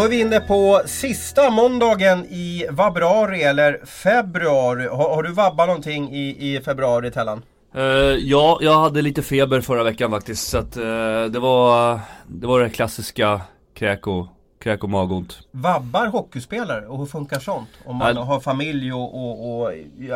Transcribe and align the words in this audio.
Då 0.00 0.04
är 0.04 0.10
vi 0.10 0.20
inne 0.20 0.40
på 0.40 0.82
sista 0.86 1.50
måndagen 1.50 2.24
i 2.24 2.66
februari 2.76 3.42
eller 3.42 3.86
februari. 3.86 4.86
Har, 4.86 5.14
har 5.14 5.22
du 5.22 5.32
vabbat 5.32 5.66
någonting 5.66 6.10
i, 6.12 6.56
i 6.56 6.60
februari 6.60 7.10
Tellan? 7.10 7.42
Uh, 7.76 7.82
ja, 8.18 8.58
jag 8.60 8.80
hade 8.80 9.02
lite 9.02 9.22
feber 9.22 9.60
förra 9.60 9.84
veckan 9.84 10.10
faktiskt. 10.10 10.48
Så 10.48 10.58
att 10.58 10.76
uh, 10.76 11.24
det 11.24 11.38
var 11.38 12.00
det 12.26 12.46
var 12.46 12.60
det 12.60 12.70
klassiska 12.70 13.40
kräk 13.74 14.06
och, 14.06 14.26
kräk 14.60 14.84
och 14.84 14.90
magont. 14.90 15.38
Vabbar 15.50 16.06
hockeyspelare 16.06 16.86
och 16.86 16.98
hur 16.98 17.06
funkar 17.06 17.40
sånt? 17.40 17.68
Om 17.84 17.96
man 17.96 18.16
uh, 18.16 18.24
har 18.24 18.40
familj 18.40 18.92
och, 18.92 19.14
och, 19.14 19.62
och 19.62 19.72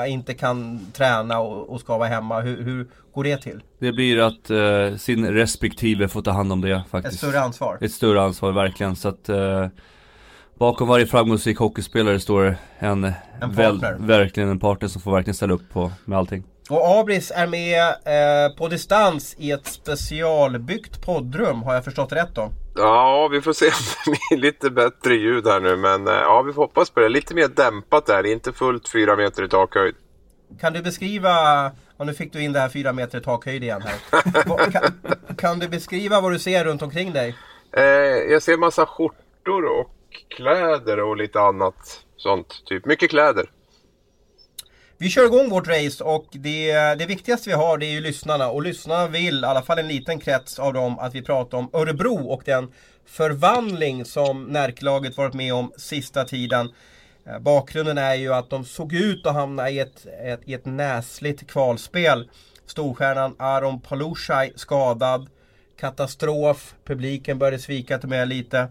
inte 0.08 0.34
kan 0.34 0.86
träna 0.92 1.40
och, 1.40 1.68
och 1.68 1.80
ska 1.80 1.98
vara 1.98 2.08
hemma. 2.08 2.40
Hur, 2.40 2.62
hur 2.62 2.86
går 3.12 3.24
det 3.24 3.36
till? 3.36 3.60
Det 3.78 3.92
blir 3.92 4.18
att 4.18 4.50
uh, 4.50 4.96
sin 4.96 5.26
respektive 5.26 6.08
får 6.08 6.22
ta 6.22 6.30
hand 6.30 6.52
om 6.52 6.60
det 6.60 6.82
faktiskt. 6.90 7.14
Ett 7.14 7.18
större 7.28 7.40
ansvar? 7.40 7.78
Ett 7.80 7.92
större 7.92 8.22
ansvar, 8.22 8.52
verkligen. 8.52 8.96
Så 8.96 9.08
att 9.08 9.30
Bakom 10.58 10.88
varje 10.88 11.06
framgångsrik 11.06 11.58
hockeyspelare 11.58 12.20
står 12.20 12.56
en, 12.78 13.04
en 13.40 13.52
väl, 13.52 13.80
verkligen 13.98 14.48
en 14.48 14.60
partner 14.60 14.88
som 14.88 15.00
får 15.00 15.12
verkligen 15.12 15.34
ställa 15.34 15.54
upp 15.54 15.72
på 15.72 15.92
med 16.04 16.18
allting. 16.18 16.44
Och 16.70 16.98
Abris 16.98 17.32
är 17.34 17.46
med 17.46 17.82
eh, 17.88 18.56
på 18.56 18.68
distans 18.68 19.36
i 19.38 19.50
ett 19.50 19.66
specialbyggt 19.66 21.02
poddrum, 21.02 21.62
har 21.62 21.74
jag 21.74 21.84
förstått 21.84 22.12
rätt 22.12 22.34
då? 22.34 22.50
Ja, 22.74 23.28
vi 23.28 23.40
får 23.40 23.52
se 23.52 23.66
om 23.66 23.72
det 24.04 24.10
blir 24.28 24.38
lite 24.38 24.70
bättre 24.70 25.14
ljud 25.14 25.46
här 25.46 25.60
nu. 25.60 25.76
Men 25.76 26.08
eh, 26.08 26.14
ja, 26.14 26.42
vi 26.42 26.52
får 26.52 26.62
hoppas 26.62 26.90
på 26.90 27.00
det. 27.00 27.08
Lite 27.08 27.34
mer 27.34 27.48
dämpat 27.48 28.06
där, 28.06 28.26
inte 28.26 28.52
fullt 28.52 28.88
fyra 28.88 29.16
meter 29.16 29.44
i 29.44 29.48
takhöjd. 29.48 29.94
Kan 30.60 30.72
du 30.72 30.82
beskriva, 30.82 31.66
och 31.96 32.06
nu 32.06 32.14
fick 32.14 32.32
du 32.32 32.42
in 32.42 32.52
det 32.52 32.60
här 32.60 32.68
fyra 32.68 32.92
meter 32.92 33.18
i 33.18 33.22
takhöjd 33.22 33.62
igen 33.62 33.82
här. 33.82 34.42
kan, 34.70 34.82
kan, 35.36 35.58
du 35.58 35.68
beskriva 35.68 36.20
vad 36.20 36.32
du 36.32 36.38
ser 36.38 36.64
runt 36.64 36.82
omkring 36.82 37.12
dig? 37.12 37.36
Eh, 37.72 37.82
jag 38.32 38.42
ser 38.42 38.56
massa 38.56 38.86
skjortor 38.86 39.64
och 39.64 39.90
kläder 40.36 41.00
och 41.00 41.16
lite 41.16 41.40
annat 41.40 42.04
sånt. 42.16 42.62
Typ 42.66 42.86
mycket 42.86 43.10
kläder. 43.10 43.50
Vi 45.04 45.10
kör 45.10 45.24
igång 45.24 45.48
vårt 45.48 45.68
race 45.68 46.04
och 46.04 46.26
det, 46.30 46.72
det 46.72 47.06
viktigaste 47.06 47.50
vi 47.50 47.54
har 47.54 47.78
det 47.78 47.86
är 47.86 47.90
ju 47.90 48.00
lyssnarna. 48.00 48.48
Och 48.50 48.62
lyssnarna 48.62 49.08
vill, 49.08 49.40
i 49.40 49.46
alla 49.46 49.62
fall 49.62 49.78
en 49.78 49.88
liten 49.88 50.18
krets 50.18 50.58
av 50.58 50.72
dem, 50.72 50.98
att 50.98 51.14
vi 51.14 51.22
pratar 51.22 51.58
om 51.58 51.70
Örebro 51.72 52.26
och 52.26 52.42
den 52.44 52.72
förvandling 53.06 54.04
som 54.04 54.44
Närklaget 54.44 55.16
varit 55.16 55.34
med 55.34 55.54
om 55.54 55.72
sista 55.76 56.24
tiden. 56.24 56.72
Eh, 57.26 57.38
bakgrunden 57.38 57.98
är 57.98 58.14
ju 58.14 58.34
att 58.34 58.50
de 58.50 58.64
såg 58.64 58.92
ut 58.94 59.26
att 59.26 59.34
hamna 59.34 59.70
i 59.70 59.78
ett, 59.78 60.06
ett, 60.24 60.40
i 60.44 60.54
ett 60.54 60.66
näsligt 60.66 61.50
kvalspel. 61.50 62.30
Storstjärnan 62.66 63.34
Aron 63.38 63.80
Palushaj 63.80 64.52
skadad. 64.56 65.28
Katastrof. 65.80 66.74
Publiken 66.84 67.38
började 67.38 67.58
svika 67.58 67.98
till 67.98 68.08
med 68.08 68.28
lite. 68.28 68.68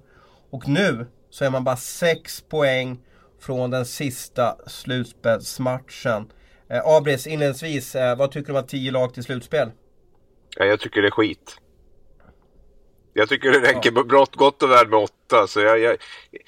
Och 0.50 0.68
nu 0.68 1.06
så 1.30 1.46
är 1.46 1.50
man 1.50 1.64
bara 1.64 1.78
6 1.78 2.42
poäng 2.42 2.98
från 3.46 3.72
den 3.72 3.86
sista 3.86 4.56
slutspelsmatchen. 4.68 6.32
Eh, 6.70 6.82
Abris, 6.86 7.28
inledningsvis, 7.28 7.96
eh, 7.96 8.18
vad 8.18 8.32
tycker 8.32 8.48
du 8.48 8.54
om 8.54 8.60
att 8.60 8.70
10 8.70 8.92
lag 8.92 9.14
till 9.14 9.24
slutspel? 9.24 9.72
Ja, 10.56 10.66
jag 10.66 10.80
tycker 10.80 11.02
det 11.02 11.08
är 11.08 11.12
skit. 11.12 11.58
Jag 13.14 13.30
tycker 13.30 13.52
det 13.52 13.60
räcker 13.60 13.92
ja. 13.96 14.04
brott, 14.04 14.36
gott 14.36 14.64
och 14.64 14.72
väl 14.72 14.88
med 14.88 15.00
åtta. 15.00 15.48
Så 15.48 15.60
jag, 15.60 15.80
jag, 15.80 15.98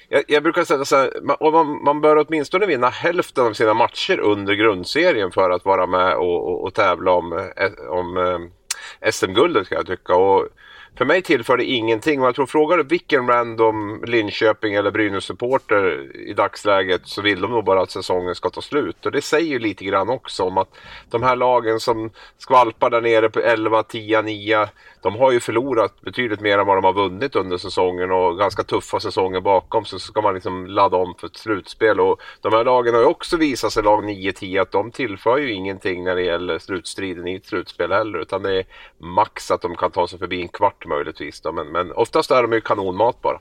jag, 0.08 0.24
jag 0.28 0.42
brukar 0.42 0.64
säga 0.64 0.84
så 0.84 0.96
här, 0.96 1.10
man, 1.50 1.84
man 1.84 2.00
bör 2.00 2.16
åtminstone 2.16 2.66
vinna 2.66 2.88
hälften 2.88 3.46
av 3.46 3.52
sina 3.52 3.74
matcher 3.74 4.18
under 4.18 4.54
grundserien 4.54 5.30
för 5.30 5.50
att 5.50 5.64
vara 5.64 5.86
med 5.86 6.16
och, 6.16 6.48
och, 6.48 6.64
och 6.64 6.74
tävla 6.74 7.12
om, 7.12 7.32
eh, 7.32 7.88
om 7.88 8.16
eh, 8.16 9.10
SM-guldet 9.10 9.66
ska 9.66 9.74
jag 9.74 9.86
tycka. 9.86 10.14
Och 10.14 10.48
för 10.96 11.04
mig 11.04 11.22
tillför 11.22 11.56
det 11.56 11.64
ingenting 11.64 12.20
och 12.20 12.26
jag 12.26 12.34
tror 12.34 12.46
frågar 12.46 12.76
du 12.76 12.82
vilken 12.82 13.28
random 13.28 14.04
Linköping 14.06 14.74
eller 14.74 14.90
Brynäs-supporter 14.90 16.16
i 16.16 16.32
dagsläget 16.32 17.00
så 17.04 17.22
vill 17.22 17.40
de 17.40 17.50
nog 17.50 17.64
bara 17.64 17.82
att 17.82 17.90
säsongen 17.90 18.34
ska 18.34 18.50
ta 18.50 18.60
slut. 18.60 19.06
Och 19.06 19.12
det 19.12 19.22
säger 19.22 19.48
ju 19.48 19.58
lite 19.58 19.84
grann 19.84 20.08
också 20.08 20.44
om 20.44 20.58
att 20.58 20.68
de 21.10 21.22
här 21.22 21.36
lagen 21.36 21.80
som 21.80 22.10
skvalpar 22.38 22.90
där 22.90 23.00
nere 23.00 23.30
på 23.30 23.40
11, 23.40 23.82
10, 23.82 24.22
9 24.22 24.68
de 25.06 25.16
har 25.16 25.32
ju 25.32 25.40
förlorat 25.40 26.00
betydligt 26.00 26.40
mer 26.40 26.58
än 26.58 26.66
vad 26.66 26.76
de 26.76 26.84
har 26.84 26.92
vunnit 26.92 27.36
under 27.36 27.58
säsongen 27.58 28.10
och 28.10 28.38
ganska 28.38 28.62
tuffa 28.62 29.00
säsonger 29.00 29.40
bakom 29.40 29.84
så 29.84 29.98
ska 29.98 30.22
man 30.22 30.34
liksom 30.34 30.66
ladda 30.66 30.96
om 30.96 31.14
för 31.18 31.26
ett 31.26 31.36
slutspel. 31.36 32.00
Och 32.00 32.20
de 32.40 32.52
här 32.52 32.64
lagen 32.64 32.94
har 32.94 33.00
ju 33.00 33.06
också 33.06 33.36
visat 33.36 33.72
sig, 33.72 33.82
lag 33.82 34.04
9-10, 34.04 34.62
att 34.62 34.72
de 34.72 34.90
tillför 34.90 35.36
ju 35.38 35.52
ingenting 35.52 36.04
när 36.04 36.14
det 36.14 36.22
gäller 36.22 36.58
slutstriden 36.58 37.28
i 37.28 37.34
ett 37.34 37.46
slutspel 37.46 37.92
heller. 37.92 38.18
Utan 38.18 38.42
det 38.42 38.58
är 38.58 38.64
max 38.98 39.50
att 39.50 39.62
de 39.62 39.76
kan 39.76 39.90
ta 39.90 40.08
sig 40.08 40.18
förbi 40.18 40.42
en 40.42 40.48
kvart 40.48 40.86
möjligtvis. 40.86 41.40
Då. 41.40 41.52
Men, 41.52 41.66
men 41.66 41.92
oftast 41.92 42.30
är 42.30 42.42
de 42.42 42.52
ju 42.52 42.60
kanonmat 42.60 43.22
bara. 43.22 43.38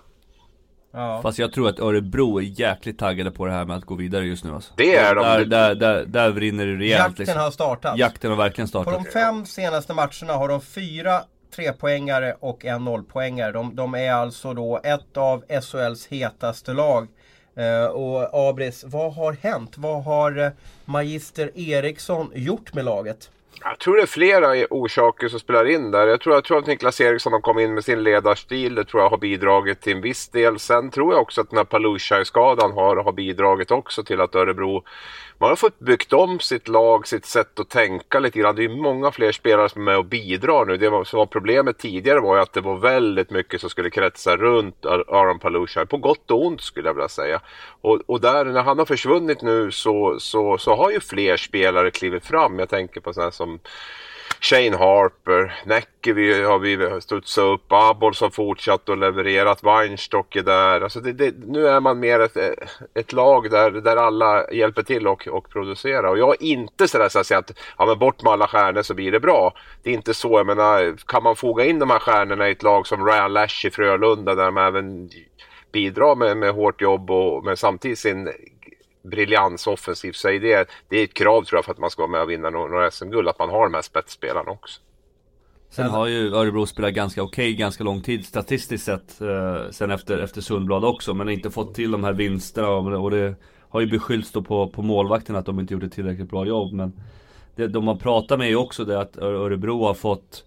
Ja. 0.96 1.20
Fast 1.22 1.40
jag 1.40 1.54
tror 1.54 1.70
att 1.70 1.80
Örebro 1.80 2.38
är 2.38 2.44
jäkligt 2.44 3.00
taggade 3.00 3.32
på 3.32 3.46
det 3.46 3.52
här 3.52 3.66
med 3.66 3.78
att 3.78 3.86
gå 3.86 3.96
vidare 3.96 4.26
just 4.26 4.44
nu 4.44 4.54
alltså. 4.54 4.74
Det 4.78 4.96
är 4.96 5.16
de. 5.16 5.22
Där, 5.22 5.46
där, 5.46 5.76
där, 5.76 6.06
där 6.06 6.32
brinner 6.32 6.66
det 6.66 6.76
rejält 6.76 7.00
Jakten 7.00 7.26
liksom. 7.26 7.42
har 7.42 7.52
startat. 7.52 7.98
Jakten 7.98 8.30
har 8.30 8.38
verkligen 8.38 8.68
startat. 8.68 8.94
På 8.94 9.04
de 9.04 9.12
fem 9.12 9.46
senaste 9.46 9.94
matcherna 9.94 10.34
har 10.34 10.48
de 10.48 10.62
fyra 10.62 11.22
trepoängare 11.56 12.36
och 12.40 12.66
en 12.66 12.86
nollpoängare. 12.86 13.52
De, 13.52 13.76
de 13.76 13.96
är 13.96 14.12
alltså 14.12 14.54
då 14.54 14.80
ett 14.84 15.18
av 15.18 15.44
SHLs 15.62 16.08
hetaste 16.08 16.74
lag. 16.74 17.08
Eh, 17.56 17.86
och 17.86 18.50
Abris, 18.50 18.84
vad 18.88 19.14
har 19.14 19.34
hänt? 19.34 19.78
Vad 19.78 20.04
har 20.04 20.38
eh, 20.38 20.50
Magister 20.86 21.52
Eriksson 21.56 22.32
gjort 22.36 22.74
med 22.74 22.86
laget? 22.86 23.30
Jag 23.64 23.80
tror 23.80 23.96
det 23.96 24.02
är 24.02 24.08
flera 24.08 24.68
orsaker 24.70 25.28
som 25.28 25.40
spelar 25.40 25.66
in 25.66 25.92
där. 25.92 26.08
Jag 26.08 26.22
tror, 26.22 26.36
jag 26.36 26.44
tror 26.44 26.58
att 26.58 26.68
Niklas 26.68 27.02
Eriksson 27.02 27.34
har 27.34 27.40
kommit 27.40 27.64
in 27.64 27.74
med 27.74 27.86
sin 27.86 28.04
ledarstil. 28.04 28.76
Det 28.76 28.86
tror 28.86 29.04
jag 29.04 29.10
har 29.10 29.18
bidragit 29.18 29.82
till 29.82 29.96
en 29.96 30.02
viss 30.02 30.30
del. 30.30 30.60
Sen 30.60 30.90
tror 30.90 31.14
jag 31.14 31.22
också 31.22 31.42
att 31.42 31.50
den 31.50 31.58
här 31.58 31.66
Palushaj-skadan 31.66 32.72
har, 32.72 32.96
har 32.96 33.12
bidragit 33.12 33.72
också 33.72 34.04
till 34.04 34.22
att 34.22 34.36
Örebro 34.36 34.84
man 35.38 35.50
har 35.50 35.56
fått 35.56 35.80
byggt 35.80 36.14
om 36.14 36.40
sitt 36.40 36.68
lag, 36.68 37.08
sitt 37.08 37.26
sätt 37.26 37.60
att 37.60 37.70
tänka 37.70 38.20
lite 38.20 38.40
grann. 38.40 38.56
Det 38.56 38.64
är 38.64 38.70
många 38.70 39.12
fler 39.12 39.32
spelare 39.32 39.70
som 39.70 39.82
är 39.82 39.86
med 39.86 39.98
och 39.98 40.06
bidrar 40.06 40.66
nu. 40.66 40.78
Det 40.78 41.06
som 41.06 41.18
var 41.18 41.26
problemet 41.26 41.78
tidigare 41.78 42.20
var 42.20 42.36
ju 42.36 42.42
att 42.42 42.54
det 42.54 42.62
var 42.62 42.78
väldigt 42.78 43.30
mycket 43.30 43.62
som 43.62 43.70
skulle 43.70 43.90
kretsa 43.90 44.38
runt 44.38 44.86
Aron 44.86 45.40
Palusha. 45.40 45.86
På 45.86 45.98
gott 45.98 46.32
och 46.32 46.46
ont 46.46 46.62
skulle 46.62 46.90
jag 46.90 46.94
vilja 46.94 47.10
säga. 47.10 47.42
Och, 47.82 48.02
och 48.06 48.22
där 48.22 48.46
när 48.46 48.64
han 48.64 48.80
har 48.80 48.86
försvunnit 48.86 49.42
nu 49.42 49.72
så, 49.72 50.20
så, 50.20 50.58
så 50.58 50.76
har 50.76 50.92
ju 50.92 51.00
fler 51.00 51.38
spelare 51.38 51.92
klivit 51.92 52.26
fram. 52.26 52.60
Jag 52.60 52.70
tänker 52.70 53.02
på 53.02 53.14
sådana 53.14 53.32
som 53.32 53.60
Shane 54.46 54.78
Harper, 54.78 55.54
Näckevi 55.66 56.44
har 56.44 56.60
vi 56.60 57.02
studsat 57.02 57.44
upp, 57.44 57.66
Abols 57.68 58.22
har 58.22 58.30
fortsatt 58.30 58.90
att 58.90 58.98
leverera, 58.98 59.56
Weinstock 59.64 60.36
är 60.36 60.44
där. 60.44 60.82
Alltså 60.82 61.00
det, 61.00 61.14
det, 61.14 61.34
nu 61.46 61.68
är 61.68 61.80
man 61.80 62.00
mer 62.00 62.20
ett, 62.20 62.38
ett 62.94 63.14
lag 63.14 63.52
där, 63.52 63.72
där 63.72 63.98
alla 63.98 64.52
hjälper 64.52 64.84
till 64.84 65.08
och, 65.08 65.28
och 65.28 65.50
producerar. 65.50 66.04
Och 66.04 66.18
jag 66.18 66.30
är 66.30 66.44
inte 66.44 66.88
sådär 66.88 67.10
så 67.10 67.20
att 67.20 67.28
säga 67.28 67.38
att 67.38 67.52
ja, 67.78 67.86
men 67.86 68.00
bort 68.00 68.24
med 68.24 68.34
alla 68.34 68.48
stjärnor 68.48 68.82
så 68.82 68.94
blir 68.94 69.12
det 69.12 69.20
bra. 69.20 69.54
Det 69.84 69.90
är 69.90 69.94
inte 69.94 70.14
så. 70.14 70.40
Jag 70.40 70.48
menar, 70.48 70.96
kan 71.08 71.24
man 71.24 71.36
foga 71.36 71.66
in 71.66 71.80
de 71.80 71.90
här 71.90 72.00
stjärnorna 72.00 72.50
i 72.50 72.52
ett 72.52 72.64
lag 72.64 72.88
som 72.88 73.06
Ryan 73.06 73.34
Lash 73.34 73.66
i 73.66 73.72
Frölunda 73.72 74.36
där 74.36 74.46
de 74.46 74.58
även 74.58 75.10
bidrar 75.72 76.16
med, 76.16 76.38
med 76.38 76.54
hårt 76.54 76.82
jobb 76.82 77.12
och 77.12 77.44
med 77.44 77.60
samtidigt 77.60 78.00
sin 78.00 78.30
briljans 79.06 79.68
offensivt. 79.68 80.16
Så 80.16 80.28
det, 80.28 80.70
det 80.90 81.00
är 81.00 81.04
ett 81.04 81.14
krav 81.14 81.44
tror 81.44 81.58
jag 81.58 81.66
för 81.66 81.72
att 81.72 81.78
man 81.78 81.90
ska 81.90 82.02
vara 82.02 82.12
med 82.12 82.22
och 82.22 82.30
vinna 82.30 82.50
några 82.50 82.92
SM-guld. 82.92 83.28
Att 83.28 83.40
man 83.40 83.50
har 83.50 83.64
de 83.64 83.74
här 83.74 83.82
spetsspelarna 83.82 84.52
också. 84.52 84.82
Sen 85.70 85.90
har 85.90 86.08
ju 86.08 86.34
Örebro 86.34 86.66
spelat 86.66 86.94
ganska 86.94 87.24
okej 87.24 87.50
okay, 87.50 87.56
ganska 87.56 87.84
lång 87.84 88.02
tid 88.02 88.26
statistiskt 88.26 88.86
sett. 88.86 89.22
Eh, 89.22 89.70
sen 89.72 89.92
efter, 89.92 90.18
efter 90.18 90.42
Sundblad 90.42 90.86
också. 90.86 91.14
Men 91.14 91.30
inte 91.30 91.52
fått 91.52 91.76
till 91.76 91.92
de 91.92 92.04
här 92.04 92.14
vinsterna. 92.14 92.70
Och 92.70 93.12
det 93.12 93.36
har 93.70 93.82
ju 93.82 93.88
beskyllts 93.88 94.32
då 94.32 94.44
på, 94.44 94.70
på 94.70 94.82
målvakten 94.82 95.36
att 95.36 95.46
de 95.46 95.60
inte 95.60 95.74
gjorde 95.74 95.90
tillräckligt 95.90 96.30
bra 96.30 96.46
jobb. 96.46 96.74
Men 96.74 96.94
det, 97.56 97.68
de 97.68 97.86
man 97.86 97.98
pratar 97.98 98.38
med 98.38 98.46
är 98.46 98.50
ju 98.50 98.56
också 98.56 98.86
det 98.86 99.00
att 99.00 99.18
Örebro 99.18 99.84
har 99.84 99.94
fått 99.94 100.44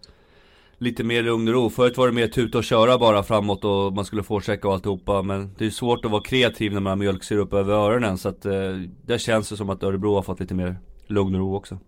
lite 0.78 1.04
mer 1.04 1.22
lugn 1.22 1.48
och 1.48 1.54
ro. 1.54 1.70
Förut 1.70 1.96
var 1.96 2.06
det 2.06 2.12
mer 2.12 2.28
tuta 2.28 2.58
och 2.58 2.64
köra 2.64 2.98
bara 2.98 3.22
framåt 3.22 3.64
och 3.64 3.92
man 3.92 4.04
skulle 4.04 4.22
forechecka 4.22 4.68
och 4.68 4.74
alltihopa. 4.74 5.22
Men 5.22 5.54
det 5.58 5.66
är 5.66 5.70
svårt 5.70 6.04
att 6.04 6.10
vara 6.10 6.22
kreativ 6.22 6.72
när 6.72 6.80
man 6.80 6.90
har 6.90 6.96
mjölksyrup 6.96 7.52
över 7.52 7.74
öronen. 7.74 8.18
Så 8.18 8.28
att 8.28 8.46
eh, 8.46 8.52
det 9.06 9.18
känns 9.18 9.48
det 9.48 9.56
som 9.56 9.70
att 9.70 9.82
Örebro 9.82 10.14
har 10.14 10.22
fått 10.22 10.40
lite 10.40 10.54
mer 10.54 10.76
lugn 11.06 11.34
och 11.34 11.40
ro 11.40 11.56
också. 11.56 11.78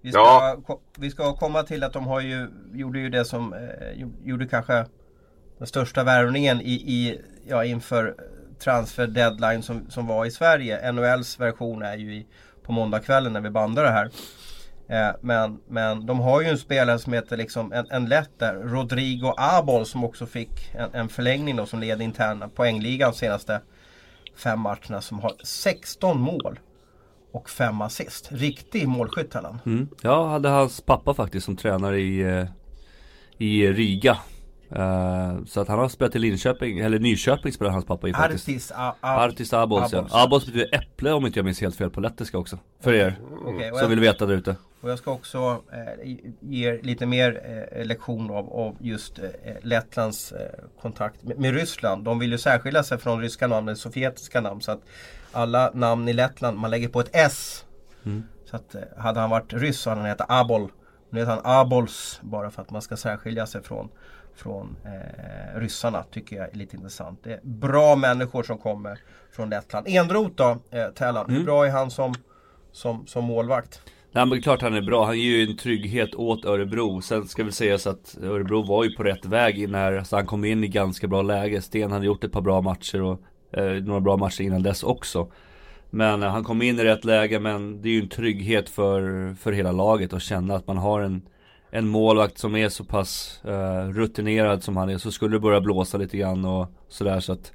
Vi 0.00 0.12
ska, 0.12 0.20
ja. 0.20 0.80
vi 0.98 1.10
ska 1.10 1.36
komma 1.36 1.62
till 1.62 1.84
att 1.84 1.92
de 1.92 2.06
har 2.06 2.20
ju, 2.20 2.48
gjorde 2.72 2.98
ju 2.98 3.08
det 3.08 3.24
som, 3.24 3.52
eh, 3.52 4.06
gjorde 4.24 4.46
kanske 4.46 4.86
den 5.58 5.66
största 5.66 6.04
värvningen 6.04 6.60
i, 6.60 6.72
i, 6.72 7.20
ja, 7.48 7.64
inför 7.64 8.14
transfer 8.58 9.06
deadline 9.06 9.62
som, 9.62 9.90
som 9.90 10.06
var 10.06 10.26
i 10.26 10.30
Sverige. 10.30 10.92
NHLs 10.92 11.40
version 11.40 11.82
är 11.82 11.96
ju 11.96 12.14
i, 12.14 12.26
på 12.62 12.72
måndagskvällen 12.72 13.32
när 13.32 13.40
vi 13.40 13.50
bandar 13.50 13.84
det 13.84 13.90
här. 13.90 14.10
Eh, 14.88 15.10
men, 15.20 15.60
men 15.68 16.06
de 16.06 16.20
har 16.20 16.40
ju 16.40 16.48
en 16.48 16.58
spelare 16.58 16.98
som 16.98 17.12
heter 17.12 17.36
liksom 17.36 17.72
en, 17.72 17.86
en 17.90 18.06
lätt 18.06 18.38
där, 18.38 18.54
Rodrigo 18.54 19.34
Abol 19.36 19.86
som 19.86 20.04
också 20.04 20.26
fick 20.26 20.74
en, 20.74 20.94
en 20.94 21.08
förlängning 21.08 21.56
då 21.56 21.66
som 21.66 21.80
leder 21.80 22.04
interna 22.04 22.48
poängligan 22.48 23.14
senaste 23.14 23.60
fem 24.36 24.60
matcherna 24.60 25.00
som 25.00 25.20
har 25.20 25.32
16 25.44 26.20
mål 26.20 26.58
och 27.32 27.50
fem 27.50 27.80
assist. 27.80 28.28
Riktig 28.32 28.88
målskytt 28.88 29.34
mm. 29.66 29.88
Jag 30.02 30.28
hade 30.28 30.48
hans 30.48 30.80
pappa 30.80 31.14
faktiskt 31.14 31.46
som 31.46 31.56
tränare 31.56 32.00
i, 32.00 32.20
eh, 32.20 32.46
i 33.38 33.66
Riga. 33.66 34.18
Uh, 34.76 35.44
så 35.44 35.60
att 35.60 35.68
han 35.68 35.78
har 35.78 35.88
spelat 35.88 36.16
i 36.16 36.18
Linköping, 36.18 36.78
eller 36.78 36.98
Nyköping 36.98 37.52
spelar 37.52 37.70
hans 37.70 37.84
pappa 37.84 38.08
i 38.08 38.12
faktiskt 38.12 38.48
Artis, 38.48 38.72
a, 38.74 38.94
a, 39.00 39.24
Artis 39.24 39.52
Abols, 39.52 39.92
ja. 39.92 40.06
Abols 40.10 40.46
betyder 40.46 40.74
äpple 40.74 41.12
om 41.12 41.26
inte 41.26 41.38
jag 41.38 41.44
minns 41.44 41.60
helt 41.60 41.76
fel 41.76 41.90
på 41.90 42.00
lettiska 42.00 42.38
också 42.38 42.58
För 42.80 42.92
er 42.92 43.18
okay, 43.44 43.68
som 43.68 43.78
jag, 43.78 43.88
vill 43.88 44.00
veta 44.00 44.26
där 44.26 44.34
ute 44.34 44.56
Och 44.82 44.90
jag 44.90 44.98
ska 44.98 45.10
också 45.10 45.62
eh, 45.72 46.16
ge 46.40 46.82
lite 46.82 47.06
mer 47.06 47.40
eh, 47.72 47.84
lektion 47.84 48.30
av, 48.30 48.52
av 48.52 48.76
just 48.80 49.18
eh, 49.18 49.24
Lettlands 49.60 50.32
eh, 50.32 50.50
kontakt 50.80 51.22
med, 51.22 51.38
med, 51.38 51.54
Ryssland 51.54 52.04
De 52.04 52.18
vill 52.18 52.32
ju 52.32 52.38
särskilja 52.38 52.82
sig 52.82 52.98
från 52.98 53.20
ryska 53.20 53.46
namn, 53.46 53.68
eller 53.68 53.76
sovjetiska 53.76 54.40
namn 54.40 54.60
så 54.60 54.72
att 54.72 54.80
Alla 55.32 55.70
namn 55.74 56.08
i 56.08 56.12
Lettland, 56.12 56.58
man 56.58 56.70
lägger 56.70 56.88
på 56.88 57.00
ett 57.00 57.10
S 57.12 57.64
mm. 58.04 58.24
Så 58.44 58.56
att 58.56 58.74
eh, 58.74 58.82
hade 58.96 59.20
han 59.20 59.30
varit 59.30 59.52
ryss 59.52 59.80
så 59.80 59.90
hade 59.90 60.00
han 60.00 60.10
hetat 60.10 60.26
Abol 60.30 60.72
Nu 61.10 61.20
heter 61.20 61.32
han 61.32 61.40
Abols 61.44 62.20
bara 62.22 62.50
för 62.50 62.62
att 62.62 62.70
man 62.70 62.82
ska 62.82 62.96
särskilja 62.96 63.46
sig 63.46 63.62
från 63.62 63.88
från 64.34 64.76
eh, 64.84 65.58
ryssarna 65.58 66.04
tycker 66.10 66.36
jag 66.36 66.48
är 66.48 66.54
lite 66.54 66.76
intressant. 66.76 67.20
Det 67.22 67.32
är 67.32 67.40
bra 67.42 67.96
människor 67.96 68.42
som 68.42 68.58
kommer 68.58 68.98
från 69.30 69.50
Lettland. 69.50 69.88
Enroth 69.88 70.34
då, 70.34 70.58
eh, 70.70 70.88
Tellan, 70.88 71.24
mm. 71.24 71.36
hur 71.36 71.44
bra 71.44 71.66
är 71.66 71.70
han 71.70 71.90
som, 71.90 72.14
som, 72.72 73.06
som 73.06 73.24
målvakt? 73.24 73.82
Nej 74.14 74.26
men 74.26 74.42
klart 74.42 74.62
han 74.62 74.74
är 74.74 74.82
bra, 74.82 75.04
han 75.04 75.18
ger 75.18 75.36
ju 75.36 75.50
en 75.50 75.56
trygghet 75.56 76.14
åt 76.14 76.44
Örebro. 76.44 77.00
Sen 77.00 77.28
ska 77.28 77.44
väl 77.44 77.52
sägas 77.52 77.86
att 77.86 78.18
Örebro 78.22 78.62
var 78.62 78.84
ju 78.84 78.96
på 78.96 79.02
rätt 79.02 79.24
väg 79.24 79.68
när 79.68 80.02
Så 80.02 80.16
han 80.16 80.26
kom 80.26 80.44
in 80.44 80.64
i 80.64 80.68
ganska 80.68 81.06
bra 81.08 81.22
läge. 81.22 81.62
Sten 81.62 81.92
hade 81.92 82.06
gjort 82.06 82.24
ett 82.24 82.32
par 82.32 82.40
bra 82.40 82.60
matcher 82.60 83.02
och 83.02 83.20
eh, 83.52 83.72
några 83.72 84.00
bra 84.00 84.16
matcher 84.16 84.42
innan 84.42 84.62
dess 84.62 84.82
också. 84.82 85.32
Men 85.90 86.22
eh, 86.22 86.28
han 86.28 86.44
kom 86.44 86.62
in 86.62 86.78
i 86.78 86.84
rätt 86.84 87.04
läge 87.04 87.40
men 87.40 87.82
det 87.82 87.88
är 87.88 87.92
ju 87.92 88.00
en 88.00 88.08
trygghet 88.08 88.68
för, 88.68 89.34
för 89.34 89.52
hela 89.52 89.72
laget 89.72 90.12
att 90.12 90.22
känna 90.22 90.54
att 90.54 90.66
man 90.66 90.76
har 90.76 91.00
en 91.00 91.22
en 91.74 91.88
målvakt 91.88 92.38
som 92.38 92.56
är 92.56 92.68
så 92.68 92.84
pass 92.84 93.40
eh, 93.44 93.88
rutinerad 93.88 94.62
som 94.62 94.76
han 94.76 94.90
är 94.90 94.98
så 94.98 95.12
skulle 95.12 95.36
det 95.36 95.40
börja 95.40 95.60
blåsa 95.60 95.98
lite 95.98 96.16
grann 96.16 96.44
och 96.44 96.66
sådär 96.88 97.20
så 97.20 97.32
att 97.32 97.52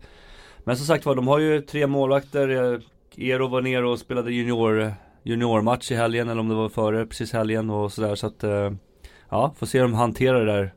Men 0.63 0.77
som 0.77 0.85
sagt 0.85 1.05
var, 1.05 1.15
de 1.15 1.27
har 1.27 1.39
ju 1.39 1.61
tre 1.61 1.87
målvakter 1.87 2.49
eh, 2.49 2.79
Eero 3.17 3.47
var 3.47 3.61
nere 3.61 3.87
och 3.87 3.99
spelade 3.99 4.33
junior 4.33 4.93
Juniormatch 5.27 5.91
i 5.91 5.95
helgen 5.95 6.29
eller 6.29 6.41
om 6.41 6.49
det 6.49 6.55
var 6.55 6.69
före 6.69 7.05
precis 7.05 7.33
helgen 7.33 7.69
och 7.69 7.93
sådär 7.93 8.15
så 8.15 8.27
att 8.27 8.43
uh, 8.43 8.71
Ja, 9.29 9.53
får 9.57 9.65
se 9.65 9.77
hur 9.77 9.83
de 9.87 9.93
hanterar 9.93 10.45
det 10.45 10.53
där 10.53 10.73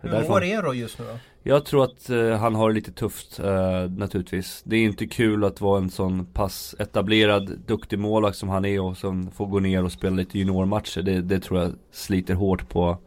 Hur 0.00 0.28
mår 0.28 0.42
Eero 0.42 0.74
just 0.74 0.98
nu 0.98 1.04
då? 1.04 1.18
Jag 1.42 1.64
tror 1.64 1.84
att 1.84 2.10
uh, 2.10 2.32
han 2.32 2.54
har 2.54 2.68
det 2.68 2.74
lite 2.74 2.92
tufft 2.92 3.40
uh, 3.40 3.90
naturligtvis. 3.90 4.62
Det 4.64 4.76
är 4.76 4.84
inte 4.84 5.06
kul 5.06 5.44
att 5.44 5.60
vara 5.60 5.78
en 5.78 5.90
sån 5.90 6.26
pass 6.26 6.74
etablerad, 6.78 7.58
duktig 7.66 7.98
målvakt 7.98 8.36
som 8.36 8.48
han 8.48 8.64
är 8.64 8.80
och 8.80 8.96
som 8.96 9.30
får 9.30 9.46
gå 9.46 9.58
ner 9.60 9.84
och 9.84 9.92
spela 9.92 10.16
lite 10.16 10.38
juniormatcher. 10.38 11.02
Det, 11.02 11.20
det 11.20 11.40
tror 11.40 11.60
jag 11.60 11.72
sliter 11.92 12.34
hårt 12.34 12.68
på, 12.68 12.98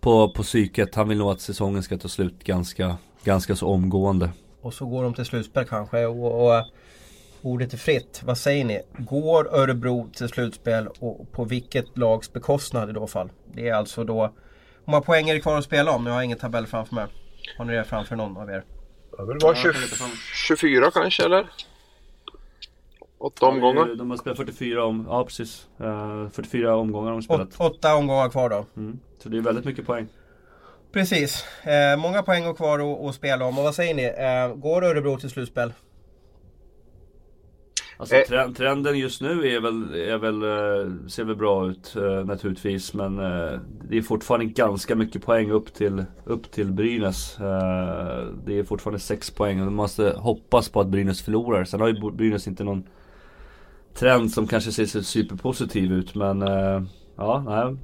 på, 0.00 0.28
på 0.28 0.42
psyket. 0.42 0.94
Han 0.94 1.08
vill 1.08 1.18
nog 1.18 1.30
att 1.30 1.40
säsongen 1.40 1.82
ska 1.82 1.98
ta 1.98 2.08
slut 2.08 2.44
ganska, 2.44 2.96
ganska 3.24 3.56
så 3.56 3.68
omgående. 3.68 4.30
Och 4.60 4.74
så 4.74 4.86
går 4.86 5.04
de 5.04 5.14
till 5.14 5.24
slutspel 5.24 5.64
kanske 5.64 6.06
och, 6.06 6.46
och 6.46 6.64
ordet 7.44 7.72
är 7.72 7.76
fritt. 7.76 8.20
Vad 8.24 8.38
säger 8.38 8.64
ni? 8.64 8.82
Går 8.98 9.54
Örebro 9.54 10.10
till 10.12 10.28
slutspel 10.28 10.88
och 11.00 11.32
på 11.32 11.44
vilket 11.44 11.98
lags 11.98 12.32
bekostnad 12.32 12.90
i 12.90 12.92
då 12.92 13.06
fall? 13.06 13.30
Det 13.52 13.68
är 13.68 13.74
alltså 13.74 14.04
då 14.04 14.22
hur 14.86 14.92
många 14.92 15.02
poäng 15.02 15.28
är 15.28 15.34
det 15.34 15.40
kvar 15.40 15.58
att 15.58 15.64
spela 15.64 15.90
om? 15.90 16.04
Nu 16.04 16.10
har 16.10 16.16
jag 16.16 16.24
ingen 16.24 16.38
tabell 16.38 16.66
framför 16.66 16.94
mig. 16.94 17.06
Har 17.58 17.64
ni 17.64 17.74
det 17.74 17.84
framför 17.84 18.16
någon 18.16 18.36
av 18.36 18.50
er? 18.50 18.64
Det 19.18 19.24
väl 19.24 19.38
vara 19.42 19.54
24 20.48 20.90
kanske 20.90 21.24
eller? 21.24 21.46
Åtta 23.18 23.46
omgångar? 23.46 23.94
De 23.94 24.10
har 24.10 24.16
spelat 24.16 24.36
44 24.36 24.84
om, 24.84 25.06
ja 25.08 25.24
precis. 25.24 25.68
Uh, 25.80 25.86
eh, 25.86 26.30
44 26.30 26.76
omgångar 26.76 27.06
har 27.06 27.12
de 27.12 27.22
spelat. 27.22 27.60
Åt, 27.60 27.72
åtta 27.72 27.94
omgångar 27.94 28.28
kvar 28.28 28.50
då. 28.50 28.66
Mm. 28.76 28.98
Så 29.18 29.28
det 29.28 29.36
är 29.36 29.40
väldigt 29.40 29.64
mycket 29.64 29.86
poäng. 29.86 30.08
Precis. 30.92 31.44
Eh, 31.62 31.96
många 31.96 32.22
poäng 32.22 32.54
kvar 32.54 33.08
att, 33.08 33.14
spela 33.14 33.44
om. 33.44 33.58
Och 33.58 33.64
vad 33.64 33.74
säger 33.74 33.94
ni? 33.94 34.04
Eh, 34.04 34.56
går 34.56 34.84
Örebro 34.84 35.18
till 35.18 35.30
slutspel? 35.30 35.72
Alltså 37.96 38.16
eh. 38.16 38.50
trenden 38.50 38.98
just 38.98 39.20
nu 39.20 39.48
är 39.48 39.60
väl, 39.60 39.94
är 39.94 40.18
väl, 40.18 40.42
eh, 40.42 41.08
ser 41.08 41.24
väl 41.24 41.36
bra 41.36 41.70
ut 41.70 41.96
eh, 41.96 42.24
naturligtvis. 42.24 42.94
Men 42.94 43.16
det 43.88 43.98
är 43.98 44.02
fortfarande 44.02 44.46
ganska 44.46 44.94
mycket 44.94 45.22
poäng 45.22 45.50
upp 45.50 45.74
till, 45.74 46.04
upp 46.24 46.50
till 46.50 46.72
Brynäs. 46.72 47.36
Det 48.46 48.58
är 48.58 48.64
fortfarande 48.64 49.00
6 49.00 49.30
poäng 49.30 49.60
och 49.60 49.64
man 49.64 49.74
måste 49.74 50.14
hoppas 50.16 50.68
på 50.68 50.80
att 50.80 50.88
Brynäs 50.88 51.22
förlorar. 51.22 51.64
Sen 51.64 51.80
har 51.80 51.88
ju 51.88 52.10
Brynäs 52.10 52.48
inte 52.48 52.64
någon 52.64 52.84
trend 53.94 54.30
som 54.30 54.46
kanske 54.46 54.72
ser 54.72 54.86
så 54.86 55.02
superpositiv 55.02 55.92
ut. 55.92 56.14
Men 56.14 56.40
ja, 57.16 57.44
nej. 57.46 57.76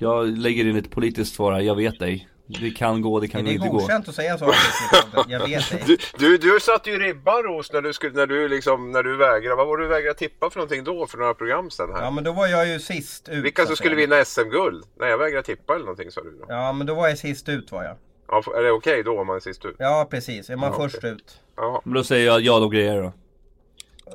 Jag 0.00 0.38
lägger 0.38 0.66
in 0.66 0.76
ett 0.76 0.90
politiskt 0.90 1.34
svar 1.34 1.52
här, 1.52 1.60
jag 1.60 1.74
vet 1.74 2.02
ej. 2.02 2.28
Det 2.50 2.70
kan 2.70 3.00
gå, 3.00 3.20
det 3.20 3.28
kan 3.28 3.44
det 3.44 3.52
inte 3.52 3.68
gå. 3.68 3.78
Det 3.78 3.78
är 3.78 3.80
godkänt 3.80 4.08
att 4.08 4.14
säga 4.14 4.38
så. 4.38 4.52
Jag 5.28 5.48
vet 5.48 5.70
det. 5.70 5.86
Du, 5.86 5.98
du, 6.18 6.38
du 6.38 6.60
satte 6.60 6.90
ju 6.90 6.98
ribban 6.98 7.42
Ros 7.42 7.72
när 7.72 7.82
du, 7.82 7.92
skulle, 7.92 8.12
när 8.12 8.26
du, 8.26 8.48
liksom, 8.48 8.92
när 8.92 9.02
du 9.02 9.16
vägrade. 9.16 9.56
Vad 9.56 9.66
var 9.66 9.76
du 9.76 9.88
vägrade 9.88 10.18
tippa 10.18 10.50
för 10.50 10.58
någonting 10.58 10.84
då 10.84 11.06
för 11.06 11.18
några 11.18 11.34
program 11.34 11.70
sen 11.70 11.92
här? 11.94 12.02
Ja 12.02 12.10
men 12.10 12.24
då 12.24 12.32
var 12.32 12.46
jag 12.46 12.68
ju 12.68 12.80
sist 12.80 13.28
ut. 13.28 13.44
Vilka 13.44 13.66
som 13.66 13.76
skulle 13.76 13.96
vinna 13.96 14.24
SM-guld? 14.24 14.84
Nej 15.00 15.10
jag 15.10 15.18
vägrade 15.18 15.42
tippa 15.42 15.74
eller 15.74 15.84
någonting 15.84 16.10
sa 16.10 16.22
du 16.22 16.30
då. 16.30 16.44
Ja 16.48 16.72
men 16.72 16.86
då 16.86 16.94
var 16.94 17.08
jag 17.08 17.18
sist 17.18 17.48
ut 17.48 17.72
var 17.72 17.84
jag. 17.84 17.96
Ja, 18.28 18.42
är 18.56 18.62
det 18.62 18.70
okej 18.70 18.92
okay 18.92 19.02
då 19.02 19.20
om 19.20 19.26
man 19.26 19.36
är 19.36 19.40
sist 19.40 19.64
ut? 19.64 19.76
Ja 19.78 20.08
precis, 20.10 20.50
är 20.50 20.56
man 20.56 20.72
ja, 20.72 20.78
först 20.78 20.96
okay. 20.96 21.10
ut. 21.10 21.40
Jaha. 21.56 21.80
Men 21.84 21.94
då 21.94 22.04
säger 22.04 22.26
jag 22.26 22.40
ja 22.40 22.58
de 22.58 22.70
grejer 22.70 23.02
då. 23.02 23.12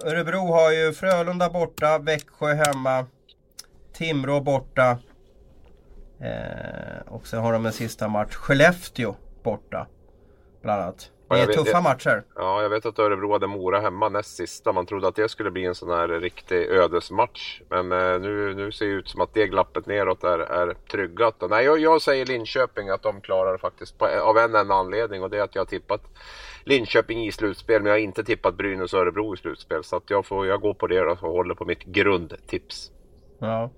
Örebro 0.09 0.39
har 0.39 0.71
ju 0.71 0.93
Frölunda 0.93 1.49
borta, 1.49 1.97
Växjö 1.97 2.53
hemma, 2.53 3.05
Timrå 3.93 4.41
borta. 4.41 4.97
Eh, 6.19 7.13
och 7.13 7.27
sen 7.27 7.39
har 7.39 7.53
de 7.53 7.65
en 7.65 7.73
sista 7.73 8.07
match, 8.07 8.35
Skellefteå 8.35 9.15
borta. 9.43 9.87
Bland 10.61 10.81
annat. 10.81 11.09
Det 11.29 11.41
är 11.41 11.45
tuffa 11.45 11.77
vet, 11.77 11.83
matcher. 11.83 12.23
Ja, 12.35 12.61
jag 12.61 12.69
vet 12.69 12.85
att 12.85 12.99
Örebro 12.99 13.31
hade 13.31 13.47
Mora 13.47 13.79
hemma 13.79 14.09
näst 14.09 14.35
sista. 14.35 14.71
Man 14.71 14.85
trodde 14.85 15.07
att 15.07 15.15
det 15.15 15.29
skulle 15.29 15.51
bli 15.51 15.65
en 15.65 15.75
sån 15.75 15.89
här 15.89 16.07
riktig 16.07 16.65
ödesmatch. 16.69 17.61
Men 17.69 17.91
eh, 17.91 18.19
nu, 18.19 18.55
nu 18.55 18.71
ser 18.71 18.85
det 18.85 18.91
ut 18.91 19.09
som 19.09 19.21
att 19.21 19.33
det 19.33 19.47
glappet 19.47 19.85
neråt 19.85 20.23
är, 20.23 20.39
är 20.39 20.73
tryggat. 20.91 21.43
nej, 21.49 21.65
jag, 21.65 21.79
jag, 21.79 22.01
säger 22.01 22.25
Linköping 22.25 22.89
att 22.89 23.03
de 23.03 23.21
klarar 23.21 23.57
faktiskt 23.57 23.97
på, 23.97 24.05
av 24.05 24.37
en 24.37 24.55
enda 24.55 24.75
anledning 24.75 25.23
och 25.23 25.29
det 25.29 25.37
är 25.37 25.41
att 25.41 25.55
jag 25.55 25.61
har 25.61 25.65
tippat 25.65 26.01
Linköping 26.63 27.25
i 27.25 27.31
slutspel 27.31 27.81
men 27.81 27.89
jag 27.89 27.93
har 27.93 28.03
inte 28.03 28.23
tippat 28.23 28.55
Brynäs 28.55 28.93
och 28.93 28.99
Örebro 28.99 29.33
i 29.33 29.37
slutspel. 29.37 29.83
Så 29.83 29.95
att 29.95 30.09
jag, 30.09 30.25
får, 30.25 30.47
jag 30.47 30.61
går 30.61 30.73
på 30.73 30.87
det 30.87 31.01
och 31.01 31.17
håller 31.17 31.55
på 31.55 31.65
mitt 31.65 31.83
grundtips. 31.83 32.91
Ja. 33.39 33.69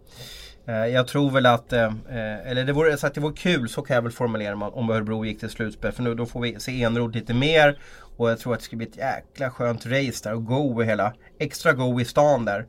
Eh, 0.67 0.87
jag 0.87 1.07
tror 1.07 1.31
väl 1.31 1.45
att, 1.45 1.73
eh, 1.73 1.83
eh, 2.09 2.49
eller 2.49 2.63
det 2.63 2.73
vore, 2.73 2.97
så 2.97 3.07
att 3.07 3.13
det 3.13 3.21
vore 3.21 3.35
kul, 3.35 3.69
så 3.69 3.81
kan 3.81 3.95
jag 3.95 4.01
väl 4.01 4.11
formulera 4.11 4.55
om 4.55 4.89
Örebro 4.89 5.25
gick 5.25 5.39
till 5.39 5.49
slutspel. 5.49 5.91
För 5.91 6.03
nu 6.03 6.13
då 6.15 6.25
får 6.25 6.41
vi 6.41 6.59
se 6.59 6.83
Enroth 6.83 7.15
lite 7.15 7.33
mer. 7.33 7.79
Och 8.17 8.29
jag 8.29 8.39
tror 8.39 8.53
att 8.53 8.59
det 8.59 8.65
skulle 8.65 8.77
bli 8.77 8.87
ett 8.87 8.97
jäkla 8.97 9.49
skönt 9.49 9.85
race 9.85 10.29
där 10.29 10.33
och 10.33 10.45
go 10.45 10.81
i 10.81 10.85
hela, 10.85 11.13
extra 11.39 11.73
go 11.73 11.99
i 11.99 12.05
stan 12.05 12.45
där. 12.45 12.65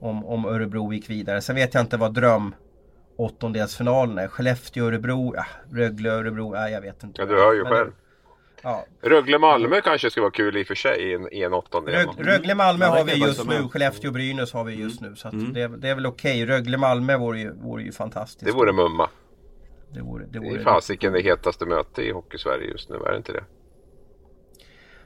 Om, 0.00 0.24
om 0.24 0.44
Örebro 0.44 0.92
gick 0.92 1.10
vidare. 1.10 1.40
Sen 1.40 1.56
vet 1.56 1.74
jag 1.74 1.80
inte 1.80 1.96
vad 1.96 2.14
dröm 2.14 2.54
åttondelsfinalen 3.16 4.18
är. 4.18 4.28
Skellefteå-Örebro, 4.28 5.34
ja, 5.36 5.44
Rögle-Örebro, 5.70 6.56
ja, 6.56 6.68
jag 6.68 6.80
vet 6.80 7.02
inte. 7.02 7.22
Ja, 7.22 7.26
du 7.26 7.34
hör 7.34 7.54
ju 7.54 7.64
själv. 7.64 7.90
Ja. 8.62 8.84
Rögle-Malmö 9.00 9.80
kanske 9.80 10.10
skulle 10.10 10.22
vara 10.22 10.32
kul 10.32 10.56
i 10.56 10.62
och 10.62 10.66
för 10.66 10.74
sig 10.74 11.10
i 11.10 11.14
en, 11.14 11.32
i 11.32 11.42
en 11.42 11.52
åttondel. 11.52 11.94
Rög, 11.94 12.08
Rögle-Malmö 12.18 12.86
har 12.86 13.04
vi 13.04 13.14
just 13.14 13.46
nu, 13.46 13.54
Skellefteå-Brynäs 13.54 14.52
har 14.52 14.64
vi 14.64 14.74
just 14.74 15.00
nu. 15.00 15.16
Så 15.16 15.28
mm. 15.28 15.52
det, 15.52 15.68
det, 15.68 15.88
är 15.88 15.94
väl 15.94 16.06
okej. 16.06 16.42
Okay. 16.42 16.56
Rögle-Malmö 16.56 17.16
vore 17.16 17.38
ju, 17.38 17.52
vore 17.52 17.82
ju 17.82 17.92
fantastiskt. 17.92 18.46
Det 18.46 18.52
vore 18.52 18.72
mumma. 18.72 19.08
Det 19.94 20.00
vore, 20.00 20.24
det 20.30 20.38
vore 20.38 20.54
det 20.54 20.60
är 20.60 20.64
fasiken 20.64 21.12
det 21.12 21.22
hetaste 21.22 21.66
mötet 21.66 21.98
i 21.98 22.12
Hockey-Sverige 22.12 22.70
just 22.70 22.88
nu, 22.88 22.96
är 22.96 23.10
det 23.10 23.16
inte 23.16 23.32
det? 23.32 23.44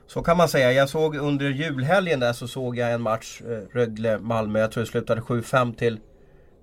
Så 0.06 0.22
kan 0.22 0.36
man 0.36 0.48
säga. 0.48 0.72
Jag 0.72 0.88
såg 0.88 1.16
under 1.16 1.50
julhelgen 1.50 2.20
där 2.20 2.32
så 2.32 2.48
såg 2.48 2.76
jag 2.76 2.92
en 2.92 3.02
match, 3.02 3.42
eh, 3.42 3.76
Rögle-Malmö. 3.76 4.58
Jag 4.58 4.72
tror 4.72 4.84
det 4.84 4.90
slutade 4.90 5.20
7-5 5.20 5.74
till 5.74 6.00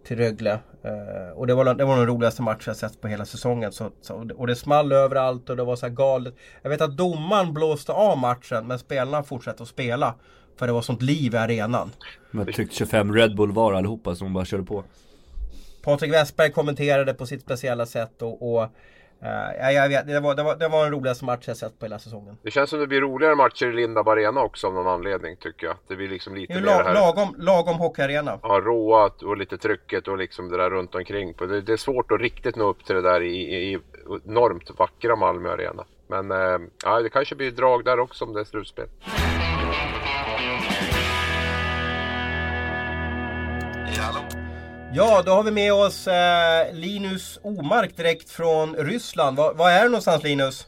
till 0.03 0.17
Rögle. 0.17 0.59
Uh, 0.85 1.37
och 1.37 1.47
det 1.47 1.53
var, 1.53 1.73
det 1.73 1.85
var 1.85 1.97
den 1.97 2.07
roligaste 2.07 2.41
matchen 2.41 2.63
jag 2.65 2.75
sett 2.75 3.01
på 3.01 3.07
hela 3.07 3.25
säsongen. 3.25 3.71
Så, 3.71 3.91
så, 4.01 4.29
och 4.35 4.47
det 4.47 4.55
small 4.55 4.91
överallt 4.91 5.49
och 5.49 5.57
det 5.57 5.63
var 5.63 5.75
så 5.75 5.85
här 5.85 5.93
galet. 5.93 6.33
Jag 6.61 6.69
vet 6.69 6.81
att 6.81 6.97
domaren 6.97 7.53
blåste 7.53 7.91
av 7.91 8.17
matchen 8.17 8.67
men 8.67 8.79
spelarna 8.79 9.23
fortsatte 9.23 9.63
att 9.63 9.69
spela. 9.69 10.15
För 10.59 10.67
det 10.67 10.73
var 10.73 10.81
sånt 10.81 11.01
liv 11.01 11.33
i 11.33 11.37
arenan. 11.37 11.91
Men 12.31 12.45
tyckte 12.45 12.75
25 12.75 13.13
Red 13.13 13.35
Bull 13.35 13.51
var 13.51 13.73
allihopa 13.73 14.15
som 14.15 14.33
bara 14.33 14.45
körde 14.45 14.63
på. 14.63 14.83
Patrik 15.83 16.13
Westberg 16.13 16.51
kommenterade 16.51 17.13
på 17.13 17.25
sitt 17.25 17.41
speciella 17.41 17.85
sätt 17.85 18.21
och, 18.21 18.55
och 18.55 18.69
Uh, 19.23 19.71
jag 19.71 19.89
vet, 19.89 20.07
det, 20.07 20.19
var, 20.19 20.35
det, 20.35 20.43
var, 20.43 20.55
det 20.55 20.67
var 20.67 20.83
den 20.83 20.91
roligaste 20.91 21.25
match 21.25 21.47
jag 21.47 21.57
sett 21.57 21.79
på 21.79 21.85
hela 21.85 21.99
säsongen. 21.99 22.37
Det 22.43 22.51
känns 22.51 22.69
som 22.69 22.79
det 22.79 22.87
blir 22.87 23.01
roligare 23.01 23.35
matcher 23.35 23.65
i 23.65 23.73
Lindab 23.73 24.09
Arena 24.09 24.41
också 24.41 24.67
av 24.67 24.73
någon 24.73 24.87
anledning 24.87 25.35
tycker 25.35 25.67
jag. 25.67 25.75
Det 25.87 25.95
blir 25.95 26.09
liksom 26.09 26.35
lite 26.35 26.53
mer 26.53 26.61
la, 26.61 26.71
här... 26.71 26.93
lagom, 26.93 27.35
lagom 27.37 27.77
hockeyarena. 27.77 28.39
Ja, 28.43 28.61
råa 28.63 29.11
och 29.23 29.37
lite 29.37 29.57
trycket 29.57 30.07
och 30.07 30.17
liksom 30.17 30.49
det 30.49 30.57
där 30.57 30.69
runt 30.69 30.95
omkring. 30.95 31.33
Det, 31.39 31.61
det 31.61 31.73
är 31.73 31.77
svårt 31.77 32.11
att 32.11 32.21
riktigt 32.21 32.55
nå 32.55 32.69
upp 32.69 32.85
till 32.85 32.95
det 32.95 33.01
där 33.01 33.21
i, 33.21 33.35
i, 33.35 33.73
i 33.73 33.79
enormt 34.25 34.71
vackra 34.79 35.15
Malmö 35.15 35.49
Arena. 35.49 35.85
Men 36.07 36.31
uh, 36.31 36.67
ja, 36.85 37.01
det 37.01 37.09
kanske 37.09 37.35
blir 37.35 37.51
drag 37.51 37.85
där 37.85 37.99
också 37.99 38.25
om 38.25 38.33
det 38.33 38.39
är 38.39 38.43
slutspel. 38.43 38.87
Ja, 44.95 45.23
då 45.25 45.31
har 45.31 45.43
vi 45.43 45.51
med 45.51 45.73
oss 45.73 46.07
eh, 46.07 46.73
Linus 46.73 47.39
Omark 47.43 47.97
direkt 47.97 48.29
från 48.29 48.75
Ryssland. 48.75 49.37
Var, 49.37 49.53
var 49.53 49.71
är 49.71 49.83
du 49.83 49.89
någonstans 49.89 50.23
Linus? 50.23 50.67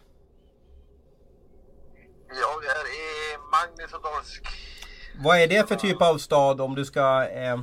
Jag 2.27 2.65
är 2.65 2.85
i 3.01 3.37
Magnitogorsk. 3.51 4.43
Vad 5.23 5.37
är 5.37 5.47
det 5.47 5.67
för 5.67 5.75
typ 5.75 6.01
av 6.01 6.17
stad 6.17 6.61
om 6.61 6.75
du 6.75 6.85
ska 6.85 7.27
eh, 7.29 7.59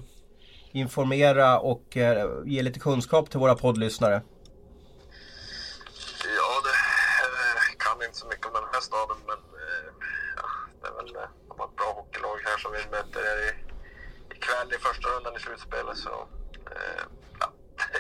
informera 0.73 1.59
och 1.59 1.97
eh, 1.97 2.29
ge 2.45 2.63
lite 2.63 2.81
kunskap 2.81 3.31
till 3.31 3.41
våra 3.41 3.55
poddlyssnare? 3.55 4.23
Ja, 6.37 6.53
det 6.65 6.77
eh, 7.25 7.77
kan 7.79 8.07
inte 8.07 8.19
så 8.19 8.27
mycket 8.27 8.47
om 8.47 8.53
den 8.53 8.63
här 8.73 8.81
staden, 8.81 9.17
men 9.27 9.39
eh, 9.63 9.89
ja, 10.37 10.47
det 10.81 10.89
är 10.89 10.93
väl, 10.93 11.17
eh, 11.17 11.29
de 11.49 11.59
har 11.59 11.67
ett 11.67 11.77
bra 11.77 11.93
hockeylag 11.97 12.39
här 12.45 12.59
som 12.59 12.73
vi 12.73 12.79
möter 12.97 13.21
här 13.29 13.39
i, 13.49 13.51
ikväll 14.37 14.69
i 14.77 14.79
första 14.79 15.09
rundan 15.09 15.37
i 15.37 15.41
slutspelet. 15.41 15.97
Så, 15.97 16.29
eh, 16.77 17.03
ja, 17.41 17.53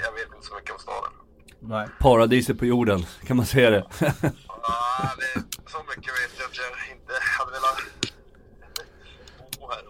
jag 0.04 0.12
vet 0.12 0.34
inte 0.36 0.46
så 0.46 0.54
mycket 0.54 0.72
om 0.72 0.78
staden. 0.78 1.12
Nej. 1.60 1.88
Paradiset 2.00 2.58
på 2.58 2.66
jorden, 2.66 3.06
kan 3.26 3.36
man 3.36 3.46
säga 3.46 3.70
det? 3.70 3.84
Ja, 4.00 5.10
det, 5.18 5.42
så 5.70 5.78
mycket 5.78 6.12
vet 6.12 6.32
jag 6.38 6.46
att 6.46 6.56
jag 6.56 6.96
inte 6.96 7.12
hade 7.38 7.50
velat 7.52 7.76
bo 9.58 9.68
här. 9.70 9.82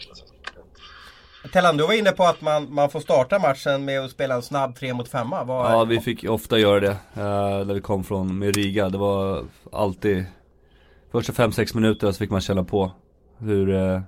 Tellan, 1.53 1.77
du 1.77 1.87
var 1.87 1.95
inne 1.95 2.13
på 2.13 2.25
att 2.25 2.41
man, 2.41 2.75
man 2.75 2.91
får 2.91 3.01
starta 3.01 3.39
matchen 3.39 3.85
med 3.85 4.01
att 4.01 4.11
spela 4.11 4.35
en 4.35 4.43
snabb 4.43 4.77
3 4.77 4.95
mot 4.95 5.09
5 5.09 5.29
Ja, 5.31 5.85
vi 5.85 6.01
fick 6.01 6.25
ofta 6.25 6.59
göra 6.59 6.81
det 6.81 6.97
eh, 7.15 7.67
när 7.67 7.75
vi 7.75 7.81
kom 7.81 8.05
från 8.05 8.39
med 8.39 8.57
Riga. 8.57 8.89
Det 8.89 8.99
var 8.99 9.45
alltid 9.73 10.27
Första 11.13 11.33
5-6 11.33 11.75
minuter 11.75 12.13
så 12.13 12.19
fick 12.19 12.31
man 12.31 12.41
känna 12.41 12.65
på 12.65 12.93
hur, 13.39 13.75
eh, 13.75 14.01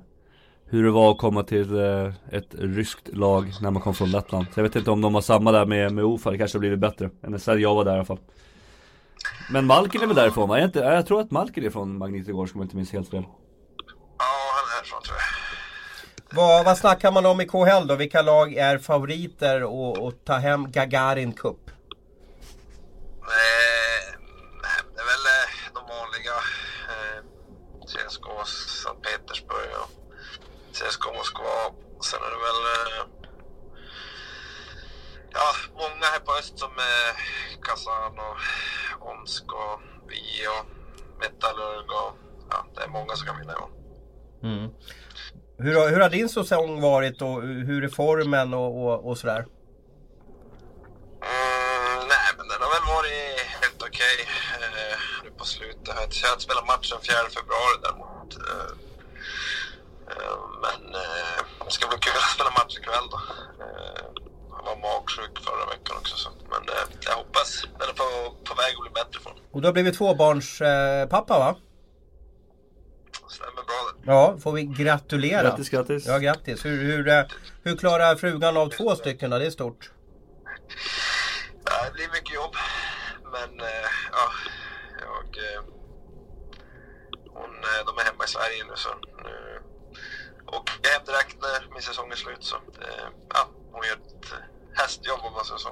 hur 0.66 0.84
det 0.84 0.90
var 0.90 1.10
att 1.10 1.18
komma 1.18 1.42
till 1.42 1.78
eh, 1.78 2.12
ett 2.30 2.54
ryskt 2.58 3.08
lag 3.16 3.52
när 3.60 3.70
man 3.70 3.82
kom 3.82 3.94
från 3.94 4.10
Lettland. 4.10 4.46
Så 4.54 4.60
jag 4.60 4.64
vet 4.64 4.76
inte 4.76 4.90
om 4.90 5.00
de 5.00 5.14
har 5.14 5.22
samma 5.22 5.52
där 5.52 5.66
med, 5.66 5.92
med 5.92 6.04
OFA, 6.04 6.30
det 6.30 6.38
kanske 6.38 6.56
har 6.56 6.60
blivit 6.60 6.78
bättre. 6.78 7.10
Än 7.22 7.40
sen 7.40 7.60
jag 7.60 7.74
var 7.74 7.84
där 7.84 7.92
i 7.92 7.94
alla 7.94 8.04
fall. 8.04 8.18
Men 9.50 9.66
Malkin 9.66 10.02
är 10.02 10.06
väl 10.06 10.16
därifrån 10.16 10.48
va? 10.48 10.58
Jag, 10.58 10.68
inte, 10.68 10.78
jag 10.78 11.06
tror 11.06 11.20
att 11.20 11.30
Malkin 11.30 11.64
är 11.64 11.70
från 11.70 11.98
Magnitogorsk 11.98 12.54
om 12.54 12.60
jag 12.60 12.66
inte 12.66 12.76
minns 12.76 12.92
helt 12.92 13.10
fel. 13.10 13.22
Ja, 14.18 14.24
han 14.54 14.64
är 14.70 14.76
härifrån 14.76 15.02
tror 15.02 15.16
jag. 15.16 15.44
Vad, 16.36 16.64
vad 16.64 16.78
snackar 16.78 17.12
man 17.12 17.26
om 17.26 17.40
i 17.40 17.46
KHL 17.46 17.86
då? 17.86 17.96
Vilka 17.96 18.22
lag 18.22 18.54
är 18.54 18.78
favoriter 18.78 19.60
att 20.08 20.24
ta 20.24 20.32
hem 20.34 20.70
Gagarin 20.70 21.32
Cup? 21.32 21.70
Eh, 23.20 24.18
det 24.94 25.00
är 25.00 25.06
väl 25.12 25.26
eh, 25.34 25.48
de 25.74 25.80
vanliga. 25.94 26.36
Eh, 26.92 27.20
CSKA 27.86 28.44
Sankt 28.44 29.02
Petersburg 29.02 29.70
och 29.82 30.03
CSKA 30.74 31.12
Moskva. 31.12 31.56
Sen 32.08 32.20
är 32.26 32.30
det 32.34 32.40
väl 32.46 32.60
eh, 32.74 33.02
ja, 35.30 35.48
många 35.72 36.06
här 36.12 36.20
på 36.20 36.32
öst 36.32 36.58
som 36.58 36.70
eh, 36.70 37.12
Kazan 37.62 38.18
och 38.28 38.38
Omsk 39.10 39.44
och 39.52 39.80
Vi 40.08 40.24
och 40.54 40.64
Metallurg 41.20 41.88
och 42.00 42.12
ja, 42.50 42.66
det 42.74 42.80
är 42.82 42.88
många 42.88 43.16
som 43.16 43.26
kan 43.26 43.38
vinna 43.38 43.52
i 43.52 43.56
år. 43.56 43.70
Mm. 44.42 44.70
Hur, 45.58 45.74
har, 45.78 45.88
hur 45.88 46.00
har 46.00 46.10
din 46.10 46.28
säsong 46.28 46.80
varit 46.80 47.22
och 47.22 47.42
hur 47.42 47.84
är 47.84 47.88
formen 47.88 48.54
och, 48.54 48.84
och, 48.84 49.08
och 49.08 49.18
sådär? 49.18 49.46
Mm, 51.32 51.98
nej, 52.12 52.28
men 52.36 52.48
den 52.48 52.58
har 52.64 52.70
väl 52.76 52.86
varit 52.96 53.40
helt 53.62 53.82
okej 53.82 54.16
eh, 54.60 54.98
nu 55.24 55.30
på 55.30 55.44
slutet. 55.44 56.22
jag 56.22 56.28
har 56.28 56.38
spelat 56.38 56.66
matchen 56.66 56.98
4 57.02 57.16
februari 57.36 57.76
däremot. 57.82 58.36
Eh, 58.36 58.83
men 60.64 60.94
eh, 60.94 61.38
det 61.64 61.70
ska 61.76 61.88
bli 61.88 61.98
kul 61.98 62.16
att 62.16 62.34
spela 62.36 62.50
match 62.50 62.74
ikväll 62.78 63.06
då. 63.14 63.18
Eh, 63.64 64.04
jag 64.54 64.62
var 64.68 64.76
magsjuk 64.88 65.38
förra 65.46 65.66
veckan 65.74 65.96
också. 66.00 66.16
Så. 66.16 66.30
Men 66.52 66.62
eh, 66.74 66.86
jag 67.06 67.16
hoppas 67.16 67.66
den 67.78 67.88
är 67.88 67.96
på, 68.02 68.08
på 68.48 68.54
väg 68.54 68.72
att 68.76 68.84
bli 68.86 68.92
bättre 69.00 69.20
för 69.20 69.30
honom. 69.30 69.44
Och 69.52 69.60
du 69.60 69.68
har 69.68 69.72
blivit 69.72 69.94
tvåbarnspappa 69.98 71.02
eh, 71.02 71.08
pappa, 71.08 71.38
va? 71.38 71.56
Stämmer 73.28 73.62
bra 73.70 73.80
det. 73.88 74.10
Ja, 74.12 74.38
får 74.42 74.52
vi 74.52 74.62
gratulera. 74.62 75.42
Grattis, 75.42 75.68
grattis. 75.70 76.06
Ja, 76.06 76.18
grattis. 76.18 76.64
Hur, 76.64 76.82
hur, 76.82 77.08
eh, 77.08 77.24
hur 77.62 77.76
klarar 77.76 78.16
frugan 78.16 78.56
av 78.56 78.68
två 78.68 78.96
stycken 78.96 79.30
då? 79.30 79.38
Det 79.38 79.46
är 79.46 79.50
stort. 79.50 79.90
Ja, 81.64 81.84
det 81.86 81.92
blir 81.92 82.08
mycket 82.08 82.34
jobb. 82.34 82.54
Men 83.32 83.60
eh, 83.60 83.88
ja, 84.12 84.26
jag... 85.00 85.44
Eh, 85.44 85.62
hon, 87.36 87.50
de 87.86 87.98
är 87.98 88.04
hemma 88.04 88.24
i 88.24 88.28
Sverige 88.28 88.64
nu 88.64 88.72
så 88.76 88.88
nu 89.24 89.53
åker 90.46 90.74
jag 90.82 90.90
hem 90.90 91.02
direkt 91.06 91.36
när 91.42 91.74
min 91.74 91.82
säsong 91.82 92.10
är 92.10 92.16
slut. 92.16 92.42
Så 92.50 92.56
eh, 92.56 93.08
ja, 93.34 93.48
hon 93.72 93.82
gör 93.88 93.94
ett 93.94 94.32
eh, 94.32 94.38
hästjobb 94.80 95.20
om 95.22 95.32
man 95.32 95.44
säger 95.44 95.58
så. 95.58 95.70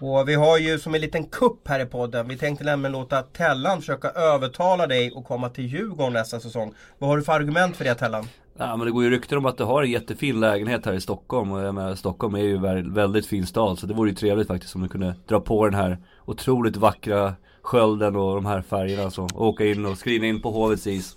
Och 0.00 0.28
vi 0.28 0.34
har 0.34 0.58
ju 0.58 0.78
som 0.78 0.94
en 0.94 1.00
liten 1.00 1.24
kupp 1.24 1.68
här 1.68 1.80
i 1.80 1.86
podden. 1.86 2.28
Vi 2.28 2.36
tänkte 2.36 2.64
nämligen 2.64 2.92
låta 2.92 3.22
Tellan 3.22 3.80
försöka 3.80 4.08
övertala 4.10 4.86
dig 4.86 5.12
att 5.16 5.24
komma 5.24 5.48
till 5.48 5.66
Djurgården 5.66 6.12
nästa 6.12 6.40
säsong. 6.40 6.74
Vad 6.98 7.10
har 7.10 7.16
du 7.16 7.22
för 7.22 7.32
argument 7.32 7.76
för 7.76 7.84
det 7.84 7.94
Tellan? 7.94 8.28
Ja, 8.58 8.76
men 8.76 8.86
det 8.86 8.92
går 8.92 9.04
ju 9.04 9.10
rykten 9.10 9.38
om 9.38 9.46
att 9.46 9.58
du 9.58 9.64
har 9.64 9.82
en 9.82 9.90
jättefin 9.90 10.40
lägenhet 10.40 10.86
här 10.86 10.92
i 10.92 11.00
Stockholm 11.00 11.52
och 11.52 11.62
jag 11.62 11.74
menar, 11.74 11.94
Stockholm 11.94 12.34
är 12.34 12.40
ju 12.40 12.66
en 12.66 12.94
väldigt 12.94 13.26
fin 13.26 13.46
stad 13.46 13.78
så 13.78 13.86
det 13.86 13.94
vore 13.94 14.10
ju 14.10 14.16
trevligt 14.16 14.48
faktiskt 14.48 14.74
om 14.74 14.82
du 14.82 14.88
kunde 14.88 15.14
dra 15.28 15.40
på 15.40 15.64
den 15.64 15.74
här 15.74 15.98
otroligt 16.24 16.76
vackra 16.76 17.34
skölden 17.62 18.16
och 18.16 18.34
de 18.34 18.46
här 18.46 18.62
färgerna 18.62 19.10
så 19.10 19.22
och 19.22 19.46
åka 19.46 19.64
in 19.64 19.86
och 19.86 19.98
skriva 19.98 20.26
in 20.26 20.42
på 20.42 20.50
Hovets 20.50 20.86
is. 20.86 21.16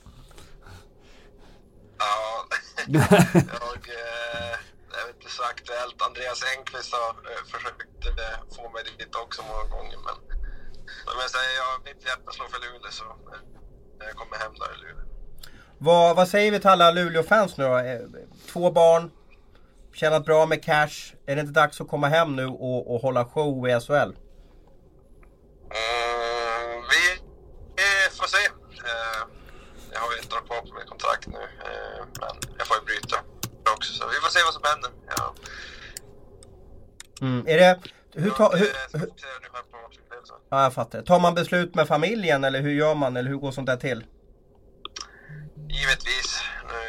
Ja, 2.88 3.08
jag, 3.12 3.84
eh, 4.00 4.56
jag 4.98 5.08
vet 5.08 5.16
inte 5.16 5.32
så 5.32 5.44
aktuellt. 5.44 6.02
Andreas 6.02 6.44
Engqvist 6.58 6.94
har 6.94 7.10
eh, 7.32 7.44
försökt 7.54 8.06
eh, 8.06 8.56
få 8.56 8.70
mig 8.70 8.84
dit 8.98 9.16
också 9.16 9.42
många 9.42 9.64
gånger. 9.64 9.98
Men, 10.08 10.18
men 11.18 11.30
säger, 11.36 11.54
jag, 11.62 11.74
mitt 11.86 12.06
hjärta 12.08 12.32
slår 12.32 12.48
för 12.48 12.60
Luleå 12.60 12.92
så 12.92 13.04
eh, 13.04 14.08
jag 14.08 14.16
kommer 14.16 14.38
hem 14.38 14.54
där 14.54 14.76
i 14.76 14.78
Luleå. 14.82 15.06
Vad, 15.78 16.16
vad 16.16 16.28
säger 16.28 16.52
vi 16.52 16.60
till 16.60 16.70
alla 16.70 16.92
Luleå-fans 16.92 17.58
nu 17.58 17.64
då? 17.64 17.82
Två 18.52 18.72
barn, 18.72 19.12
tjänat 19.94 20.26
bra 20.26 20.46
med 20.46 20.64
cash. 20.64 21.14
Är 21.26 21.36
det 21.36 21.42
inte 21.42 21.54
dags 21.54 21.82
att 21.82 21.88
komma 21.88 22.08
hem 22.08 22.36
nu 22.36 22.46
och, 22.46 22.96
och 22.96 23.02
hålla 23.02 23.26
show 23.26 23.68
i 23.68 23.80
SHL? 23.80 23.94
Mm, 23.94 24.14
vi 26.92 27.04
eh, 27.84 28.12
får 28.18 28.28
se. 28.28 28.50
Jag 29.94 30.00
har 30.00 30.12
ju 30.12 30.20
år 30.40 30.46
kvar 30.48 30.62
på 30.62 30.76
mitt 30.80 30.90
kontrakt 30.90 31.28
nu, 31.28 31.48
Så 34.00 34.08
vi 34.08 34.16
får 34.16 34.30
se 34.30 34.40
vad 34.46 34.54
som 34.54 34.64
händer. 34.64 34.92
Ja. 35.18 35.36
Mm. 37.22 37.48
Är 37.48 37.58
det... 37.58 37.80
Hur 38.14 38.32
ta, 38.32 38.56
hur, 38.56 38.72
hur, 39.00 39.10
ja, 40.50 40.64
jag 40.64 40.74
fattar. 40.74 41.02
Tar 41.02 41.20
man 41.20 41.34
beslut 41.36 41.76
med 41.76 41.88
familjen 41.88 42.44
eller 42.44 42.62
hur 42.62 42.72
gör 42.72 42.96
man? 42.96 43.18
Eller 43.18 43.30
hur 43.30 43.38
går 43.38 43.52
sånt 43.52 43.68
där 43.68 43.78
till? 43.78 44.06
Givetvis. 45.70 46.30
Nu, 46.70 46.80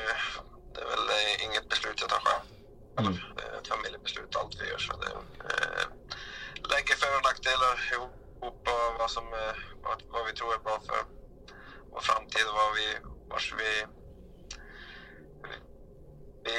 det 0.75 0.81
är 0.81 0.88
väl 0.95 1.09
eh, 1.19 1.45
inget 1.45 1.69
beslut 1.69 1.97
jag 2.00 2.09
tar 2.09 2.23
själv. 2.26 2.45
Mm. 2.99 3.12
Det 3.37 3.43
är 3.43 3.61
ett 3.61 3.69
familjebeslut 3.69 4.37
allt 4.37 4.55
vi 4.61 4.69
gör. 4.71 4.79
Så 4.79 4.93
det, 5.02 5.12
eh, 5.50 5.85
lägger 6.73 6.95
för 7.00 7.17
och 7.17 7.25
nackdelar 7.29 7.75
ihop 7.93 8.14
och 8.40 8.99
vad, 8.99 9.11
som, 9.11 9.25
eh, 9.25 9.57
vad, 9.83 9.99
vad 10.12 10.26
vi 10.26 10.33
tror 10.33 10.55
är 10.55 10.59
bra 10.59 10.81
för 10.87 11.00
vår 11.93 12.00
framtid 12.00 12.45
och 12.50 12.57
vad 12.62 12.73
vi, 12.79 12.87
vars 13.31 13.55
vi, 13.61 13.73
vi, 16.45 16.57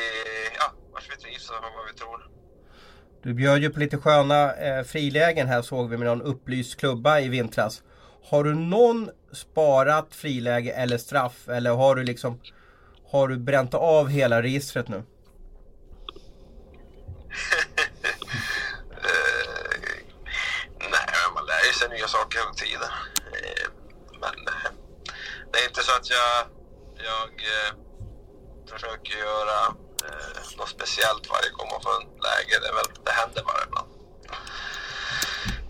ja, 0.60 0.68
vars 0.94 1.08
vi 1.12 1.16
trivs 1.24 1.50
och 1.50 1.56
vad 1.78 1.86
vi 1.92 1.94
tror. 1.94 2.32
Du 3.32 3.36
bjöd 3.36 3.62
ju 3.62 3.70
på 3.70 3.80
lite 3.80 3.98
sköna 3.98 4.54
eh, 4.54 4.84
frilägen 4.84 5.48
här 5.48 5.62
såg 5.62 5.90
vi 5.90 5.98
med 5.98 6.08
någon 6.08 6.22
upplyst 6.22 6.80
klubba 6.80 7.20
i 7.20 7.30
vintras. 7.30 7.84
Har 8.24 8.44
du 8.44 8.54
någon 8.56 9.10
sparat 9.34 10.16
friläge 10.16 10.72
eller 10.72 10.98
straff 10.98 11.50
eller 11.50 11.72
har 11.72 11.96
du 11.96 12.04
liksom 12.04 12.42
Har 13.12 13.28
du 13.28 13.38
bränt 13.38 13.74
av 13.74 14.08
hela 14.08 14.42
registret 14.42 14.88
nu? 14.88 14.96
Eh, 18.92 19.80
nej, 20.80 21.08
men 21.12 21.34
man 21.34 21.46
lär 21.46 21.66
ju 21.68 21.74
sig 21.74 21.90
nya 21.90 22.08
saker 22.08 22.40
hela 22.40 22.54
tiden. 22.54 22.92
Eh, 23.34 23.68
men 24.22 24.48
eh, 24.48 24.72
det 25.52 25.58
är 25.60 25.68
inte 25.68 25.84
så 25.84 25.92
att 25.92 26.10
jag, 26.10 26.48
jag 27.10 27.30
försöker 28.74 29.18
göra 29.18 29.76
något 30.62 30.74
speciellt 30.78 31.24
varje 31.36 31.52
gång 31.58 31.68
man 31.74 31.82
får 31.86 31.94
en 32.00 32.08
läge. 32.28 32.54
Det, 32.62 32.68
är 32.72 32.76
väl, 32.80 32.90
det 33.08 33.14
händer 33.22 33.42
bara 33.50 33.62
ibland. 33.68 33.90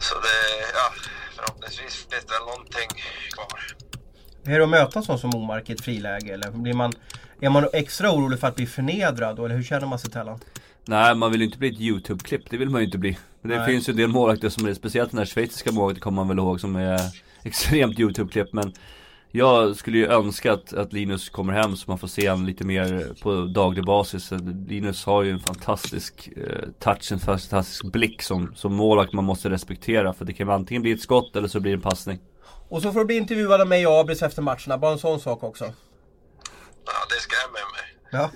Så 0.08 0.14
det, 0.26 0.40
ja, 0.80 0.88
förhoppningsvis 1.36 1.94
finns 2.12 2.26
det 2.32 2.40
någonting 2.50 2.90
kvar. 3.36 3.60
Hur 4.44 4.54
är 4.56 4.60
det 4.60 4.64
att 4.64 4.78
möta 4.80 5.02
sån 5.02 5.20
som 5.20 5.36
Omark 5.36 5.70
i 5.70 5.74
ett 5.74 5.86
friläge? 5.88 6.34
Eller 6.34 6.52
blir 6.52 6.74
man, 6.74 6.92
är 7.42 7.50
man 7.50 7.68
extra 7.74 8.12
orolig 8.12 8.40
för 8.40 8.48
att 8.48 8.56
bli 8.56 8.68
förnedrad? 8.68 9.36
då, 9.36 9.46
Eller 9.46 9.56
hur 9.56 9.64
känner 9.64 9.88
man 9.88 10.00
sig 10.00 10.12
Tellan? 10.12 10.40
Nej, 10.86 11.16
man 11.16 11.32
vill 11.32 11.42
ju 11.42 11.46
inte 11.46 11.58
bli 11.58 11.70
ett 11.70 11.80
YouTube-klipp, 11.80 12.50
det 12.50 12.58
vill 12.58 12.70
man 12.70 12.82
ju 12.82 12.86
inte 12.86 12.98
bli. 12.98 13.18
Men 13.42 13.52
det 13.52 13.58
Nej. 13.58 13.66
finns 13.66 13.90
ju 13.90 13.92
en 13.92 13.98
del 13.98 14.10
målvakter 14.10 14.50
som 14.50 14.68
är, 14.68 14.74
speciellt 14.74 15.12
den 15.12 15.18
här 15.18 15.26
schweiziska 15.26 15.72
målvakten 15.72 16.02
kommer 16.02 16.16
man 16.16 16.28
väl 16.28 16.38
ihåg 16.38 16.60
som 16.62 16.76
är 16.76 17.00
extremt 17.44 18.00
YouTube-klipp 18.00 18.54
men 18.54 18.74
jag 19.32 19.76
skulle 19.76 19.98
ju 19.98 20.08
önska 20.08 20.54
att, 20.54 20.74
att 20.74 20.94
Linus 20.94 21.30
kommer 21.30 21.54
hem 21.54 21.76
så 21.76 21.92
man 21.92 21.98
får 21.98 22.08
se 22.08 22.30
honom 22.30 22.46
lite 22.46 22.64
mer 22.64 23.14
på 23.22 23.42
daglig 23.42 23.86
basis. 23.86 24.32
Linus 24.68 25.06
har 25.06 25.24
ju 25.24 25.32
en 25.32 25.40
fantastisk 25.40 26.30
eh, 26.38 26.70
touch, 26.80 27.12
en 27.12 27.20
fantastisk 27.20 27.92
blick 27.92 28.22
som, 28.22 28.54
som 28.56 28.74
målvakt 28.74 29.14
man 29.14 29.24
måste 29.24 29.50
respektera. 29.50 30.14
För 30.14 30.26
det 30.26 30.34
kan 30.34 30.50
antingen 30.50 30.82
bli 30.82 30.92
ett 30.92 31.02
skott 31.02 31.36
eller 31.36 31.48
så 31.48 31.60
blir 31.60 31.72
det 31.72 31.78
en 31.78 31.82
passning. 31.82 32.20
Och 32.70 32.82
så 32.82 32.92
får 32.92 33.00
du 33.00 33.06
bli 33.06 33.18
intervjuad 33.18 33.62
av 33.62 33.68
mig 33.68 33.88
och 33.88 34.00
Abris 34.00 34.22
efter 34.22 34.42
matcherna, 34.42 34.78
bara 34.78 34.92
en 34.92 35.00
sån 35.00 35.20
sak 35.20 35.44
också. 35.44 35.66
Ja, 36.86 36.94
det 37.10 37.20
skrämmer 37.22 37.72
mig. 37.72 37.92
Ja. 38.12 38.30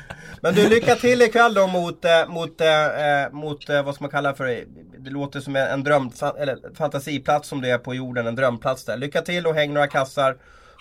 Men 0.40 0.54
du, 0.54 0.68
lycka 0.68 0.94
till 0.96 1.22
ikväll 1.22 1.54
då 1.54 1.66
mot, 1.66 2.04
eh, 2.04 2.28
mot, 2.28 2.60
eh, 2.60 3.32
mot 3.32 3.68
eh, 3.68 3.82
vad 3.82 3.94
ska 3.94 4.04
man 4.04 4.10
kalla 4.10 4.34
för 4.34 4.64
det? 5.06 5.12
låter 5.12 5.40
som 5.40 5.56
en 5.56 5.84
dröm, 5.84 6.10
eller 6.38 6.74
fantasiplats 6.74 7.48
som 7.48 7.60
det 7.60 7.70
är 7.70 7.78
på 7.78 7.94
jorden, 7.94 8.26
en 8.26 8.34
drömplats 8.36 8.84
där. 8.84 8.96
Lycka 8.96 9.22
till 9.22 9.46
och 9.46 9.54
häng 9.54 9.74
några 9.74 9.86
kassar. 9.86 10.36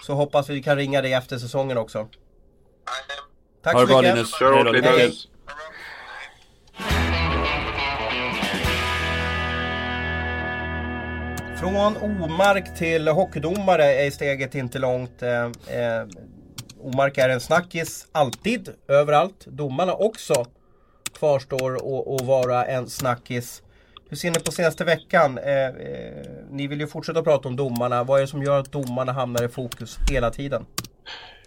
Så 0.05 0.13
hoppas 0.13 0.49
vi 0.49 0.63
kan 0.63 0.75
ringa 0.75 1.01
dig 1.01 1.13
efter 1.13 1.37
säsongen 1.37 1.77
också. 1.77 2.07
Tack 3.63 3.73
Ha 3.73 3.79
så 3.79 3.85
det 3.85 3.91
bra 3.91 4.01
mycket. 4.01 4.15
Linus. 4.15 4.39
Kör 4.39 4.53
hårt 4.53 4.85
Hej. 4.85 4.97
Linus. 4.99 5.27
Från 11.59 11.97
omark 11.97 12.77
till 12.77 13.07
hockeydomare 13.07 13.85
är 13.85 14.11
steget 14.11 14.55
inte 14.55 14.79
långt. 14.79 15.21
Eh, 15.21 15.45
eh, 15.79 16.07
omark 16.79 17.17
är 17.17 17.29
en 17.29 17.39
snackis 17.39 18.07
alltid, 18.11 18.69
överallt. 18.87 19.45
Domarna 19.45 19.93
också 19.93 20.45
kvarstår 21.13 21.85
och, 21.85 22.13
och 22.13 22.25
vara 22.25 22.65
en 22.65 22.89
snackis. 22.89 23.61
Hur 24.15 24.19
ser 24.19 24.31
ni 24.31 24.39
på 24.39 24.51
senaste 24.51 24.83
veckan? 24.83 25.37
Eh, 25.37 25.65
eh, 25.65 26.25
ni 26.51 26.67
vill 26.67 26.79
ju 26.79 26.87
fortsätta 26.87 27.23
prata 27.23 27.47
om 27.47 27.55
domarna. 27.55 28.03
Vad 28.03 28.17
är 28.17 28.21
det 28.21 28.27
som 28.27 28.43
gör 28.43 28.59
att 28.59 28.71
domarna 28.71 29.11
hamnar 29.11 29.43
i 29.43 29.47
fokus 29.47 29.97
hela 30.11 30.31
tiden? 30.31 30.65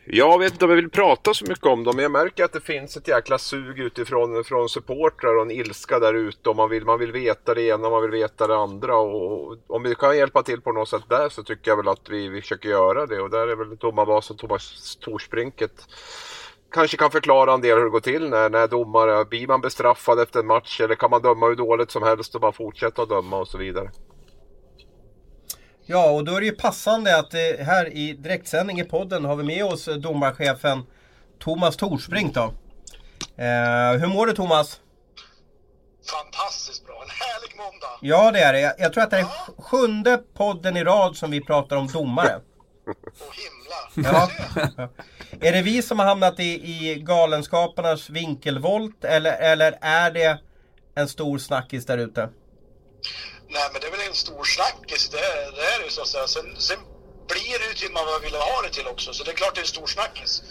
Jag 0.05 0.39
vet 0.39 0.53
inte 0.53 0.65
om 0.65 0.71
jag 0.71 0.77
vill 0.77 0.91
prata 0.91 1.35
så 1.35 1.45
mycket 1.49 1.67
om 1.67 1.85
dem, 1.85 1.97
men 1.97 2.03
jag 2.03 2.13
märker 2.13 2.45
att 2.45 2.53
det 2.53 2.61
finns 2.61 2.97
ett 2.97 3.09
jäkla 3.09 3.39
sug 3.39 3.79
utifrån 3.79 4.45
från 4.45 4.69
supportrar 4.69 5.37
och 5.37 5.43
en 5.43 5.51
ilska 5.51 5.99
där 5.99 6.15
ute. 6.15 6.51
Och 6.51 6.57
man 6.57 6.71
vill, 6.71 6.85
man 6.85 6.99
vill 6.99 7.13
veta 7.13 7.55
det 7.55 7.63
ena, 7.63 7.91
man 7.91 8.03
vill 8.03 8.11
veta 8.11 8.47
det 8.47 8.57
andra. 8.57 8.97
Och 8.97 9.57
om 9.67 9.83
vi 9.83 9.95
kan 9.95 10.17
hjälpa 10.17 10.43
till 10.43 10.61
på 10.61 10.73
något 10.73 10.89
sätt 10.89 11.05
där 11.09 11.29
så 11.29 11.43
tycker 11.43 11.71
jag 11.71 11.77
väl 11.77 11.89
att 11.89 12.09
vi, 12.09 12.29
vi 12.29 12.41
försöker 12.41 12.69
göra 12.69 13.07
det. 13.07 13.21
Och 13.21 13.31
där 13.31 13.49
är 13.49 13.57
väl 13.57 13.77
domarbasen 13.77 14.37
Thomas 14.37 14.97
Torsbrinket 15.01 15.87
kanske 16.73 16.97
kan 16.97 17.11
förklara 17.11 17.53
en 17.53 17.61
del 17.61 17.77
hur 17.79 17.85
det 17.85 17.91
går 17.91 18.01
till 18.01 18.29
när, 18.31 18.51
när 18.51 18.69
domare, 18.69 19.25
blir 19.25 19.47
man 19.47 19.61
bestraffad 19.61 20.21
efter 20.21 20.41
en 20.41 20.47
match 20.47 20.81
eller 20.81 20.95
kan 20.95 21.11
man 21.11 21.23
döma 21.23 21.47
hur 21.47 21.57
dåligt 21.57 21.91
som 21.91 22.03
helst 22.03 22.35
och 22.35 22.41
bara 22.41 22.53
fortsätta 22.53 23.03
att 23.03 23.09
döma 23.09 23.37
och 23.37 23.49
så 23.49 23.59
vidare. 23.59 23.91
Ja, 25.87 26.11
och 26.11 26.25
då 26.25 26.35
är 26.35 26.41
det 26.41 26.47
ju 26.47 26.53
passande 26.53 27.19
att 27.19 27.35
eh, 27.35 27.65
här 27.67 27.97
i 27.97 28.13
direktsändning 28.13 28.81
i 28.81 28.85
podden 28.85 29.25
har 29.25 29.37
vi 29.37 29.45
med 29.45 29.65
oss 29.65 29.89
eh, 29.89 29.95
domarchefen 29.95 30.83
Thomas 31.39 31.77
Torsbrink 31.77 32.35
då. 32.35 32.43
Eh, 33.37 34.01
hur 34.01 34.07
mår 34.07 34.27
du 34.27 34.33
Thomas? 34.33 34.81
Fantastiskt 36.11 36.87
bra, 36.87 37.03
en 37.03 37.11
härlig 37.11 37.57
måndag. 37.57 37.99
Ja 38.01 38.31
det 38.31 38.41
är 38.41 38.53
det. 38.53 38.61
Jag, 38.61 38.75
jag 38.79 38.93
tror 38.93 39.05
att 39.05 39.11
det 39.11 39.19
är 39.19 39.23
sj- 39.25 39.63
sjunde 39.63 40.23
podden 40.35 40.77
i 40.77 40.85
rad 40.85 41.17
som 41.17 41.31
vi 41.31 41.45
pratar 41.45 41.77
om 41.77 41.87
domare. 41.87 42.41
Och 42.87 43.35
Ja. 43.95 44.31
Är 45.41 45.53
det 45.53 45.63
vi 45.63 45.83
som 45.83 45.99
har 45.99 46.07
hamnat 46.07 46.41
i, 46.41 46.45
i 46.45 46.95
galenskaparnas 46.95 48.11
vinkelvolt 48.11 49.05
eller, 49.05 49.33
eller 49.33 49.79
är 49.81 50.11
det 50.11 50.39
en 50.95 51.09
stor 51.09 51.39
snackis 51.39 51.87
där 51.87 51.99
ute? 51.99 52.21
Nej 53.51 53.69
men 53.73 53.81
det 53.81 53.87
är 53.87 53.91
väl 53.91 54.09
en 54.09 54.15
stor 54.15 54.45
snackis, 54.45 55.09
det, 55.09 55.19
är- 55.19 55.53
det 55.57 55.63
är 55.75 55.79
det 55.79 55.85
ju 55.85 55.91
så 55.91 56.03
att 56.03 56.09
säga. 56.09 56.27
Sen, 56.27 56.57
sen 56.59 56.79
blir 57.29 57.59
det 57.59 57.67
ju 57.69 57.75
till 57.75 57.93
vad 57.95 58.05
man 58.07 58.21
vill 58.23 58.35
ha 58.35 58.63
det 58.63 58.71
till 58.71 58.87
också, 58.87 59.13
så 59.13 59.25
det 59.25 59.31
är 59.31 59.35
klart 59.35 59.55
det 59.55 59.59
är 59.61 59.69
en 59.69 59.77
stor 59.77 59.87
snackis. 59.87 60.43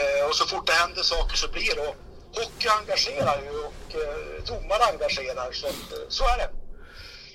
Eh, 0.00 0.28
och 0.28 0.34
så 0.36 0.44
fort 0.46 0.66
det 0.66 0.72
händer 0.72 1.02
saker 1.02 1.36
så 1.36 1.48
blir 1.48 1.74
det. 1.74 1.80
Och 1.88 1.96
hockey 2.40 2.68
engagerar 2.80 3.36
ju 3.46 3.52
och 3.68 3.88
eh, 4.02 4.44
domare 4.50 4.84
engagerar, 4.92 5.52
så, 5.52 5.66
eh, 5.66 5.72
så 6.08 6.24
är 6.24 6.36
det. 6.38 6.48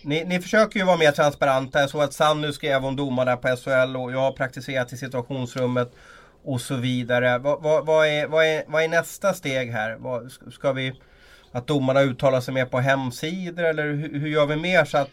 Ni, 0.02 0.24
ni 0.24 0.42
försöker 0.42 0.80
ju 0.80 0.86
vara 0.86 0.98
mer 0.98 1.12
transparenta. 1.12 1.80
Jag 1.80 1.90
såg 1.90 2.02
att 2.02 2.14
Sannu 2.14 2.54
skrev 2.54 2.86
om 2.86 2.96
domarna 2.96 3.38
på 3.38 3.48
SHL 3.48 3.96
och 3.96 4.12
jag 4.12 4.20
har 4.20 4.32
praktiserat 4.32 4.94
i 4.94 4.98
situationsrummet 4.98 5.92
och 6.44 6.62
så 6.62 6.76
vidare. 6.76 7.38
Vad, 7.38 7.62
vad, 7.62 7.86
vad, 7.86 8.08
är, 8.08 8.28
vad, 8.28 8.46
är, 8.46 8.64
vad 8.68 8.84
är 8.84 8.88
nästa 8.88 9.34
steg 9.34 9.72
här? 9.72 9.96
Vad, 10.00 10.32
ska 10.52 10.72
vi 10.72 10.94
att 11.52 11.68
domarna 11.68 12.02
uttalar 12.02 12.42
sig 12.42 12.54
mer 12.54 12.66
på 12.66 12.80
hemsidor 12.80 13.64
eller 13.64 13.84
hur, 13.84 14.20
hur 14.20 14.28
gör 14.28 14.46
vi 14.46 14.56
mer 14.56 14.86
så 14.86 14.98
att 14.98 15.10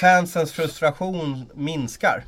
fansens 0.00 0.52
frustration 0.52 1.50
minskar? 1.54 2.24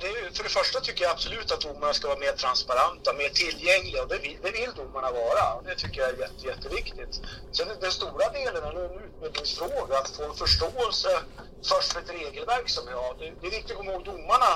Det, 0.00 0.06
är 0.06 0.30
för 0.36 0.42
det 0.42 0.48
första 0.60 0.80
tycker 0.80 1.02
jag 1.04 1.12
absolut 1.12 1.52
att 1.52 1.60
domarna 1.60 1.94
ska 1.94 2.08
vara 2.08 2.18
mer 2.18 2.32
transparenta, 2.32 3.12
mer 3.12 3.28
tillgängliga 3.28 4.02
och 4.02 4.08
det 4.08 4.18
vill, 4.18 4.38
det 4.42 4.50
vill 4.50 4.72
domarna 4.76 5.10
vara. 5.10 5.54
Och 5.54 5.64
det 5.64 5.74
tycker 5.74 6.00
jag 6.00 6.10
är 6.10 6.18
jätte, 6.18 6.46
jätteviktigt. 6.46 7.14
Sen 7.52 7.68
den 7.80 7.92
stora 7.92 8.28
delen 8.28 8.64
är 8.64 8.84
en 8.84 9.00
utbildningsfråga, 9.04 9.98
att 9.98 10.16
få 10.16 10.24
en 10.24 10.34
förståelse 10.34 11.20
först 11.68 11.92
för 11.92 12.00
ett 12.00 12.10
regelverk 12.10 12.68
som 12.68 12.86
vi 12.86 12.92
har. 12.92 13.14
Det, 13.18 13.32
det 13.40 13.46
är 13.46 13.50
viktigt 13.50 13.70
att 13.70 13.76
komma 13.76 13.92
ihåg 13.92 14.04
domarna, 14.04 14.52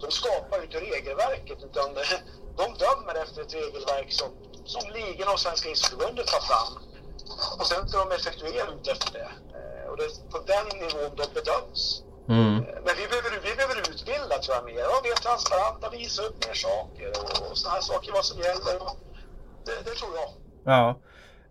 de 0.00 0.10
skapar 0.10 0.56
ju 0.58 0.64
inte 0.64 0.80
regelverket 0.80 1.58
utan 1.68 1.94
det, 1.94 2.04
de 2.60 2.64
dömer 2.84 3.14
efter 3.22 3.42
ett 3.42 3.54
regelverk 3.54 4.12
som, 4.12 4.28
som 4.64 4.90
ligorna 4.90 5.32
och 5.32 5.40
Svenska 5.40 5.68
isförbundet 5.68 6.26
tar 6.26 6.40
fram. 6.40 6.72
Och 7.58 7.66
sen 7.66 7.88
ska 7.88 7.98
de 7.98 8.12
effektuera 8.12 8.68
ut 8.74 8.88
efter 8.88 9.12
det. 9.12 9.30
Eh, 9.58 9.90
och 9.90 9.96
det 9.96 10.04
är 10.04 10.30
på 10.30 10.38
den 10.38 10.66
nivån 10.80 11.16
de 11.16 11.26
bedöms. 11.34 12.02
Men 12.26 12.94
vi 13.00 13.06
behöver, 13.10 13.30
vi 13.42 13.54
behöver 13.56 13.80
utbilda 13.80 14.38
tror 14.42 14.56
jag 14.56 14.64
mer. 14.64 14.80
Ja, 14.80 15.00
mer 15.04 15.16
transparenta, 15.26 15.90
visa 15.90 16.22
upp 16.22 16.46
mer 16.46 16.54
saker 16.54 17.08
och, 17.08 17.50
och 17.50 17.58
sådana 17.58 17.74
här 17.74 17.82
saker, 17.82 18.12
vad 18.12 18.24
som 18.24 18.38
gäller. 18.38 18.76
Det, 19.66 19.84
det 19.84 19.94
tror 20.00 20.10
jag. 20.16 20.30
Ja. 20.64 20.98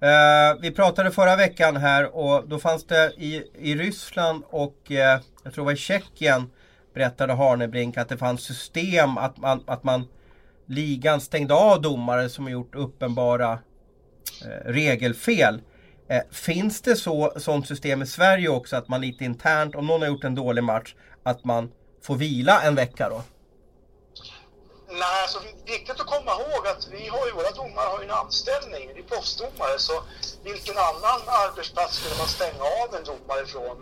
Eh, 0.08 0.58
vi 0.62 0.72
pratade 0.72 1.12
förra 1.12 1.36
veckan 1.36 1.78
här 1.78 2.16
och 2.16 2.48
då 2.48 2.60
fanns 2.60 2.88
det 2.88 3.14
i, 3.18 3.44
i 3.56 3.76
Ryssland 3.76 4.44
och 4.50 4.92
eh, 4.92 5.20
jag 5.44 5.54
tror 5.54 5.66
det 5.66 5.66
var 5.66 5.72
i 5.72 5.78
Tjeckien 5.78 6.50
berättade 6.94 7.34
Harnebrink 7.34 7.98
att 7.98 8.10
det 8.10 8.18
fanns 8.18 8.42
system 8.42 9.18
att 9.18 9.38
man, 9.38 9.64
att 9.68 9.84
man 9.84 10.08
ligan 10.66 11.22
stängde 11.22 11.54
av 11.54 11.82
domare 11.82 12.30
som 12.30 12.50
gjort 12.50 12.76
uppenbara 12.76 13.52
eh, 14.46 14.72
regelfel. 14.72 15.62
Eh, 16.08 16.22
finns 16.32 16.82
det 16.82 16.96
så, 16.96 17.34
sånt 17.38 17.68
system 17.68 18.02
i 18.02 18.06
Sverige 18.06 18.50
också 18.50 18.76
att 18.76 18.88
man 18.88 19.02
lite 19.02 19.24
internt, 19.24 19.76
om 19.76 19.88
någon 19.88 20.02
har 20.02 20.08
gjort 20.08 20.24
en 20.24 20.36
dålig 20.36 20.64
match, 20.64 20.96
att 21.24 21.44
man 21.44 21.72
får 22.02 22.16
vila 22.16 22.62
en 22.62 22.76
vecka 22.76 23.10
då? 23.10 23.24
Nej, 24.88 25.22
alltså 25.24 25.40
viktigt 25.66 26.00
att 26.00 26.08
komma 26.16 26.32
ihåg 26.32 26.68
att 26.68 26.88
vi 26.92 27.08
har 27.08 27.26
ju, 27.28 27.32
våra 27.32 27.52
domare 27.52 27.88
har 27.88 28.00
ju 28.00 28.06
en 28.06 28.12
anställning, 28.24 28.92
vi 28.96 29.02
är 29.02 29.08
proffsdomare, 29.08 29.80
så 29.80 29.94
vilken 30.44 30.78
annan 30.78 31.22
arbetsplats 31.46 31.96
skulle 31.96 32.16
man 32.18 32.28
stänga 32.28 32.64
av 32.82 32.96
en 32.96 33.04
domare 33.04 33.42
ifrån 33.44 33.78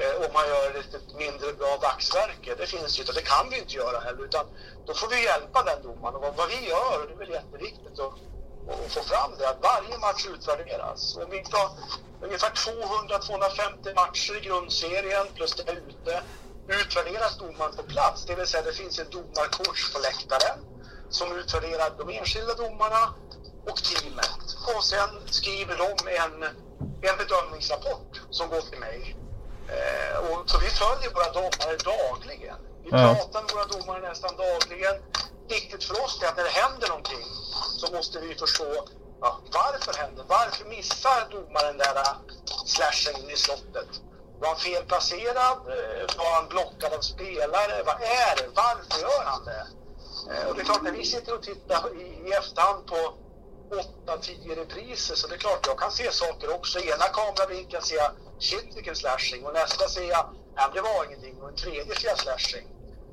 eh, 0.00 0.14
om 0.24 0.30
man 0.36 0.46
gör 0.52 0.80
ett, 0.80 0.94
ett 0.94 1.10
mindre 1.24 1.52
bra 1.60 1.72
dagsverke? 1.86 2.54
Det 2.58 2.66
finns 2.66 2.98
ju 2.98 3.02
inte, 3.02 3.12
det 3.12 3.28
kan 3.34 3.50
vi 3.50 3.58
inte 3.58 3.74
göra 3.74 3.98
heller, 4.00 4.24
utan 4.24 4.44
då 4.86 4.94
får 4.94 5.08
vi 5.08 5.24
hjälpa 5.24 5.62
den 5.62 5.82
domaren. 5.82 6.14
Och 6.16 6.22
vad, 6.22 6.34
vad 6.36 6.48
vi 6.48 6.68
gör, 6.68 6.94
och 7.00 7.06
det 7.08 7.14
är 7.14 7.18
väl 7.24 7.36
jätteviktigt 7.40 7.98
Och, 7.98 8.14
att 8.68 8.92
få 8.92 9.02
fram 9.02 9.30
det, 9.38 9.48
att 9.48 9.62
varje 9.62 9.98
match 9.98 10.26
utvärderas. 10.26 11.16
Om 11.16 11.30
vi 11.30 11.44
tar 11.44 11.70
ungefär 12.20 12.50
200-250 12.50 13.94
matcher 13.94 14.36
i 14.36 14.40
grundserien 14.40 15.26
plus 15.34 15.54
det 15.54 15.72
ute, 15.72 16.22
utvärderas 16.68 17.38
domaren 17.38 17.76
på 17.76 17.82
plats, 17.82 18.24
det 18.24 18.34
vill 18.34 18.46
säga 18.46 18.62
det 18.62 18.72
finns 18.72 18.98
en 18.98 19.10
domarcoach 19.10 19.92
på 19.92 19.98
läktaren 19.98 20.58
som 21.10 21.38
utvärderar 21.38 21.90
de 21.98 22.18
enskilda 22.18 22.54
domarna 22.54 23.14
och 23.70 23.82
teamet. 23.84 24.46
Och 24.76 24.84
sen 24.84 25.10
skriver 25.26 25.76
de 25.76 26.08
en, 26.08 26.42
en 27.08 27.16
bedömningsrapport 27.18 28.20
som 28.30 28.48
går 28.48 28.60
till 28.60 28.78
mig. 28.78 29.16
Eh, 29.68 30.18
och, 30.18 30.50
så 30.50 30.58
vi 30.58 30.70
följer 30.70 31.10
våra 31.14 31.32
domare 31.32 31.76
dagligen. 31.76 32.56
Vi 32.84 32.90
pratar 32.90 33.42
med 33.42 33.50
våra 33.54 33.66
domare 33.66 34.08
nästan 34.08 34.36
dagligen. 34.36 34.94
Viktigt 35.48 35.84
för 35.84 36.04
oss 36.04 36.22
är 36.22 36.28
att 36.28 36.36
när 36.36 36.44
det 36.44 36.50
händer 36.50 36.88
någonting 36.88 37.24
så 37.76 37.92
måste 37.92 38.20
vi 38.20 38.34
förstå 38.34 38.88
ja, 39.20 39.40
varför 39.52 39.92
händer 40.02 40.24
Varför 40.28 40.64
missar 40.64 41.28
domaren 41.30 41.78
den 41.78 41.78
där 41.78 41.96
äh, 41.96 42.16
slashen 42.66 43.22
in 43.22 43.30
i 43.30 43.36
slottet? 43.36 43.90
Var 44.40 44.48
han 44.48 44.56
felplacerad? 44.56 45.58
Äh, 45.58 46.16
var 46.18 46.34
han 46.34 46.48
blockad 46.48 46.92
av 46.92 47.00
spelare? 47.00 47.82
Vad 47.82 48.02
är 48.02 48.36
det? 48.36 48.48
Varför 48.54 49.00
gör 49.00 49.24
han 49.24 49.44
det? 49.44 49.66
Äh, 50.32 50.48
och 50.48 50.54
det 50.54 50.60
är 50.60 50.64
klart, 50.64 50.82
när 50.82 50.92
vi 50.92 51.04
sitter 51.04 51.34
och 51.34 51.42
tittar 51.42 52.00
i, 52.00 52.28
i 52.28 52.32
efterhand 52.32 52.86
på 52.86 53.14
8-10 54.06 54.54
repriser 54.54 55.14
så 55.14 55.26
det 55.26 55.34
är 55.34 55.38
klart, 55.38 55.66
jag 55.66 55.78
kan 55.78 55.92
se 55.92 56.12
saker 56.12 56.54
också. 56.54 56.78
I 56.78 56.90
ena 56.90 57.04
kameravinkeln 57.04 57.82
ser 57.82 57.96
jag 57.96 58.10
shit 58.38 58.76
vilken 58.76 58.96
slashing 58.96 59.46
och 59.46 59.52
nästa 59.52 59.88
ser 59.88 60.08
jag 60.08 60.34
nej, 60.56 60.66
det 60.74 60.80
var 60.80 61.04
ingenting 61.04 61.42
och 61.42 61.48
en 61.48 61.56
tredje 61.56 61.94
ser 61.94 62.08
jag 62.08 62.20
slashing. 62.20 62.66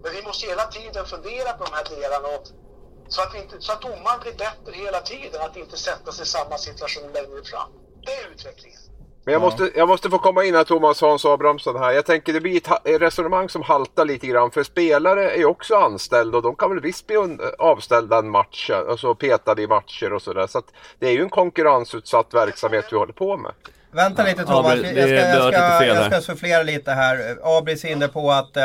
Men 0.04 0.12
vi 0.12 0.22
måste 0.22 0.48
hela 0.48 0.68
tiden 0.68 1.06
fundera 1.06 1.54
på 1.54 1.64
de 1.64 1.74
här 1.74 1.84
delarna 1.84 2.28
och, 2.28 2.48
så, 3.08 3.22
att 3.22 3.36
inte, 3.36 3.56
så 3.60 3.72
att 3.72 3.82
domaren 3.82 4.20
blir 4.22 4.34
bättre 4.34 4.72
hela 4.86 5.00
tiden, 5.02 5.42
att 5.42 5.58
inte 5.58 5.78
sätta 5.78 6.12
sig 6.12 6.24
i 6.24 6.28
samma 6.28 6.58
situation 6.58 7.04
längre 7.14 7.44
fram. 7.52 7.70
Det 8.06 8.12
är 8.12 8.32
utvecklingen. 8.34 8.80
Men 9.26 9.34
jag, 9.34 9.42
Ja. 9.42 9.46
måste, 9.46 9.72
jag 9.76 9.88
måste 9.88 10.10
få 10.10 10.18
komma 10.20 10.44
in 10.44 10.56
här 10.56 10.64
Thomas 10.64 11.02
Hans 11.02 11.26
Abrahamsson 11.26 11.80
här. 11.80 11.92
Jag 11.92 12.06
tänker 12.06 12.34
det 12.34 12.42
blir 12.42 12.58
ett, 12.58 13.02
resonemang 13.02 13.50
som 13.50 13.62
haltar 13.62 14.06
lite 14.06 14.28
grann. 14.28 14.52
För 14.52 14.64
spelare 14.64 15.32
är 15.32 15.38
ju 15.38 15.46
också 15.46 15.76
anställda 15.76 16.38
och 16.38 16.44
de 16.44 16.56
kan 16.56 16.70
väl 16.70 16.80
visst 16.80 17.08
bli 17.08 17.38
avställda 17.60 18.18
en 18.18 18.30
match. 18.30 18.70
Alltså 18.90 19.16
petade 19.16 19.62
i 19.62 19.68
matcher 19.68 20.14
och 20.14 20.22
sådär. 20.22 20.48
Så 20.48 20.58
att 20.58 20.66
det 21.00 21.08
är 21.08 21.12
ju 21.12 21.22
en 21.22 21.30
konkurrensutsatt 21.30 22.34
verksamhet 22.34 22.86
vi 22.92 22.98
håller 22.98 23.14
på 23.14 23.38
med. 23.38 23.52
Vänta 23.92 24.24
lite 24.24 24.44
Thomas, 24.46 24.76
jag 24.76 24.80
ska, 24.80 25.00
jag 25.00 25.38
ska, 25.38 25.46
lite 25.48 25.78
fel 25.80 25.88
jag 25.88 25.96
här. 25.96 26.10
ska 26.10 26.22
sufflera 26.22 26.64
lite 26.64 26.92
här. 26.92 27.38
Abris 27.58 27.86
är 27.86 27.90
inne 27.90 28.08
på 28.08 28.32
att, 28.32 28.58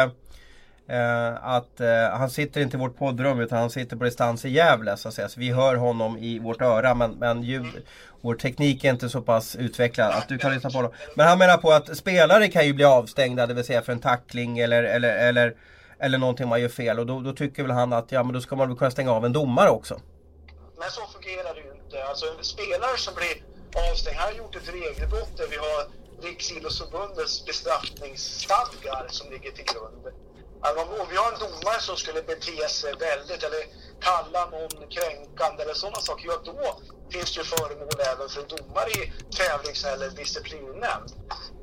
eh, 0.88 1.44
att 1.44 1.80
eh, 1.80 2.18
han 2.18 2.30
sitter 2.30 2.60
inte 2.60 2.76
i 2.76 2.80
vårt 2.80 2.96
poddrum 2.96 3.40
utan 3.40 3.58
han 3.58 3.70
sitter 3.70 3.96
på 3.96 4.04
distans 4.04 4.44
i 4.44 4.48
Gävle 4.48 4.96
så 4.96 5.08
att 5.08 5.14
säga. 5.14 5.28
Så 5.28 5.40
vi 5.40 5.52
hör 5.52 5.76
honom 5.76 6.18
i 6.18 6.38
vårt 6.38 6.62
öra 6.62 6.94
men, 6.94 7.10
men 7.10 7.42
ljud, 7.42 7.82
vår 8.20 8.34
teknik 8.34 8.84
är 8.84 8.90
inte 8.90 9.08
så 9.08 9.22
pass 9.22 9.56
utvecklad 9.56 10.12
att 10.12 10.28
du 10.28 10.38
kan 10.38 10.54
lyssna 10.54 10.70
på 10.70 10.78
honom. 10.78 10.92
Men 11.14 11.28
han 11.28 11.38
menar 11.38 11.56
på 11.56 11.70
att 11.70 11.96
spelare 11.96 12.48
kan 12.48 12.66
ju 12.66 12.72
bli 12.72 12.84
avstängda, 12.84 13.46
det 13.46 13.54
vill 13.54 13.64
säga 13.64 13.82
för 13.82 13.92
en 13.92 14.00
tackling 14.00 14.58
eller, 14.58 14.82
eller, 14.82 15.16
eller, 15.16 15.56
eller 15.98 16.18
någonting 16.18 16.48
man 16.48 16.60
gör 16.60 16.68
fel. 16.68 16.98
Och 16.98 17.06
då, 17.06 17.20
då 17.20 17.32
tycker 17.32 17.62
väl 17.62 17.72
han 17.72 17.92
att 17.92 18.12
ja 18.12 18.22
men 18.22 18.34
då 18.34 18.40
ska 18.40 18.56
man 18.56 18.68
väl 18.68 18.76
kunna 18.78 18.90
stänga 18.90 19.12
av 19.12 19.24
en 19.24 19.32
domare 19.32 19.70
också. 19.70 20.00
Men 20.78 20.90
så 20.90 21.00
fungerar 21.06 21.54
det 21.54 21.60
ju 21.60 21.84
inte. 21.84 22.04
Alltså 22.04 22.26
en 22.38 22.44
spelare 22.44 22.96
som 22.96 23.14
blir 23.14 23.34
avstängd, 23.90 24.16
här 24.16 24.32
har 24.32 24.38
gjort 24.38 24.56
ett 24.56 24.68
regelbrott 24.68 25.36
där 25.36 25.46
vi 25.50 25.56
har 25.56 25.98
Riksidrottsförbundets 26.22 27.44
bestraffningsstadgar 27.44 29.06
som 29.08 29.30
ligger 29.30 29.50
till 29.50 29.64
grund. 29.64 30.14
Alltså 30.60 30.82
om, 30.82 31.00
om 31.00 31.06
vi 31.10 31.16
har 31.16 31.32
en 31.32 31.38
domare 31.38 31.80
som 31.80 31.96
skulle 31.96 32.22
bete 32.22 32.68
sig 32.68 32.94
väldigt 32.94 33.42
eller 33.42 33.64
kalla 34.00 34.46
någon 34.46 34.88
kränkande 34.88 35.62
eller 35.62 35.74
sådana 35.74 36.00
saker, 36.00 36.28
ja 36.28 36.38
då 36.44 36.80
finns 37.12 37.34
det 37.34 37.40
ju 37.40 37.44
föremål 37.44 38.00
även 38.12 38.28
för 38.28 38.40
en 38.40 38.48
domare 38.48 38.90
i 38.90 39.12
tävlings 39.36 39.84
eller 39.84 40.10
disciplinnämnd. 40.10 41.10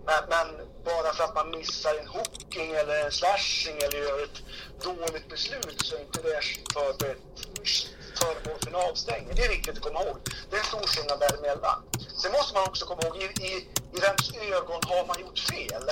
Men, 0.05 0.23
men 0.29 0.47
bara 0.85 1.13
för 1.13 1.23
att 1.23 1.35
man 1.35 1.49
missar 1.49 1.95
en 1.95 2.07
hooking 2.07 2.71
eller 2.71 3.05
en 3.05 3.11
slashing 3.11 3.77
eller 3.77 3.97
gör 3.97 4.23
ett 4.23 4.41
dåligt 4.83 5.29
beslut 5.29 5.81
så 5.85 5.95
är 5.95 6.01
inte 6.01 6.21
det 6.21 6.41
för 6.73 7.15
föremål 8.19 8.59
för 8.63 8.67
en 8.67 8.75
avstängning. 8.75 9.35
Det 9.35 9.45
är 9.45 9.49
viktigt 9.49 9.77
att 9.77 9.83
komma 9.83 10.03
ihåg. 10.03 10.17
Det 10.49 10.55
är 10.55 10.59
en 10.59 10.65
stor 10.65 10.87
skillnad 10.87 11.19
däremellan. 11.19 11.83
Sen 12.21 12.31
måste 12.31 12.53
man 12.53 12.63
också 12.67 12.85
komma 12.85 13.01
ihåg, 13.03 13.17
i, 13.17 13.25
i, 13.25 13.67
i 13.95 13.99
vems 13.99 14.31
ögon 14.51 14.81
har 14.85 15.05
man 15.05 15.19
gjort 15.19 15.39
fel? 15.39 15.83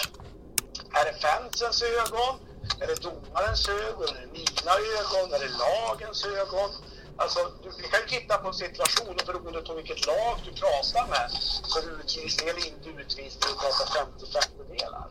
Är 0.93 1.05
det 1.05 1.13
fansens 1.21 1.81
ögon? 1.81 2.52
Är 2.81 2.87
det 2.87 2.99
domarens 3.07 3.69
ögon? 3.69 4.09
Är 4.17 4.21
det 4.25 4.31
mina 4.39 4.73
ögon? 4.99 5.25
Är 5.35 5.39
det 5.45 5.51
lagens 5.65 6.19
ögon? 6.25 6.69
Alltså, 7.17 7.39
du, 7.63 7.69
vi 7.81 7.87
kan 7.91 7.99
ju 8.03 8.07
titta 8.15 8.33
på 8.37 8.47
en 8.47 8.59
situation 8.65 9.13
och 9.19 9.25
beroende 9.27 9.61
på 9.67 9.73
vilket 9.79 10.01
lag 10.07 10.35
du 10.45 10.51
pratar 10.63 11.05
med 11.15 11.27
för 11.71 11.81
utvisning 11.99 12.45
eller 12.49 12.63
inte 12.71 12.87
utvisning 13.01 13.43
Du 13.51 13.53
pratar 13.63 13.85
50-50 14.01 14.77
delar. 14.77 15.05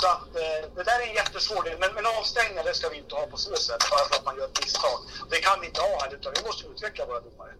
Så 0.00 0.06
att 0.14 0.30
eh, 0.42 0.60
det 0.76 0.84
där 0.88 0.98
är 1.02 1.06
en 1.10 1.14
jättesvår 1.14 1.62
del. 1.66 1.76
Men, 1.82 1.90
men 1.96 2.04
avstängningar 2.18 2.64
det 2.64 2.74
ska 2.74 2.88
vi 2.88 2.98
inte 3.02 3.14
ha 3.14 3.26
på 3.26 3.36
så 3.36 3.56
sätt 3.66 3.82
bara 3.92 4.04
för 4.08 4.14
att 4.18 4.24
man 4.28 4.36
gör 4.38 4.44
ett 4.50 4.60
misstag. 4.64 4.98
Det 5.30 5.40
kan 5.46 5.56
vi 5.60 5.66
inte 5.66 5.80
ha 5.80 5.92
här 6.02 6.14
utan 6.16 6.32
vi 6.36 6.42
måste 6.48 6.62
utveckla 6.72 7.06
våra 7.10 7.20
domare. 7.26 7.52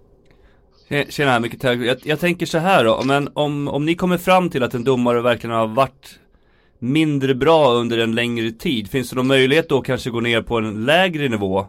Tjena 0.88 1.40
mycket 1.40 1.60
tack. 1.60 1.78
Jag, 1.78 1.98
jag 2.02 2.20
tänker 2.20 2.46
så 2.46 2.58
här 2.58 2.84
då, 2.84 3.02
men 3.04 3.30
om, 3.34 3.68
om 3.68 3.86
ni 3.86 3.94
kommer 3.94 4.18
fram 4.18 4.50
till 4.50 4.62
att 4.62 4.74
en 4.74 4.84
domare 4.84 5.20
verkligen 5.20 5.56
har 5.56 5.66
varit 5.66 6.18
mindre 6.78 7.34
bra 7.34 7.72
under 7.72 7.98
en 7.98 8.14
längre 8.14 8.50
tid, 8.50 8.90
finns 8.90 9.10
det 9.10 9.16
någon 9.16 9.26
möjlighet 9.26 9.68
då 9.68 9.78
att 9.78 9.86
kanske 9.86 10.10
gå 10.10 10.20
ner 10.20 10.42
på 10.42 10.58
en 10.58 10.84
lägre 10.84 11.28
nivå? 11.28 11.66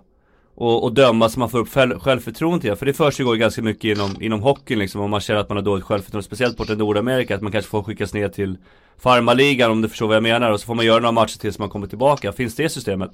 Och, 0.56 0.84
och 0.84 0.94
döma 0.94 1.30
så 1.30 1.40
man 1.40 1.50
får 1.50 1.60
upp 1.60 1.74
själv, 1.74 2.00
självförtroende 2.00 2.66
igen? 2.66 2.78
För 2.78 2.86
det 2.86 2.94
försiggår 2.94 3.36
ju 3.36 3.40
ganska 3.40 3.62
mycket 3.62 3.98
inom, 3.98 4.22
inom 4.22 4.42
hockeyn 4.42 4.80
liksom, 4.80 5.02
om 5.02 5.10
man 5.10 5.20
känner 5.20 5.40
att 5.40 5.50
man 5.50 5.58
har 5.58 5.64
dåligt 5.64 5.86
självförtroende, 5.86 6.26
speciellt 6.26 6.58
borta 6.58 6.74
i 6.74 6.76
Nordamerika, 6.76 7.36
att 7.36 7.42
man 7.42 7.52
kanske 7.52 7.70
får 7.72 7.84
skickas 7.84 8.14
ner 8.14 8.30
till 8.30 8.58
farmarligan 8.98 9.72
om 9.72 9.82
du 9.82 9.90
förstår 9.90 10.08
vad 10.08 10.16
jag 10.16 10.24
menar, 10.24 10.52
och 10.52 10.60
så 10.60 10.66
får 10.66 10.76
man 10.76 10.86
göra 10.86 11.00
några 11.00 11.12
matcher 11.12 11.40
tills 11.40 11.60
man 11.60 11.70
kommer 11.70 11.88
tillbaka. 11.88 12.32
Finns 12.32 12.56
det 12.56 12.70
systemet? 12.70 13.12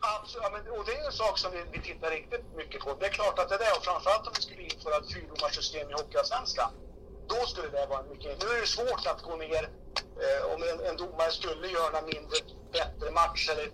Absolut, 0.00 0.44
ja, 0.44 0.50
men, 0.54 0.78
och 0.78 0.84
det 0.86 0.92
är 1.00 1.06
en 1.06 1.12
sak 1.12 1.38
som 1.38 1.50
vi, 1.54 1.60
vi 1.72 1.80
tittar 1.88 2.10
riktigt 2.10 2.44
mycket 2.56 2.80
på. 2.84 2.88
Det 3.00 3.06
är 3.06 3.14
klart 3.20 3.38
att 3.38 3.48
det 3.48 3.58
där, 3.64 3.72
och 3.76 3.84
framförallt 3.88 4.26
om 4.28 4.32
vi 4.36 4.42
skulle 4.46 4.62
införa 4.72 4.96
ett 5.00 5.10
fyrdomarsystem 5.14 5.86
i 5.90 5.94
Hockeyallsvenskan, 5.98 6.70
då 7.32 7.40
skulle 7.50 7.68
det 7.76 7.86
vara 7.92 8.02
mycket... 8.12 8.30
Nu 8.42 8.46
är 8.56 8.60
det 8.64 8.72
svårt 8.78 9.04
att 9.12 9.20
gå 9.28 9.34
ner 9.46 9.64
om 10.54 10.60
en, 10.70 10.86
en 10.88 10.96
domare 10.96 11.30
skulle 11.30 11.68
göra 11.68 12.02
mindre 12.02 12.36
bättre 12.72 13.10
match 13.10 13.48
eller 13.52 13.68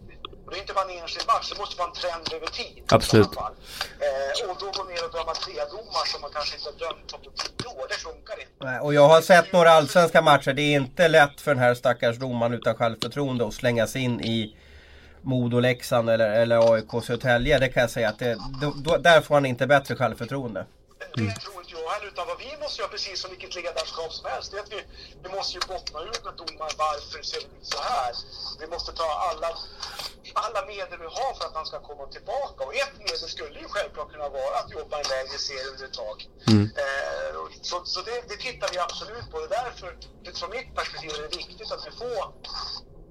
och 0.51 0.55
det 0.57 0.61
är 0.61 0.63
inte 0.63 0.75
bara 0.75 0.85
en 0.91 0.99
enskild 1.01 1.27
match, 1.27 1.53
det 1.53 1.59
måste 1.59 1.77
vara 1.79 1.89
en 1.89 1.95
trend 1.95 2.33
över 2.35 2.47
tid. 2.47 2.83
Absolut. 2.89 3.37
Eh, 3.37 4.51
och 4.51 4.57
då 4.61 4.67
gå 4.67 4.85
ner 4.91 5.05
och 5.07 5.13
döma 5.13 5.35
tre 5.35 5.55
domar 5.55 6.07
som 6.07 6.21
man 6.21 6.31
kanske 6.33 6.57
inte 6.57 6.69
har 6.69 6.93
dömt 6.93 7.13
på 7.13 7.19
tio 7.19 7.69
år, 7.69 7.87
det 7.89 7.95
funkar 7.95 8.41
inte. 8.41 8.65
Nej, 8.65 8.81
Och 8.81 8.95
jag 8.95 9.09
har 9.09 9.21
sett 9.21 9.53
några 9.53 9.71
allsvenska 9.71 10.23
matcher. 10.23 10.53
Det 10.53 10.63
är 10.63 10.77
inte 10.77 11.09
lätt 11.09 11.41
för 11.41 11.55
den 11.55 11.63
här 11.63 11.75
stackars 11.75 12.17
domaren 12.17 12.55
utan 12.55 12.75
självförtroende 12.75 13.47
att 13.47 13.55
slänga 13.55 13.87
sig 13.87 14.03
in 14.03 14.21
i 14.21 14.57
Modo, 15.23 15.61
Leksand 15.61 16.11
eller, 16.11 16.31
eller 16.31 16.73
AIK 16.73 17.05
Södertälje. 17.05 17.59
Det 17.59 17.69
kan 17.69 17.81
jag 17.81 17.91
säga 17.91 18.09
att 18.09 18.19
det, 18.19 18.39
då, 18.61 18.73
då, 18.77 18.97
där 18.97 19.21
får 19.21 19.35
han 19.35 19.47
inte 19.47 19.67
bättre 19.67 19.97
självförtroende. 19.97 20.67
Det 20.99 21.35
tror 21.35 21.65
heller, 21.93 22.07
utan 22.13 22.27
vad 22.27 22.39
vi 22.39 22.51
måste 22.63 22.81
göra 22.81 22.91
precis 22.91 23.21
som 23.21 23.31
vilket 23.31 23.55
ledarskap 23.55 24.13
som 24.13 24.31
helst, 24.31 24.51
det 24.51 24.59
är 24.59 24.63
att 24.63 24.73
vi, 24.73 24.81
vi 25.23 25.29
måste 25.37 25.53
ju 25.59 25.61
bottna 25.73 26.01
ut 26.11 26.25
med 26.25 26.35
domaren 26.35 26.75
varför 26.87 27.23
ser 27.23 27.41
det 27.41 27.47
ut 27.47 27.67
så 27.75 27.81
här. 27.83 28.13
Vi 28.61 28.67
måste 28.67 28.93
ta 28.93 29.09
alla, 29.29 29.51
alla 30.35 30.67
medel 30.67 30.99
vi 30.99 31.11
har 31.19 31.33
för 31.35 31.45
att 31.49 31.55
han 31.55 31.67
ska 31.67 31.81
komma 31.81 32.07
tillbaka. 32.07 32.65
Och 32.65 32.75
ett 32.75 32.95
medel 32.99 33.29
skulle 33.37 33.59
ju 33.61 33.69
självklart 33.69 34.13
kunna 34.13 34.29
vara 34.29 34.57
att 34.61 34.71
jobba 34.71 34.95
en 35.01 35.09
lägre 35.15 35.39
serie 35.39 35.69
under 35.73 35.85
ett 35.85 35.99
tag. 36.05 36.19
Eh, 36.83 37.37
och 37.41 37.51
så 37.63 37.85
så 37.85 38.01
det, 38.03 38.19
det 38.29 38.37
tittar 38.37 38.69
vi 38.73 38.79
absolut 38.79 39.31
på. 39.31 39.37
Och 39.39 39.49
därför, 39.49 39.97
utifrån 40.25 40.51
mitt 40.51 40.75
perspektiv, 40.75 41.11
är 41.11 41.23
det 41.23 41.37
viktigt 41.37 41.73
att 41.73 41.87
vi 41.87 41.91
får 41.91 42.25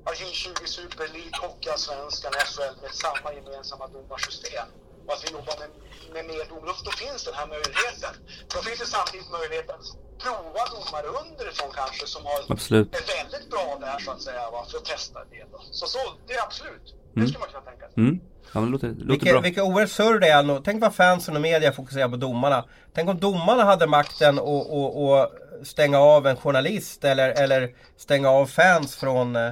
ja, 0.06 0.12
J20 0.13 0.65
Super 0.65 1.08
League, 1.08 1.39
Hockeyallsvenskan, 1.42 2.34
SHL 2.34 2.82
med 2.82 2.94
samma 2.96 3.34
gemensamma 3.34 3.88
domarsystem 3.88 4.68
hoppas 5.10 5.24
att 5.24 5.30
vi 5.30 5.34
jobbar 5.34 5.56
med, 5.60 5.69
med 6.13 6.26
mer 6.26 6.45
dom. 6.50 6.74
Då, 6.86 6.91
finns 6.91 7.24
den 7.24 7.34
här 7.34 7.48
möjligheten. 7.48 8.13
Då 8.54 8.62
finns 8.62 8.80
det 8.80 8.86
samtidigt 8.86 9.32
möjligheten 9.32 9.80
prova 10.24 10.62
domare 10.74 11.08
underifrån 11.24 11.70
kanske 11.76 12.08
som 12.08 12.26
har 12.26 12.40
Absolut. 12.50 12.96
är 12.96 13.24
väldigt 13.24 13.50
bra 13.50 13.78
där 13.82 14.00
så 14.00 14.12
att 14.12 14.22
säga 14.22 14.52
va, 14.52 14.66
för 14.70 14.78
att 14.78 14.86
testa 14.86 15.20
det. 15.32 15.46
Då. 15.52 15.60
Så, 15.72 15.86
så 15.88 16.00
det 16.28 16.34
är 16.34 16.44
absolut. 16.44 16.96
Det 17.14 17.28
skulle 17.28 17.40
man 17.40 17.48
kunna 17.50 17.62
tänka 17.62 17.86
sig. 17.86 17.94
Mm. 18.04 18.20
Ja 18.54 18.60
men 18.60 18.66
det 18.66 18.72
låter, 18.72 18.88
låter 18.88 19.06
Vilka, 19.06 19.32
bra. 19.32 19.42
vilka 19.42 19.64
oerhört 19.64 19.92
surr 19.92 20.20
det 20.20 20.28
är. 20.28 20.62
Tänk 20.62 20.82
vad 20.82 20.96
fansen 20.96 21.36
och 21.36 21.42
media 21.42 21.72
fokuserar 21.72 22.10
på 22.10 22.16
domarna. 22.16 22.66
Tänk 22.94 23.10
om 23.10 23.20
domarna 23.20 23.64
hade 23.64 23.88
makten 23.88 24.40
att 24.40 24.44
och, 24.44 25.04
och 25.12 25.30
stänga 25.64 26.00
av 26.00 26.28
en 26.28 26.36
journalist 26.38 27.04
eller, 27.04 27.30
eller 27.30 27.76
stänga 27.98 28.30
av 28.30 28.46
fans 28.46 28.96
från, 28.96 29.36
eh, 29.36 29.52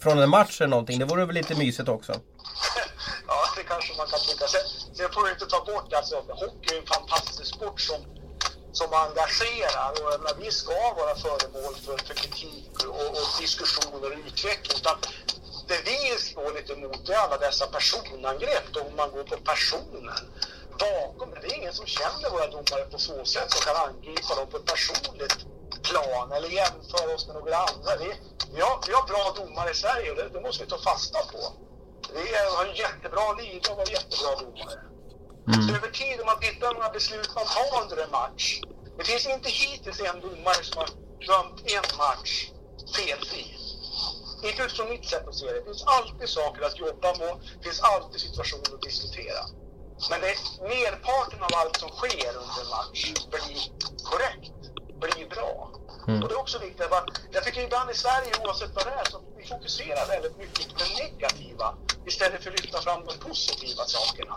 från 0.00 0.18
en 0.18 0.30
match 0.30 0.60
eller 0.60 0.70
någonting. 0.70 0.98
Det 0.98 1.04
vore 1.04 1.24
väl 1.24 1.34
lite 1.34 1.54
mysigt 1.54 1.88
också. 1.88 2.12
Ja, 3.30 3.34
det 3.56 3.62
kanske 3.62 3.96
man 3.98 4.06
kan 4.06 4.18
tycka. 4.18 4.46
Sen, 4.46 4.60
sen 4.96 5.08
får 5.14 5.24
vi 5.24 5.30
inte 5.30 5.46
ta 5.46 5.64
bort 5.64 5.92
alltså, 5.92 6.16
hockey 6.28 6.74
är 6.74 6.78
en 6.80 6.86
fantastisk 6.86 7.54
sport 7.54 7.80
som, 7.80 7.96
som 8.72 8.94
engagerar 8.94 9.90
och 9.90 10.20
när 10.22 10.44
vi 10.44 10.50
ska 10.50 10.94
vara 10.96 11.14
föremål 11.14 11.74
för, 11.74 11.96
för 11.96 12.14
kritik 12.14 12.84
och, 12.88 13.08
och 13.08 13.28
diskussioner 13.40 14.12
och 14.12 14.18
utveckling. 14.26 14.76
Utan 14.76 14.96
det 15.68 15.80
vi 15.84 16.18
står 16.18 16.54
lite 16.54 16.72
emot 16.72 17.08
är 17.08 17.14
alla 17.14 17.38
dessa 17.38 17.66
personangrepp 17.66 18.72
då 18.72 18.84
man 18.96 19.10
går 19.10 19.24
på 19.24 19.36
personen 19.36 20.20
bakom. 20.78 21.30
Det 21.40 21.46
är 21.46 21.54
ingen 21.54 21.72
som 21.72 21.86
känner 21.86 22.30
våra 22.30 22.46
domare 22.46 22.84
på 22.90 22.98
så 22.98 23.24
sätt 23.24 23.50
som 23.50 23.60
kan 23.60 23.88
angripa 23.88 24.34
dem 24.34 24.46
på 24.50 24.56
ett 24.56 24.64
personligt 24.64 25.36
plan 25.82 26.32
eller 26.32 26.48
jämföra 26.48 27.14
oss 27.14 27.26
med 27.26 27.36
några 27.36 27.56
andra. 27.56 27.96
Vi, 27.96 28.12
vi, 28.54 28.60
har, 28.60 28.80
vi 28.86 28.92
har 28.92 29.06
bra 29.06 29.44
domare 29.44 29.70
i 29.70 29.74
Sverige 29.74 30.10
och 30.10 30.16
det, 30.16 30.28
det 30.28 30.40
måste 30.40 30.64
vi 30.64 30.70
ta 30.70 30.78
fasta 30.78 31.18
på. 31.32 31.52
Vi 32.14 32.36
har 32.54 32.64
en 32.66 32.74
jättebra 32.74 33.32
liga 33.32 33.70
och 33.72 33.78
har 33.78 33.90
jättebra 33.90 34.30
domare. 34.40 34.80
Mm. 35.48 35.68
Så 35.68 35.74
över 35.74 35.88
tid, 35.88 36.20
om 36.20 36.26
man 36.26 36.40
tittar 36.40 36.66
på 36.68 36.74
några 36.74 36.90
beslut 36.98 37.34
man 37.34 37.46
tar 37.46 37.82
under 37.82 37.96
en 38.04 38.10
match. 38.10 38.60
Det 38.98 39.04
finns 39.04 39.26
inte 39.26 39.48
hittills 39.48 40.00
en 40.00 40.20
domare 40.20 40.62
som 40.68 40.78
har 40.82 40.90
dömt 41.30 41.60
en 41.76 41.96
match 41.98 42.32
felfri. 42.96 43.44
Inte 44.42 44.62
utifrån 44.62 44.88
mitt 44.88 45.06
sätt 45.08 45.28
att 45.28 45.34
se 45.34 45.46
det. 45.46 45.58
Det 45.58 45.64
finns 45.64 45.84
alltid 45.86 46.28
saker 46.28 46.62
att 46.62 46.78
jobba 46.78 47.08
med. 47.18 47.32
Det 47.58 47.64
finns 47.68 47.80
alltid 47.80 48.20
situationer 48.20 48.74
att 48.74 48.82
diskutera. 48.82 49.42
Men 50.10 50.20
det 50.20 50.28
är 50.30 50.38
merparten 50.68 51.42
av 51.42 51.50
allt 51.54 51.76
som 51.76 51.88
sker 51.88 52.28
under 52.42 52.60
en 52.62 52.70
match 52.76 53.12
blir 53.30 53.60
korrekt, 54.10 54.58
blir 55.00 55.28
bra. 55.28 55.77
Mm. 56.08 56.22
Och 56.22 56.28
det 56.28 56.34
är 56.34 56.40
också 56.40 56.58
viktigt. 56.58 56.92
att- 56.92 57.08
Jag 57.30 57.44
tycker 57.44 57.60
ibland 57.60 57.90
i 57.90 57.94
Sverige, 57.94 58.30
oavsett 58.44 58.74
vad 58.74 58.86
det 58.86 58.90
är, 58.90 59.04
så 59.10 59.20
vi 59.38 59.44
fokuserar 59.46 60.06
väldigt 60.06 60.36
mycket 60.38 60.68
på 60.68 60.74
det 60.84 60.90
negativa 61.02 61.74
istället 62.06 62.42
för 62.42 62.50
att 62.52 62.60
lyfta 62.60 62.80
fram 62.80 63.00
de 63.06 63.14
positiva 63.28 63.84
sakerna. 63.84 64.34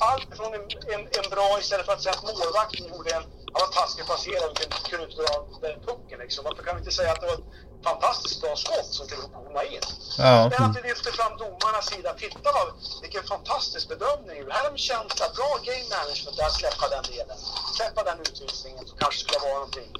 Allt 0.00 0.36
från 0.36 0.54
en, 0.54 0.60
en, 0.94 1.00
en 1.18 1.30
bra, 1.30 1.58
istället 1.60 1.86
för 1.86 1.92
att 1.92 2.02
säga 2.02 2.14
att 2.14 2.22
målvakten 2.22 2.88
gjorde 2.88 3.10
en, 3.10 3.22
han 3.52 3.60
var 3.64 3.72
taskigt 3.80 4.06
passerad 4.06 4.50
kunde, 4.58 4.76
kunde 4.90 5.04
inte 5.06 5.22
dra 5.22 5.34
den 5.60 5.80
pucken 5.88 6.18
liksom. 6.24 6.44
Varför 6.44 6.62
kan 6.62 6.74
vi 6.76 6.80
inte 6.80 6.92
säga 6.92 7.12
att 7.12 7.20
det 7.20 7.26
var 7.26 7.40
fantastiskt 7.84 8.40
bra 8.42 8.56
skott 8.56 8.90
som 8.96 9.04
kunde 9.10 9.26
komma 9.36 9.62
in. 9.64 9.84
Ja. 10.18 10.50
Men 10.52 10.70
att 10.70 10.76
vi 10.76 10.82
lyfter 10.88 11.12
fram 11.18 11.32
domarnas 11.42 11.86
sida. 11.92 12.10
Titta 12.24 12.48
vad, 12.56 12.68
vilken 13.02 13.24
fantastisk 13.34 13.84
bedömning. 13.88 14.38
Det 14.46 14.52
här 14.56 14.64
är 14.66 14.70
en 14.70 14.78
känsla, 14.90 15.24
bra 15.38 15.50
game 15.68 15.86
management 15.96 16.36
att 16.46 16.54
släppa 16.60 16.84
den 16.94 17.04
delen. 17.12 17.38
Släppa 17.78 18.00
den 18.10 18.18
utvisningen 18.26 18.82
som 18.88 18.96
kanske 19.02 19.18
skulle 19.24 19.40
vara 19.46 19.58
någonting. 19.60 19.90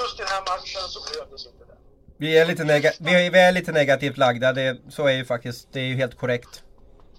Just 0.00 0.14
i 0.18 0.22
den 0.24 0.32
här 0.36 0.44
matchen 0.52 0.84
så 0.94 0.98
behövdes 1.06 1.46
inte 1.50 1.64
det. 1.70 1.78
Vi 2.22 2.38
är 2.38 2.46
lite, 2.46 2.64
nega 2.64 2.90
vi 2.98 3.12
är, 3.14 3.30
vi 3.30 3.38
är 3.38 3.52
lite 3.52 3.72
negativt 3.72 4.16
lagda, 4.18 4.52
det, 4.52 4.76
så 4.90 5.06
är 5.06 5.12
ju 5.12 5.24
faktiskt, 5.24 5.68
det 5.72 5.80
är 5.80 5.84
ju 5.84 5.96
helt 5.96 6.18
korrekt. 6.18 6.62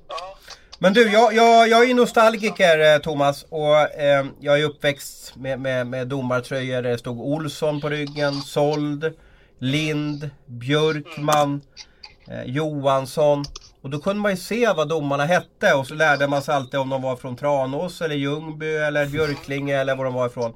Ja. 0.08 0.38
Men 0.80 0.94
du, 0.94 1.12
jag, 1.12 1.34
jag, 1.34 1.70
jag 1.70 1.84
är 1.84 1.88
ju 1.88 1.94
nostalgiker 1.94 2.80
eh, 2.80 2.98
Thomas 2.98 3.46
och 3.50 3.78
eh, 3.78 4.26
jag 4.40 4.60
är 4.60 4.64
uppväxt 4.64 5.36
med, 5.36 5.60
med, 5.60 5.88
med 5.88 6.08
domartröjor 6.08 6.82
där 6.82 6.92
det 6.92 6.98
stod 6.98 7.20
Olsson 7.20 7.82
på 7.82 7.90
ryggen, 7.90 8.34
Sold, 8.34 9.14
Lind, 9.60 10.30
Björkman, 10.46 11.62
eh, 12.28 12.44
Johansson. 12.44 13.46
Och 13.82 13.90
då 13.90 14.00
kunde 14.00 14.22
man 14.22 14.32
ju 14.32 14.38
se 14.38 14.74
vad 14.74 14.90
domarna 14.90 15.26
hette 15.26 15.74
och 15.74 15.88
så 15.88 15.94
lärde 15.94 16.28
man 16.28 16.42
sig 16.42 16.56
alltid 16.56 16.80
om 16.80 16.90
de 16.90 17.02
var 17.02 17.16
från 17.16 17.38
Tranås 17.38 18.02
eller 18.02 18.16
Ljungby 18.16 18.76
eller 18.76 19.06
Björklinge 19.06 19.78
eller 19.78 19.96
var 19.96 20.06
de 20.06 20.14
var 20.14 20.28
ifrån. 20.28 20.54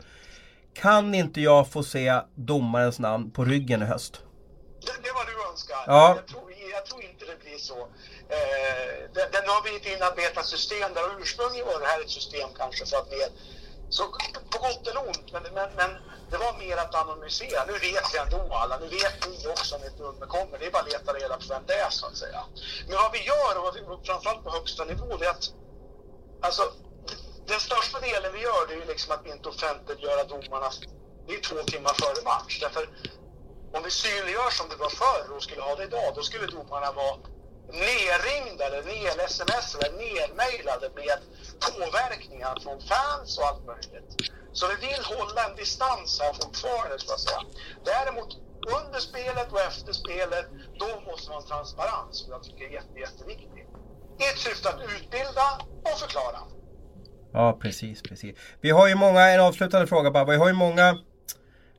Kan 0.74 1.16
inte 1.16 1.42
jag 1.42 1.72
få 1.72 1.84
se 1.84 2.20
domarens 2.36 3.00
namn 3.00 3.32
på 3.32 3.46
ryggen 3.46 3.82
i 3.82 3.86
höst? 3.86 4.22
Det, 4.86 4.92
det 5.04 5.12
var 5.12 5.26
du 5.26 5.52
önskar. 5.52 5.84
Ja. 5.88 6.16
Jag, 6.16 6.28
tror, 6.28 6.44
jag 6.72 6.86
tror 6.86 7.04
inte 7.04 7.26
det 7.26 7.40
blir 7.44 7.58
så. 7.58 7.80
Eh, 8.30 8.94
det, 9.14 9.30
den 9.32 9.46
har 9.48 9.62
blivit 9.62 9.86
ett 9.86 9.98
inarbetat 9.98 10.46
system 10.46 10.94
där 10.94 11.22
ursprungligen 11.22 11.68
var 11.68 11.80
det 11.80 11.86
här 11.86 12.02
ett 12.02 12.10
system 12.10 12.50
kanske 12.58 12.86
för 12.86 12.98
att 12.98 13.12
mer 13.12 13.30
så 13.94 14.04
på 14.52 14.58
gott 14.60 14.88
eller 14.88 15.08
ont, 15.08 15.32
men, 15.32 15.44
men, 15.44 15.70
men 15.76 15.92
det 16.30 16.38
var 16.38 16.54
mer 16.54 16.78
att 16.78 16.96
anonymisera. 16.96 17.66
Nu 17.66 17.74
vet 17.74 18.14
vi 18.14 18.18
ändå 18.18 18.54
alla, 18.54 18.78
nu 18.78 18.88
vet 18.88 19.28
ni 19.28 19.48
också 19.48 19.76
om 19.76 19.84
ett 19.84 20.00
nummer 20.00 20.26
kommer. 20.26 20.60
Det 20.60 20.66
är 20.66 20.72
bara 20.72 20.84
att 20.84 20.92
leta 20.92 21.14
reda 21.14 21.38
på 21.38 21.46
vem 21.50 21.64
det 21.66 21.74
är 21.74 21.90
så 21.90 22.06
att 22.06 22.18
säga. 22.18 22.42
Men 22.88 22.98
vad 22.98 23.12
vi 23.12 23.22
gör, 23.24 23.58
och 23.58 23.64
vad 23.64 23.74
vi, 23.74 23.82
framförallt 24.04 24.44
på 24.44 24.52
högsta 24.52 24.86
nivå, 24.86 25.18
det 25.18 25.26
är 25.26 25.30
att 25.30 25.46
alltså, 26.40 26.64
den 27.46 27.60
största 27.60 28.00
delen 28.00 28.34
vi 28.34 28.42
gör 28.42 28.68
det 28.68 28.74
är 28.74 28.78
ju 28.78 28.86
liksom 28.86 29.14
att 29.14 29.26
inte 29.26 29.50
offentliggöra 29.50 30.24
domarna. 30.24 30.70
Det 31.28 31.34
är 31.36 31.42
två 31.42 31.64
timmar 31.64 31.94
före 31.94 32.24
match. 32.24 32.60
Därför 32.60 32.90
om 33.76 33.84
vi 33.84 33.92
synliggör 33.92 34.50
som 34.50 34.70
det 34.70 34.76
var 34.76 34.90
förr 34.90 35.36
och 35.36 35.44
skulle 35.44 35.62
ha 35.62 35.76
det 35.76 35.84
idag, 35.84 36.14
då 36.16 36.22
skulle 36.24 36.48
domarna 36.48 36.92
vara 36.92 37.16
nerringda 37.82 38.64
eller 38.68 38.84
ner-sms 38.92 39.68
eller 39.76 39.92
nermailade 40.04 40.88
med 41.00 41.20
påverkningar 41.68 42.56
från 42.64 42.80
fans 42.92 43.38
och 43.38 43.46
allt 43.50 43.66
möjligt. 43.72 44.10
Så 44.54 44.64
vi 44.72 44.88
vill 44.88 45.04
hålla 45.14 45.42
en 45.50 45.56
distans 45.56 46.20
här 46.22 46.34
fortfarande, 46.42 47.00
ska 47.00 47.12
jag 47.18 47.20
säga. 47.20 47.42
Däremot 47.92 48.32
under 48.80 49.00
spelet 49.00 49.52
och 49.52 49.62
efter 49.70 49.94
spelet, 49.94 50.46
då 50.80 50.90
måste 51.08 51.30
man 51.32 51.42
ha 51.42 51.48
transparens, 51.52 52.14
som 52.20 52.32
jag 52.32 52.44
tycker 52.44 52.64
är 52.66 52.74
jätte, 52.80 53.00
jätteviktigt. 53.00 53.70
I 54.22 54.24
ett 54.32 54.40
syfte 54.46 54.70
att 54.70 54.82
utbilda 54.96 55.48
och 55.84 56.00
förklara. 56.00 56.40
Ja, 57.34 57.58
precis, 57.62 58.02
precis. 58.02 58.36
Vi 58.62 58.70
har 58.70 58.88
ju 58.88 58.96
många, 58.96 59.22
en 59.30 59.42
avslutande 59.42 59.88
fråga 59.88 60.12
bara. 60.12 60.26
Vi 60.26 60.36
har 60.36 60.48
ju 60.48 60.54
många 60.54 60.98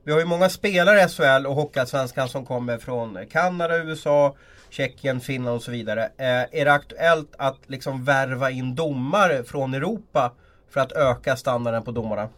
vi 0.03 0.11
har 0.11 0.19
ju 0.19 0.25
många 0.25 0.49
spelare 0.49 1.03
i 1.03 1.07
SHL 1.07 1.45
och 1.47 1.55
Hockeyallsvenskan 1.55 2.29
som 2.29 2.45
kommer 2.45 2.77
från 2.77 3.27
Kanada, 3.31 3.77
USA, 3.77 4.35
Tjeckien, 4.75 5.21
Finland 5.21 5.55
och 5.55 5.63
så 5.63 5.71
vidare. 5.71 6.03
Eh, 6.03 6.59
är 6.59 6.65
det 6.65 6.73
aktuellt 6.73 7.33
att 7.37 7.59
liksom 7.67 8.05
värva 8.05 8.51
in 8.51 8.75
domare 8.75 9.43
från 9.43 9.73
Europa 9.73 10.33
för 10.69 10.79
att 10.79 10.91
öka 10.91 11.35
standarden 11.37 11.83
på 11.83 11.91
domarna? 11.91 12.29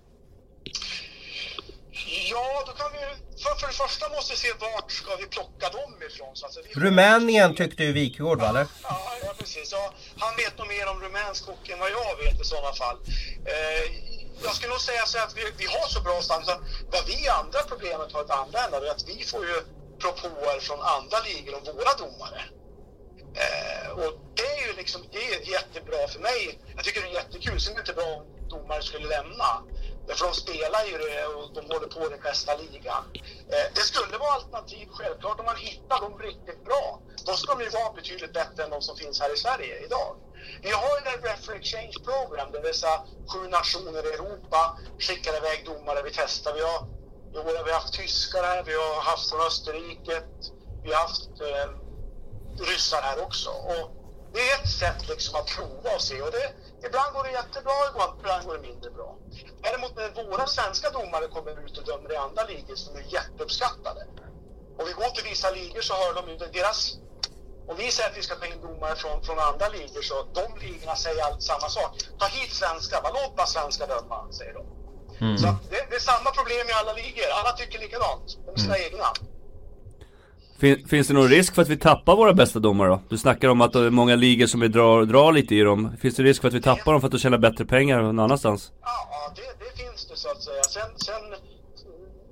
Ja, 2.32 2.64
då 2.68 2.72
kan 2.72 2.92
vi 2.94 3.00
för, 3.44 3.60
för 3.60 3.68
det 3.68 3.74
första 3.74 4.10
måste 4.10 4.34
vi 4.34 4.38
se 4.38 4.48
vart 4.60 4.92
ska 4.92 5.16
vi 5.16 5.26
plocka 5.26 5.70
dem 5.78 5.94
ifrån. 6.10 6.32
Så 6.34 6.46
alltså, 6.46 6.60
vi 6.66 6.82
Rumänien 6.82 7.56
tyckte 7.56 7.84
ju 7.84 7.92
Wikegård 7.92 8.40
va? 8.42 8.50
Eller? 8.50 8.68
Ja, 8.84 9.00
ja, 9.24 9.34
precis. 9.40 9.72
Ja, 9.72 9.94
han 10.18 10.36
vet 10.36 10.58
nog 10.58 10.68
mer 10.68 10.90
om 10.92 11.02
rumänsk 11.02 11.46
hockey 11.46 11.72
än 11.72 11.80
vad 11.80 11.92
jag 11.92 12.14
vet 12.24 12.42
i 12.42 12.44
sådana 12.44 12.74
fall. 12.74 12.98
Eh, 13.46 13.84
jag 14.44 14.54
skulle 14.56 14.72
nog 14.72 14.82
säga 14.82 15.06
så 15.06 15.18
att 15.18 15.38
vi, 15.38 15.44
vi 15.58 15.66
har 15.66 15.88
så 15.88 16.02
bra 16.02 16.22
standard. 16.22 16.60
Vad 16.92 17.04
vi 17.08 17.28
andra 17.28 17.60
problemet 17.72 18.12
har 18.14 18.22
ett 18.24 18.30
andra 18.42 18.60
ända 18.66 18.78
är 18.78 18.92
att 18.92 19.06
vi 19.08 19.24
får 19.24 19.46
ju 19.46 19.58
propåer 20.00 20.60
från 20.60 20.82
andra 20.82 21.18
ligor 21.20 21.56
om 21.58 21.64
våra 21.64 21.94
domare. 22.04 22.42
Eh, 23.44 23.90
och 23.92 24.14
det 24.36 24.48
är 24.58 24.68
ju 24.68 24.74
liksom, 24.74 25.02
det 25.12 25.18
är 25.18 25.52
jättebra 25.52 26.08
för 26.08 26.20
mig. 26.20 26.60
Jag 26.76 26.84
tycker 26.84 27.02
det 27.02 27.08
är 27.08 27.14
jättekul. 27.14 27.62
Sen 27.62 27.72
är 27.72 27.76
det 27.76 27.82
inte 27.82 27.94
bra 27.94 28.06
om 28.06 28.50
domare 28.50 28.82
skulle 28.82 29.08
lämna. 29.08 29.64
För 30.08 30.26
de 30.26 30.34
spelar 30.34 30.86
ju 30.86 30.98
det 30.98 31.26
och 31.26 31.54
de 31.54 31.62
håller 31.74 31.88
på 31.88 32.06
i 32.06 32.10
den 32.10 32.20
bästa 32.20 32.56
ligan. 32.56 33.04
Eh, 33.54 33.68
det 33.76 33.82
skulle 33.82 34.18
vara 34.18 34.32
alternativ 34.32 34.88
självklart 34.92 35.40
om 35.40 35.46
man 35.46 35.56
hittar 35.56 36.02
dem 36.02 36.20
riktigt 36.20 36.66
bra. 36.66 37.02
Då 37.26 37.34
ska 37.34 37.56
de 37.56 37.64
ju 37.64 37.70
vara 37.70 37.94
betydligt 37.94 38.34
bättre 38.34 38.64
än 38.64 38.70
de 38.70 38.82
som 38.82 38.98
finns 38.98 39.20
här 39.22 39.34
i 39.34 39.38
Sverige 39.38 39.86
idag. 39.86 40.16
Vi 40.62 40.72
har 40.72 40.98
ju 40.98 41.02
det 41.04 41.30
Referee 41.30 41.58
Exchange 41.60 41.94
Program, 42.06 42.52
det 42.52 42.62
vill 42.62 42.74
säga 42.74 43.04
sju 43.28 43.48
nationer 43.48 44.04
i 44.06 44.14
Europa 44.14 44.78
skickar 45.00 45.38
iväg 45.38 45.66
domare 45.66 46.02
vi 46.04 46.12
testar. 46.14 46.54
Vi 46.54 46.62
har, 46.62 46.80
vi 47.44 47.72
har 47.72 47.80
haft 47.80 47.94
tyskar 47.94 48.44
här, 48.44 48.64
vi 48.64 48.74
har 48.74 49.02
haft 49.02 49.30
från 49.30 49.42
Österrike, 49.42 50.24
vi 50.84 50.94
har 50.94 51.02
haft 51.02 51.42
eh, 51.42 51.70
ryssar 52.66 53.02
här 53.02 53.24
också. 53.24 53.50
Och 53.50 53.92
det 54.34 54.50
är 54.50 54.64
ett 54.64 54.70
sätt 54.70 55.10
liksom 55.10 55.36
att 55.40 55.48
prova 55.48 55.96
och 55.96 56.02
se. 56.02 56.22
Och 56.22 56.32
det, 56.32 56.54
ibland 56.88 57.14
går 57.14 57.24
det 57.24 57.32
jättebra, 57.32 57.74
ibland 58.20 58.46
går 58.46 58.54
det 58.54 58.62
mindre 58.62 58.92
bra. 58.92 59.16
Däremot 59.62 59.96
när 59.96 60.30
våra 60.30 60.48
svenska 60.48 60.90
domare 60.90 61.28
kommer 61.28 61.66
ut 61.66 61.78
och 61.78 61.86
dömer 61.86 62.14
i 62.14 62.16
andra 62.16 62.44
ligor 62.44 62.76
som 62.76 62.96
är 62.96 63.06
jätteuppskattade. 63.14 64.08
Och 64.78 64.88
vi 64.88 64.94
går 64.94 65.10
till 65.10 65.24
vissa 65.24 65.52
ligor 65.52 65.82
så 65.82 65.94
hör 65.94 66.14
de 66.14 66.30
ju 66.30 66.38
deras 66.38 66.98
om 67.68 67.76
vi 67.78 67.92
säger 67.92 68.10
att 68.10 68.18
vi 68.18 68.22
ska 68.22 68.36
ta 68.36 68.46
in 68.46 68.62
domare 68.62 68.96
från, 68.96 69.24
från 69.24 69.40
andra 69.40 69.68
ligor 69.70 70.02
så 70.02 70.24
de 70.34 70.66
ligorna 70.66 70.96
säger 70.96 71.24
allt 71.24 71.44
samma 71.44 71.70
sak. 71.70 71.92
Ta 72.20 72.26
hit 72.26 72.54
svenska, 72.54 73.02
låt 73.04 73.36
bara 73.36 73.48
svenska 73.48 73.86
döma, 73.88 74.32
säger 74.32 74.54
de. 74.54 74.77
Mm. 75.22 75.38
Så 75.38 75.46
det, 75.46 75.80
det, 75.90 75.96
är 75.96 76.00
samma 76.00 76.32
problem 76.32 76.66
i 76.70 76.74
alla 76.82 76.94
ligor. 76.94 77.28
Alla 77.40 77.52
tycker 77.52 77.80
likadant. 77.80 78.38
De 78.46 78.52
är 78.52 78.60
sina 78.60 78.76
mm. 78.76 78.88
egna. 78.88 79.06
Fin, 80.60 80.88
finns 80.88 81.08
det 81.08 81.14
någon 81.14 81.30
risk 81.30 81.56
för 81.56 81.62
att 81.62 81.68
vi 81.68 81.78
tappar 81.78 82.16
våra 82.16 82.34
bästa 82.34 82.60
domare 82.60 82.90
då? 82.90 83.02
Du 83.10 83.18
snackar 83.18 83.48
om 83.50 83.62
att 83.62 83.74
det 83.74 83.80
är 83.80 83.90
många 83.90 84.16
ligor 84.16 84.48
som 84.48 84.60
drar, 84.60 85.06
drar 85.06 85.32
lite 85.32 85.56
i 85.56 85.62
dem. 85.62 85.98
Finns 86.02 86.16
det 86.16 86.24
risk 86.24 86.42
för 86.42 86.48
att 86.48 86.54
vi 86.54 86.62
tappar 86.62 86.92
dem 86.92 87.02
för 87.02 87.08
att 87.08 87.12
de 87.12 87.20
tjänar 87.20 87.38
bättre 87.38 87.66
pengar 87.66 88.02
någon 88.02 88.20
annanstans? 88.20 88.72
Ja, 88.82 89.34
det, 89.36 89.66
det 89.66 89.72
finns 89.84 90.08
det 90.10 90.16
så 90.16 90.30
att 90.32 90.44
säga. 90.44 90.64
Sen, 90.64 91.00
sen, 91.06 91.24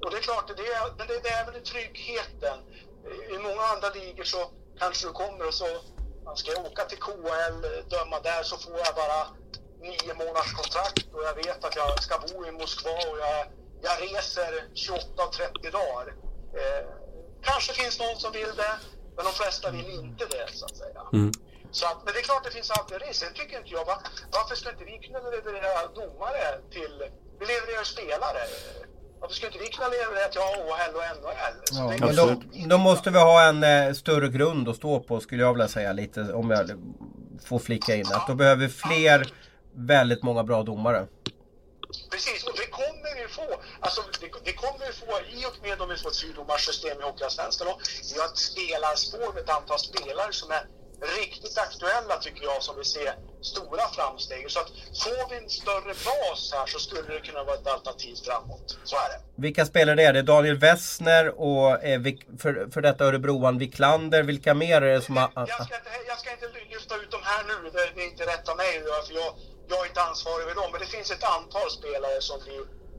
och 0.04 0.12
det 0.12 0.18
är 0.18 0.22
klart, 0.22 0.48
det 0.48 0.68
är, 0.78 0.98
men 0.98 1.08
det, 1.08 1.20
det 1.24 1.30
är 1.30 1.46
väl 1.46 1.62
tryggheten. 1.74 2.58
I 3.36 3.38
många 3.48 3.64
andra 3.74 3.90
ligor 4.00 4.24
så 4.24 4.38
kanske 4.80 5.08
du 5.08 5.12
kommer 5.12 5.48
och 5.48 5.54
så 5.54 5.68
man 6.26 6.36
ska 6.38 6.52
jag 6.52 6.66
åka 6.66 6.84
till 6.84 6.98
KL, 6.98 7.56
döma 7.90 8.20
där 8.30 8.44
så 8.44 8.56
får 8.58 8.74
jag 8.86 8.96
bara 9.02 9.20
nio 9.82 10.14
månaders 10.14 10.54
kontrakt 10.54 11.08
och 11.14 11.24
jag 11.24 11.36
vet 11.36 11.66
att 11.66 11.76
jag 11.76 12.04
ska 12.04 12.16
bo 12.20 12.46
i 12.46 12.52
Moskva 12.52 12.92
och 13.12 13.18
jag, 13.26 13.40
jag 13.82 13.96
reser 14.06 14.52
28 14.74 15.24
och 15.24 15.34
30 15.34 15.72
dagar. 15.72 16.08
Eh, 16.60 16.82
kanske 17.44 17.74
finns 17.74 18.00
någon 18.00 18.18
som 18.24 18.32
vill 18.32 18.54
det, 18.64 18.74
men 19.16 19.26
de 19.26 19.34
flesta 19.42 19.72
vill 19.72 19.90
inte 19.90 20.26
det 20.26 20.48
så 20.54 20.66
att 20.66 20.78
säga. 20.78 21.02
Mm. 21.14 21.32
Så 21.72 21.86
att, 21.86 22.00
men 22.06 22.14
det 22.14 22.20
är 22.20 22.24
klart 22.24 22.44
det 22.44 22.52
finns 22.52 22.72
alltid 22.72 22.98
risk. 23.02 23.20
Sen 23.20 23.34
tycker 23.34 23.58
inte 23.58 23.72
jag, 23.78 23.86
va, 23.86 23.98
varför 24.32 24.56
ska 24.56 24.70
inte 24.70 24.86
vi 24.92 24.98
kunna 25.08 25.20
leverera 25.20 25.82
domare 26.02 26.46
till, 26.76 26.96
vi 27.40 27.46
levererar 27.46 27.84
spelare. 27.84 28.44
Varför 29.20 29.36
skulle 29.36 29.52
inte 29.52 29.64
vi 29.66 29.70
kunna 29.76 29.90
leverera 29.90 30.28
till 30.34 30.42
AHL 30.42 30.96
och 30.98 31.06
NHL? 31.22 31.56
Ja, 31.72 32.06
men 32.06 32.16
då, 32.16 32.42
då, 32.70 32.78
måste 32.78 33.12
vi 33.12 33.20
ha 33.20 33.48
en 33.50 33.64
eh, 33.64 33.94
större 33.94 34.30
grund 34.30 34.70
att 34.70 34.76
stå 34.76 35.00
på 35.00 35.20
skulle 35.20 35.44
jag 35.44 35.54
vilja 35.54 35.68
säga 35.68 35.94
lite 35.94 36.34
om 36.34 36.52
jag 36.52 36.72
får 37.46 37.60
flika 37.60 37.96
in. 37.96 38.06
Att 38.14 38.28
då 38.28 38.36
behöver 38.36 38.68
vi 38.68 38.74
fler 38.74 39.34
väldigt 39.76 40.24
många 40.24 40.44
bra 40.44 40.64
domare. 40.64 41.08
Precis, 42.12 42.44
och 42.44 42.56
det 42.58 42.68
kommer 42.68 43.12
vi 43.22 43.28
få. 43.28 43.62
Alltså, 43.80 44.02
det, 44.22 44.28
det 44.44 44.54
kommer 44.54 44.80
vi 44.88 44.94
få 44.94 45.12
i 45.40 45.46
och 45.46 45.58
med 45.64 45.82
att 45.82 45.90
vi 45.90 45.98
får 45.98 46.10
ett 46.10 46.22
fyrdomarsystem 46.22 47.00
i 47.02 47.04
Hockeyallsvenskan. 47.04 47.68
Vi 48.14 48.20
har 48.20 48.28
ett 48.28 48.38
spelarspår 48.38 49.34
med 49.34 49.44
ett 49.44 49.50
antal 49.50 49.80
spelare 49.80 50.34
som 50.34 50.52
är 50.52 50.64
riktigt 51.20 51.58
aktuella 51.58 52.16
tycker 52.22 52.44
jag 52.44 52.64
som 52.64 52.76
vill 52.76 52.86
se 52.86 53.12
stora 53.42 53.88
framsteg. 53.96 54.52
Så 54.52 54.60
att 54.60 54.70
får 55.04 55.30
vi 55.30 55.44
en 55.44 55.50
större 55.50 55.94
bas 56.06 56.52
här 56.54 56.66
så 56.66 56.80
skulle 56.80 57.14
det 57.14 57.20
kunna 57.20 57.44
vara 57.44 57.56
ett 57.56 57.68
alternativ 57.68 58.16
framåt. 58.26 58.78
Så 58.84 58.96
är 58.96 59.10
det. 59.10 59.42
Vilka 59.42 59.66
spelare 59.66 60.04
är 60.04 60.14
det? 60.14 60.22
Daniel 60.22 60.58
Wessner 60.58 61.40
och 61.40 61.84
eh, 61.84 62.02
för, 62.40 62.72
för 62.72 62.82
detta 62.82 63.06
Örebroan 63.06 63.58
Wiklander. 63.58 64.24
Vilka 64.24 64.54
mer 64.54 64.82
är 64.82 64.94
det 64.94 65.02
som 65.02 65.18
har... 65.18 65.32
Jag 65.36 65.50
ska, 65.50 65.64
inte, 65.64 65.90
jag 66.08 66.20
ska 66.20 66.32
inte 66.32 66.48
lyfta 66.70 66.96
ut 66.96 67.12
dem 67.12 67.22
här 67.24 67.44
nu. 67.48 67.70
Det 67.70 68.02
är 68.02 68.08
inte 68.12 68.24
rätt 68.24 68.50
av 68.50 68.58
mig 68.58 68.82
för 69.08 69.14
jag, 69.14 69.34
jag 69.70 69.80
är 69.84 69.88
inte 69.88 70.02
ansvarig 70.02 70.44
över 70.44 70.56
dem. 70.56 70.70
Men 70.72 70.80
det 70.82 70.90
finns 70.96 71.12
ett 71.12 71.24
antal 71.38 71.70
spelare 71.78 72.18
som 72.20 72.38
vi, 72.46 72.56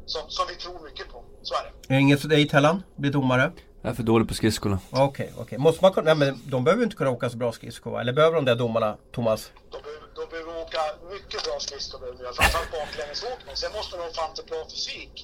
som, 0.06 0.22
som 0.28 0.44
vi 0.50 0.54
tror 0.54 0.78
mycket 0.88 1.06
på. 1.12 1.24
Så 1.42 1.54
är 1.54 1.62
det. 1.66 1.94
Är 1.94 1.98
inget 1.98 2.20
för 2.20 2.28
dig 2.28 2.48
Tellan? 2.48 2.82
Bli 2.96 3.10
domare? 3.10 3.52
Jag 3.82 3.90
är 3.90 3.94
för 3.94 4.02
dålig 4.02 4.28
på 4.28 4.34
skridskorna. 4.34 4.78
Okej, 4.90 5.02
okay, 5.04 5.26
okej. 5.26 5.42
Okay. 5.42 5.58
Måste 5.58 5.84
man 5.84 5.92
kunna... 5.92 6.14
Nej, 6.14 6.16
men 6.22 6.40
de 6.52 6.64
behöver 6.64 6.84
inte 6.84 6.96
kunna 6.96 7.10
åka 7.10 7.30
så 7.30 7.36
bra 7.36 7.52
skridskor 7.52 7.90
va? 7.90 8.00
Eller 8.00 8.12
behöver 8.12 8.36
de 8.36 8.44
det 8.44 8.54
domarna, 8.54 8.96
Thomas? 9.14 9.50
De 9.70 9.78
behöver, 9.82 10.06
de 10.18 10.24
behöver 10.30 10.62
åka 10.62 10.80
mycket 11.14 11.40
bra 11.46 11.56
skridskor, 11.58 11.98
framförallt 12.38 12.72
baklängesåkning. 12.72 13.56
Sen 13.62 13.72
måste 13.76 13.96
de 13.96 14.02
ha 14.02 14.10
fram 14.10 14.34
till 14.34 14.44
bra 14.44 14.64
fysik. 14.70 15.14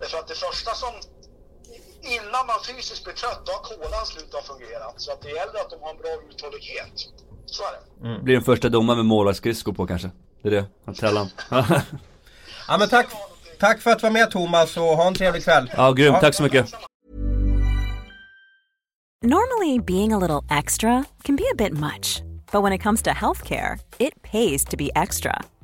Därför 0.00 0.18
att 0.18 0.28
det 0.28 0.34
första 0.34 0.70
som 0.82 0.92
innan 2.16 2.42
man 2.50 2.60
fysiskt 2.68 3.04
blir 3.04 3.14
trött, 3.14 3.42
då 3.46 3.52
har 3.52 3.62
kolan 3.70 4.06
slutat 4.06 4.44
fungera. 4.46 4.86
Så 4.96 5.12
att 5.12 5.20
det 5.22 5.28
gäller 5.28 5.58
att 5.62 5.70
de 5.70 5.76
har 5.84 5.90
en 5.90 6.00
bra 6.02 6.12
uthållighet. 6.30 6.96
Så 7.46 7.62
är 7.68 7.72
det. 7.76 8.22
Blir 8.24 8.34
den 8.34 8.44
första 8.44 8.68
domaren 8.68 8.98
med 8.98 9.06
målarskridskor 9.06 9.72
på 9.72 9.86
kanske? 9.86 10.10
Det 10.42 10.48
är 10.48 10.52
det, 10.52 10.64
att 10.84 10.96
Tellan. 10.96 11.28
Ja 12.68 12.78
men 12.78 12.88
tack, 12.88 13.06
tack 13.58 13.80
för 13.80 13.90
att 13.90 13.98
du 13.98 14.02
var 14.02 14.10
med 14.10 14.30
Thomas 14.30 14.76
och 14.76 14.82
ha 14.82 15.06
en 15.06 15.14
trevlig 15.14 15.44
kväll. 15.44 15.70
ja, 15.76 15.92
grymt. 15.92 16.20
Tack 16.20 16.34
så 16.34 16.42
mycket. 16.42 16.66
Normally, 19.22 19.78
being 19.78 20.12
a 20.12 20.18
little 20.18 20.58
extra 20.58 21.04
can 21.22 21.36
be 21.36 21.44
a 21.52 21.54
bit 21.54 21.72
much, 21.72 22.22
but 22.52 22.62
when 22.62 22.72
it 22.72 22.82
comes 22.82 23.02
to 23.02 23.10
healthcare, 23.10 23.78
it 23.98 24.22
pays 24.22 24.64
to 24.64 24.76
be 24.76 24.90
extra. 24.94 25.42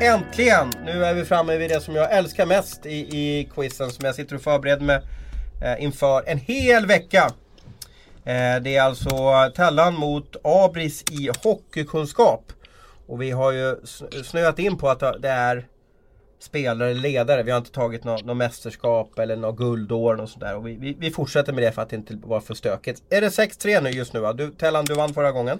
Äntligen! 0.00 0.72
Nu 0.84 1.04
är 1.04 1.14
vi 1.14 1.24
framme 1.24 1.56
vid 1.56 1.70
det 1.70 1.80
som 1.80 1.94
jag 1.94 2.12
älskar 2.12 2.46
mest 2.46 2.86
i, 2.86 2.90
i 2.90 3.48
quizen 3.54 3.90
som 3.90 4.04
jag 4.04 4.14
sitter 4.14 4.36
och 4.36 4.42
förbereder 4.42 4.84
mig 4.84 5.00
eh, 5.62 5.82
inför 5.82 6.22
en 6.26 6.38
hel 6.38 6.86
vecka. 6.86 7.30
Eh, 8.24 8.62
det 8.62 8.76
är 8.76 8.82
alltså 8.82 9.10
Tellan 9.56 9.94
mot 9.94 10.36
Abris 10.44 11.04
i 11.10 11.30
hockeykunskap. 11.42 12.52
Och 13.06 13.22
vi 13.22 13.30
har 13.30 13.52
ju 13.52 13.76
snöat 14.24 14.58
in 14.58 14.78
på 14.78 14.88
att 14.88 15.22
det 15.22 15.28
är 15.28 15.66
spelare, 16.38 16.94
ledare. 16.94 17.42
Vi 17.42 17.50
har 17.50 17.58
inte 17.58 17.72
tagit 17.72 18.04
något, 18.04 18.24
något 18.24 18.36
mästerskap 18.36 19.18
eller 19.18 19.36
något 19.36 19.56
guldår 19.56 20.20
och 20.20 20.28
sådär. 20.28 20.56
Och 20.56 20.66
vi, 20.66 20.76
vi, 20.76 20.96
vi 20.98 21.10
fortsätter 21.10 21.52
med 21.52 21.62
det 21.62 21.72
för 21.72 21.82
att 21.82 21.90
det 21.90 21.96
inte 21.96 22.18
vara 22.22 22.40
för 22.40 22.54
stökigt. 22.54 23.02
Är 23.10 23.20
det 23.20 23.28
6-3 23.28 23.82
nu 23.82 23.90
just 23.90 24.12
nu 24.12 24.20
va? 24.20 24.32
Du, 24.32 24.50
Tellan, 24.50 24.84
du 24.84 24.94
vann 24.94 25.14
förra 25.14 25.32
gången. 25.32 25.58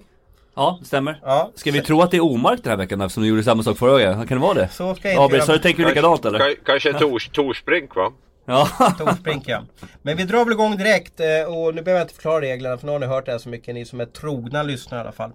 Ja, 0.57 0.79
det 0.81 0.87
stämmer. 0.87 1.21
Ja. 1.25 1.51
Ska 1.55 1.71
vi 1.71 1.81
tro 1.83 2.03
att 2.03 2.11
det 2.11 2.17
är 2.17 2.21
Omark 2.25 2.61
den 2.63 2.71
här 2.71 2.77
veckan 2.77 3.01
eftersom 3.01 3.23
du 3.23 3.29
gjorde 3.29 3.43
samma 3.45 3.63
sak 3.63 3.79
förra 3.79 3.91
gången? 3.91 4.27
Kan 4.27 4.39
det 4.39 4.43
vara 4.43 4.55
det? 4.55 4.69
Så 4.69 4.95
ska 4.95 5.13
jag 5.13 5.25
inte 5.25 5.37
göra. 5.37 5.47
så 5.47 5.53
du 5.53 5.59
tänker 5.59 5.87
likadant 5.87 6.25
eller? 6.25 6.39
Ka- 6.39 6.57
Kanske 6.65 6.93
Tors, 6.93 7.29
Torsbrink 7.29 7.97
va? 7.97 8.13
Ja. 8.47 8.69
Torsbrink 8.99 9.45
ja. 9.49 9.63
Men 10.03 10.17
vi 10.17 10.25
drar 10.25 10.45
väl 10.45 10.53
igång 10.53 10.77
direkt 10.77 11.21
eh, 11.21 11.27
och 11.27 11.75
nu 11.75 11.83
behöver 11.83 11.99
jag 12.01 12.05
inte 12.05 12.15
förklara 12.15 12.41
reglerna 12.41 12.79
för 12.79 12.87
nu 12.87 12.93
har 12.93 12.99
ni 12.99 13.07
hört 13.07 13.27
det 13.27 13.33
här 13.33 13.39
så 13.39 13.49
mycket, 13.49 13.75
ni 13.75 13.85
som 13.85 14.01
är 14.01 14.07
trogna 14.07 14.63
lyssnare 14.63 15.01
i 15.01 15.03
alla 15.03 15.13
fall. 15.13 15.31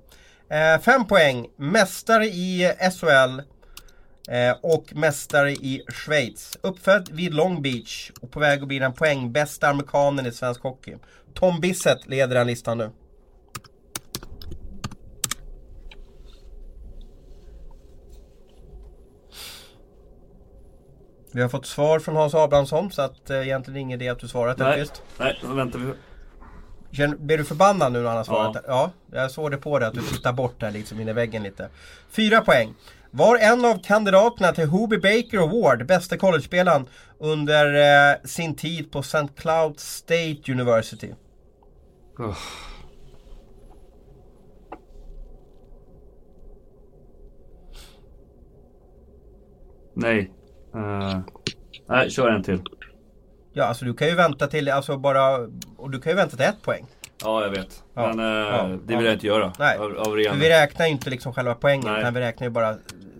Eh, 0.50 0.82
fem 0.82 1.06
poäng, 1.08 1.48
mästare 1.58 2.26
i 2.26 2.72
SHL 3.00 3.40
eh, 4.32 4.56
och 4.62 4.86
mästare 4.96 5.52
i 5.52 5.84
Schweiz. 5.94 6.58
Uppfödd 6.62 7.10
vid 7.12 7.34
Long 7.34 7.62
Beach 7.62 8.12
och 8.22 8.32
på 8.32 8.40
väg 8.40 8.62
att 8.62 8.68
bli 8.68 8.80
den 8.80 8.94
poängbästa 8.94 9.68
amerikanen 9.68 10.26
i 10.26 10.32
svensk 10.32 10.62
hockey. 10.64 10.96
Tom 11.34 11.60
Bissett 11.60 12.08
leder 12.08 12.36
den 12.36 12.48
listan 12.48 12.78
nu. 12.78 12.90
Vi 21.32 21.42
har 21.42 21.50
fått 21.50 21.66
svar 21.66 22.00
från 22.00 22.16
Hans 22.16 22.36
Abrahamsson 22.36 22.92
så 22.92 23.02
att 23.02 23.30
eh, 23.30 23.48
egentligen 23.48 23.80
ingen 23.80 24.02
idé 24.02 24.10
att 24.10 24.20
du 24.20 24.28
svarat 24.28 24.58
Nej, 24.58 24.86
nej, 25.20 25.40
då 25.42 25.54
väntar 25.54 25.80
vi. 25.80 25.94
Känner, 26.92 27.18
blir 27.18 27.38
du 27.38 27.44
förbannad 27.44 27.92
nu 27.92 28.00
när 28.00 28.08
han 28.08 28.18
har 28.18 28.24
svarat? 28.24 28.56
Ja. 28.68 28.92
Ja. 29.12 29.18
jag 29.20 29.32
såg 29.32 29.52
det 29.52 29.58
på 29.58 29.80
dig 29.80 29.88
att 29.88 29.94
du 29.94 30.02
tittar 30.02 30.34
bort 30.34 30.60
där 30.60 30.72
liksom 30.72 31.00
in 31.00 31.08
i 31.08 31.14
väggen 31.14 31.44
lite. 31.44 31.70
Fyra 32.10 32.42
poäng. 32.42 32.74
Var 33.12 33.38
en 33.38 33.66
av 33.66 33.84
kandidaterna 33.84 34.52
till 34.52 34.68
Hobie 34.68 35.00
Baker 35.00 35.38
Award, 35.38 35.86
bästa 35.86 36.18
college-spelaren, 36.18 36.88
under 37.20 37.74
eh, 38.12 38.18
sin 38.24 38.56
tid 38.56 38.92
på 38.92 39.00
St. 39.00 39.28
Cloud 39.36 39.80
State 39.80 40.52
University? 40.52 41.14
Oh. 42.18 42.38
Nej. 49.94 50.32
Uh, 50.76 51.20
nej, 51.88 52.10
kör 52.10 52.30
en 52.30 52.44
till. 52.44 52.62
Ja, 53.54 53.64
alltså 53.64 53.86
du 53.86 53.94
kan 53.94 54.08
ju 54.08 54.16
vänta 54.16 54.48
till, 54.48 54.70
alltså 54.70 54.98
bara, 54.98 55.38
och 55.78 55.92
du 55.92 56.02
kan 56.02 56.12
ju 56.12 56.16
vänta 56.16 56.38
till 56.38 56.46
ett 56.46 56.62
poäng. 56.62 56.86
Ja, 57.24 57.44
jag 57.44 57.50
vet. 57.50 57.84
Ja, 57.94 58.08
Men 58.08 58.20
eh, 58.20 58.50
ja, 58.50 58.64
det 58.64 58.96
vill 58.96 59.06
ja. 59.06 59.12
jag 59.12 59.14
inte 59.14 59.28
göra. 59.28 59.54
Nej. 59.60 59.78
Av, 59.78 59.98
av 59.98 60.14
vi 60.16 60.50
räknar 60.50 60.86
ju 60.86 60.92
inte 60.92 61.10
liksom 61.10 61.34
själva 61.34 61.56
poängen, 61.56 61.96
utan 61.98 62.14
vi 62.14 62.20
räknar 62.20 62.48
ju 62.48 62.52
bara 62.52 62.76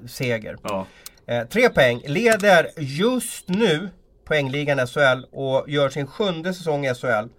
seger. 0.08 0.58
Ja. 0.64 0.86
Eh, 1.26 1.48
tre 1.48 1.70
poäng, 1.70 2.02
leder 2.06 2.68
just 2.78 3.50
nu 3.50 3.90
poängligan 4.26 4.88
SHL 4.88 5.26
och 5.32 5.70
gör 5.70 5.90
sin 5.90 6.08
sjunde 6.08 6.54
säsong 6.54 6.86
i 6.86 6.94
SHL. 6.94 7.30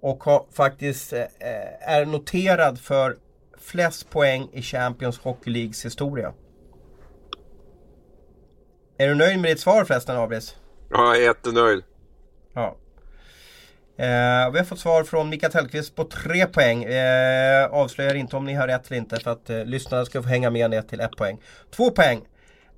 Och 0.00 0.24
har 0.24 0.46
faktiskt 0.52 1.12
eh, 1.12 1.24
är 1.80 2.06
noterad 2.06 2.78
för 2.78 3.16
flest 3.60 4.10
poäng 4.10 4.48
i 4.52 4.62
Champions 4.62 5.18
Hockey 5.18 5.50
Leagues 5.50 5.84
historia. 5.84 6.32
Är 8.98 9.08
du 9.08 9.14
nöjd 9.14 9.38
med 9.38 9.50
ditt 9.50 9.60
svar 9.60 9.84
förresten 9.84 10.16
Abris? 10.16 10.56
Ja, 10.90 11.06
jag 11.06 11.16
är 11.16 11.22
jättenöjd. 11.22 11.82
Ja. 12.54 12.76
Eh, 13.96 14.50
vi 14.52 14.58
har 14.58 14.64
fått 14.64 14.78
svar 14.78 15.04
från 15.04 15.28
Mikael 15.28 15.52
Tellqvist 15.52 15.94
på 15.94 16.04
tre 16.04 16.46
poäng. 16.46 16.84
Eh, 16.84 17.66
avslöjar 17.66 18.14
inte 18.14 18.36
om 18.36 18.44
ni 18.44 18.54
har 18.54 18.68
rätt 18.68 18.86
eller 18.86 18.96
inte 18.96 19.20
för 19.20 19.30
att 19.30 19.50
eh, 19.50 19.64
lyssnarna 19.64 20.04
ska 20.04 20.22
få 20.22 20.28
hänga 20.28 20.50
med 20.50 20.70
ner 20.70 20.82
till 20.82 21.00
ett 21.00 21.16
poäng. 21.16 21.38
Två 21.70 21.90
poäng. 21.90 22.20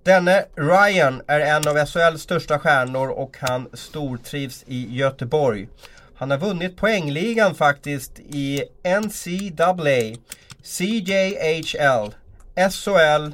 Denne 0.02 0.44
Ryan 0.54 1.22
är 1.26 1.40
en 1.40 1.68
av 1.68 1.86
SHLs 1.86 2.22
största 2.22 2.58
stjärnor 2.58 3.08
och 3.08 3.36
han 3.40 3.68
stortrivs 3.72 4.64
i 4.66 4.96
Göteborg. 4.96 5.68
Han 6.14 6.30
har 6.30 6.38
vunnit 6.38 6.76
poängligan 6.76 7.54
faktiskt 7.54 8.18
i 8.18 8.64
NCAA, 8.82 10.16
CJHL, 10.62 12.14
SHL 12.70 13.32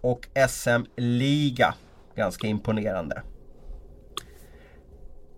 och 0.00 0.26
SM-liga. 0.48 1.74
Ganska 2.16 2.46
imponerande. 2.46 3.22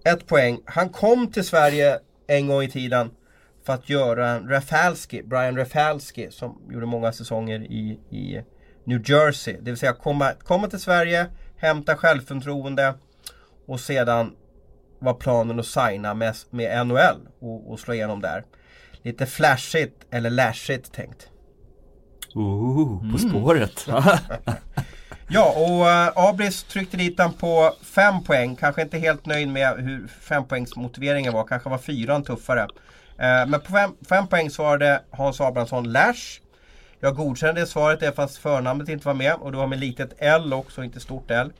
Ett 0.04 0.26
poäng. 0.26 0.60
Han 0.64 0.88
kom 0.88 1.32
till 1.32 1.44
Sverige 1.44 1.98
en 2.26 2.48
gång 2.48 2.62
i 2.62 2.70
tiden 2.70 3.10
för 3.66 3.72
att 3.72 3.88
göra 3.90 4.28
en 4.30 4.48
Rafalski, 4.48 5.22
Brian 5.22 5.56
Rafalski 5.56 6.30
som 6.30 6.62
gjorde 6.70 6.86
många 6.86 7.12
säsonger 7.12 7.60
i, 7.60 8.00
i 8.10 8.42
New 8.84 9.10
Jersey. 9.10 9.56
Det 9.60 9.70
vill 9.70 9.76
säga 9.76 9.92
komma, 9.92 10.32
komma 10.32 10.68
till 10.68 10.80
Sverige, 10.80 11.26
hämta 11.56 11.96
självförtroende 11.96 12.94
och 13.66 13.80
sedan 13.80 14.32
var 14.98 15.14
planen 15.14 15.60
att 15.60 15.66
signa 15.66 16.14
med, 16.14 16.34
med 16.50 16.86
NHL 16.86 17.28
och, 17.40 17.70
och 17.72 17.80
slå 17.80 17.94
igenom 17.94 18.20
där. 18.20 18.44
Lite 19.02 19.26
flashigt 19.26 20.06
eller 20.10 20.30
lashigt 20.30 20.92
tänkt. 20.92 21.30
Ooh, 22.34 23.00
Mm. 23.02 23.12
på 23.12 23.18
spåret. 23.18 23.86
Ja, 25.28 25.52
och 25.56 25.80
uh, 25.80 26.28
Abris 26.28 26.62
tryckte 26.62 26.96
dit 26.96 27.16
den 27.16 27.32
på 27.32 27.74
5 27.82 28.24
poäng. 28.24 28.56
Kanske 28.56 28.82
inte 28.82 28.98
helt 28.98 29.26
nöjd 29.26 29.48
med 29.48 29.76
hur 29.76 30.08
5 30.20 30.44
poängs 30.44 30.76
motiveringen 30.76 31.32
var. 31.32 31.44
Kanske 31.44 31.68
var 31.68 31.78
fyran 31.78 32.24
tuffare. 32.24 32.68
Eh, 33.18 33.46
men 33.46 33.60
på 33.60 33.94
5 34.08 34.26
poäng 34.26 34.50
svarade 34.50 35.02
Hans 35.10 35.40
Abrahamsson 35.40 35.92
Lash. 35.92 36.40
Jag 37.00 37.16
godkände 37.16 37.60
det 37.60 37.66
svaret 37.66 38.16
fast 38.16 38.38
förnamnet 38.38 38.88
inte 38.88 39.06
var 39.06 39.14
med. 39.14 39.34
Och 39.34 39.52
det 39.52 39.58
var 39.58 39.66
med 39.66 39.80
litet 39.80 40.14
L 40.18 40.52
också, 40.52 40.84
inte 40.84 41.00
stort 41.00 41.30
L. 41.30 41.52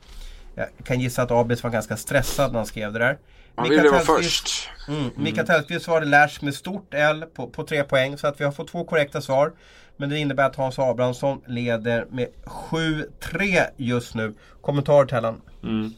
Jag 0.55 0.67
kan 0.83 0.99
gissa 0.99 1.21
att 1.21 1.31
Abris 1.31 1.63
var 1.63 1.69
ganska 1.69 1.97
stressad 1.97 2.51
när 2.51 2.59
han 2.59 2.65
skrev 2.65 2.93
det 2.93 2.99
där. 2.99 3.17
Mikael 3.57 3.79
ville 3.79 3.89
vara 3.89 4.01
först. 4.01 4.69
Mm. 4.87 5.09
Mikael 5.15 5.47
Tellqvist 5.47 5.85
svarade 5.85 6.05
Lash 6.05 6.43
med 6.43 6.55
stort 6.55 6.93
L 6.93 7.25
på, 7.35 7.47
på 7.47 7.63
tre 7.63 7.83
poäng. 7.83 8.17
Så 8.17 8.27
att 8.27 8.39
vi 8.39 8.45
har 8.45 8.51
fått 8.51 8.67
två 8.67 8.83
korrekta 8.83 9.21
svar. 9.21 9.51
Men 9.97 10.09
det 10.09 10.17
innebär 10.19 10.45
att 10.45 10.55
Hans 10.55 10.79
Abrahamsson 10.79 11.41
leder 11.47 12.07
med 12.11 12.27
7-3 12.45 13.65
just 13.77 14.15
nu. 14.15 14.33
Kommentar 14.61 15.05
Tellan? 15.05 15.41
Mm. 15.63 15.91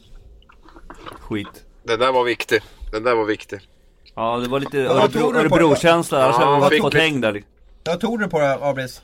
Skit. 1.20 1.64
Den 1.82 1.98
där 2.00 2.12
var 2.12 2.24
viktig. 2.24 2.62
Den 2.92 3.02
där 3.02 3.14
var 3.14 3.24
viktig. 3.24 3.60
Ja, 4.14 4.36
det 4.36 4.48
var 4.48 4.60
lite 4.60 4.88
vad 4.88 5.12
tror 5.12 5.22
Örebro- 5.34 5.42
du 5.42 5.48
på 5.48 5.56
det? 5.56 5.62
Örebro-känsla. 5.64 6.24
Annars 6.24 6.36
Ja, 6.40 6.58
hade 6.58 6.74
vi 6.74 6.80
fått 6.80 6.94
häng 6.94 7.20
där. 7.20 7.42
Vad 7.84 8.00
tog 8.00 8.18
du 8.20 8.28
på 8.28 8.38
det 8.38 8.58
Abris? 8.64 9.02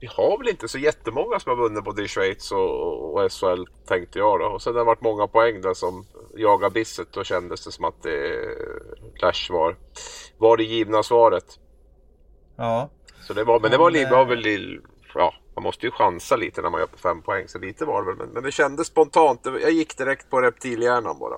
Vi 0.00 0.06
har 0.06 0.38
väl 0.38 0.48
inte 0.48 0.68
så 0.68 0.78
jättemånga 0.78 1.40
som 1.40 1.50
har 1.50 1.56
vunnit 1.56 1.84
både 1.84 2.02
i 2.04 2.08
Schweiz 2.08 2.52
och, 2.52 3.14
och 3.14 3.32
SHL 3.32 3.64
tänkte 3.88 4.18
jag 4.18 4.40
då. 4.40 4.46
Och 4.46 4.62
sen 4.62 4.72
har 4.72 4.80
det 4.80 4.84
varit 4.84 5.00
många 5.02 5.26
poäng 5.26 5.60
där 5.60 5.74
som 5.74 6.06
jagar 6.36 6.70
bisset. 6.70 7.08
Då 7.12 7.24
kändes 7.24 7.64
det 7.64 7.72
som 7.72 7.84
att 7.84 8.02
det 8.02 8.40
Lash 9.22 9.52
var, 9.52 9.76
var 10.38 10.56
det 10.56 10.64
givna 10.64 11.02
svaret. 11.02 11.44
Ja. 12.58 12.90
Så 13.20 13.34
det 13.34 13.44
var, 13.44 13.60
men 13.60 13.70
det 13.70 13.78
var, 13.78 13.90
Men, 13.90 14.10
var 14.10 14.24
väl 14.24 14.80
ja, 15.14 15.34
man 15.54 15.62
måste 15.62 15.86
ju 15.86 15.92
chansa 15.92 16.36
lite 16.36 16.62
när 16.62 16.70
man 16.70 16.80
gör 16.80 16.86
på 16.86 16.98
fem 16.98 17.22
poäng. 17.22 17.48
Så 17.48 17.58
lite 17.58 17.84
var 17.84 18.02
det 18.02 18.08
väl. 18.08 18.16
Men, 18.16 18.28
men 18.28 18.42
det 18.42 18.52
kändes 18.52 18.86
spontant. 18.86 19.40
Jag 19.62 19.72
gick 19.72 19.98
direkt 19.98 20.30
på 20.30 20.40
reptilhjärnan 20.40 21.18
bara. 21.18 21.34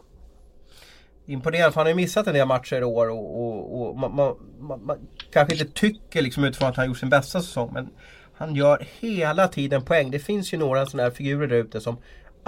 imponerad 1.27 1.73
för 1.73 1.81
han 1.81 1.87
har 1.87 1.91
ju 1.91 1.97
missat 1.97 2.27
en 2.27 2.35
del 2.35 2.47
matcher 2.47 2.81
i 2.81 2.85
år 2.85 3.11
och, 3.11 3.41
och, 3.41 3.89
och 3.89 3.97
man, 3.97 4.17
man, 4.17 4.37
man, 4.61 4.85
man, 4.85 4.99
kanske 5.33 5.55
inte 5.55 5.81
tycker 5.81 6.23
liksom 6.23 6.45
utifrån 6.45 6.69
att 6.69 6.77
han 6.77 6.87
gjort 6.87 6.99
sin 6.99 7.11
bästa 7.11 7.41
säsong 7.41 7.71
men 7.73 7.91
han 8.35 8.55
gör 8.55 8.87
hela 9.01 9.49
tiden 9.49 9.85
poäng. 9.85 10.11
Det 10.11 10.19
finns 10.19 10.55
ju 10.55 10.59
några 10.59 10.87
sådana 10.87 11.09
här 11.09 11.15
figurer 11.15 11.47
där 11.47 11.57
ute 11.57 11.81
som 11.81 11.97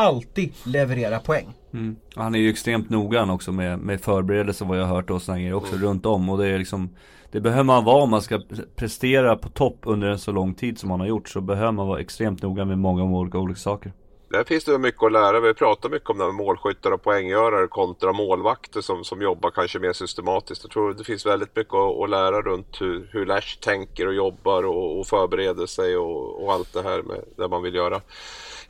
alltid 0.03 0.53
levererar 0.65 1.19
poäng. 1.19 1.47
Mm. 1.73 1.97
Han 2.15 2.35
är 2.35 2.39
ju 2.39 2.51
extremt 2.51 2.91
noggrann 2.91 3.31
också 3.31 3.53
med, 3.53 3.79
med 3.79 4.01
förberedelse 4.01 4.65
vad 4.65 4.79
jag 4.79 4.85
har 4.85 4.97
hört 4.97 5.11
och 5.11 5.23
sådana 5.23 5.41
grejer 5.41 5.55
också 5.55 5.75
mm. 5.75 5.89
runt 5.89 6.07
om 6.07 6.29
och 6.29 6.39
det 6.39 6.49
är 6.49 6.59
liksom 6.59 6.97
Det 7.31 7.41
behöver 7.41 7.65
man 7.65 7.85
vara 7.85 8.03
om 8.03 8.11
man 8.11 8.23
ska 8.23 8.41
prestera 8.77 9.37
på 9.37 9.49
topp 9.49 9.79
under 9.83 10.09
en 10.09 10.19
så 10.19 10.33
lång 10.33 10.55
tid 10.55 10.79
som 10.79 10.91
han 10.91 11.01
har 11.01 11.07
gjort 11.07 11.29
så 11.29 11.41
behöver 11.41 11.73
man 11.73 11.87
vara 11.87 12.01
extremt 12.01 12.43
noga 12.43 12.65
med 12.65 12.79
många 12.79 13.05
olika, 13.05 13.39
olika 13.39 13.59
saker. 13.59 13.93
Där 14.33 14.45
finns 14.45 14.65
det 14.65 14.79
mycket 14.79 15.03
att 15.03 15.13
lära. 15.13 15.41
Vi 15.41 15.55
pratar 15.55 15.89
mycket 15.89 16.11
om 16.11 16.19
det 16.19 16.25
med 16.25 16.35
målskyttar 16.35 16.91
och 16.91 17.03
poänggörare 17.03 17.67
kontra 17.67 18.13
målvakter 18.13 18.81
som, 18.81 19.05
som 19.05 19.23
jobbar 19.23 19.51
kanske 19.51 19.79
mer 19.79 19.93
systematiskt. 19.93 20.65
Jag 20.65 20.71
tror 20.71 20.95
det 20.95 21.05
finns 21.05 21.27
väldigt 21.27 21.57
mycket 21.57 21.75
att, 21.75 22.03
att 22.03 22.11
lära 22.11 22.43
runt 22.43 22.81
hur, 22.81 23.09
hur 23.13 23.27
Lash 23.27 23.59
tänker 23.61 24.07
och 24.07 24.15
jobbar 24.15 24.63
och, 24.63 25.01
och 25.01 25.07
förbereder 25.07 25.67
sig 25.67 25.97
och, 25.97 26.45
och, 26.45 26.53
allt 26.53 26.73
det 26.73 26.83
här 26.83 27.03
med 27.03 27.25
det 27.37 27.49
man 27.49 27.63
vill 27.63 27.75
göra. 27.75 28.01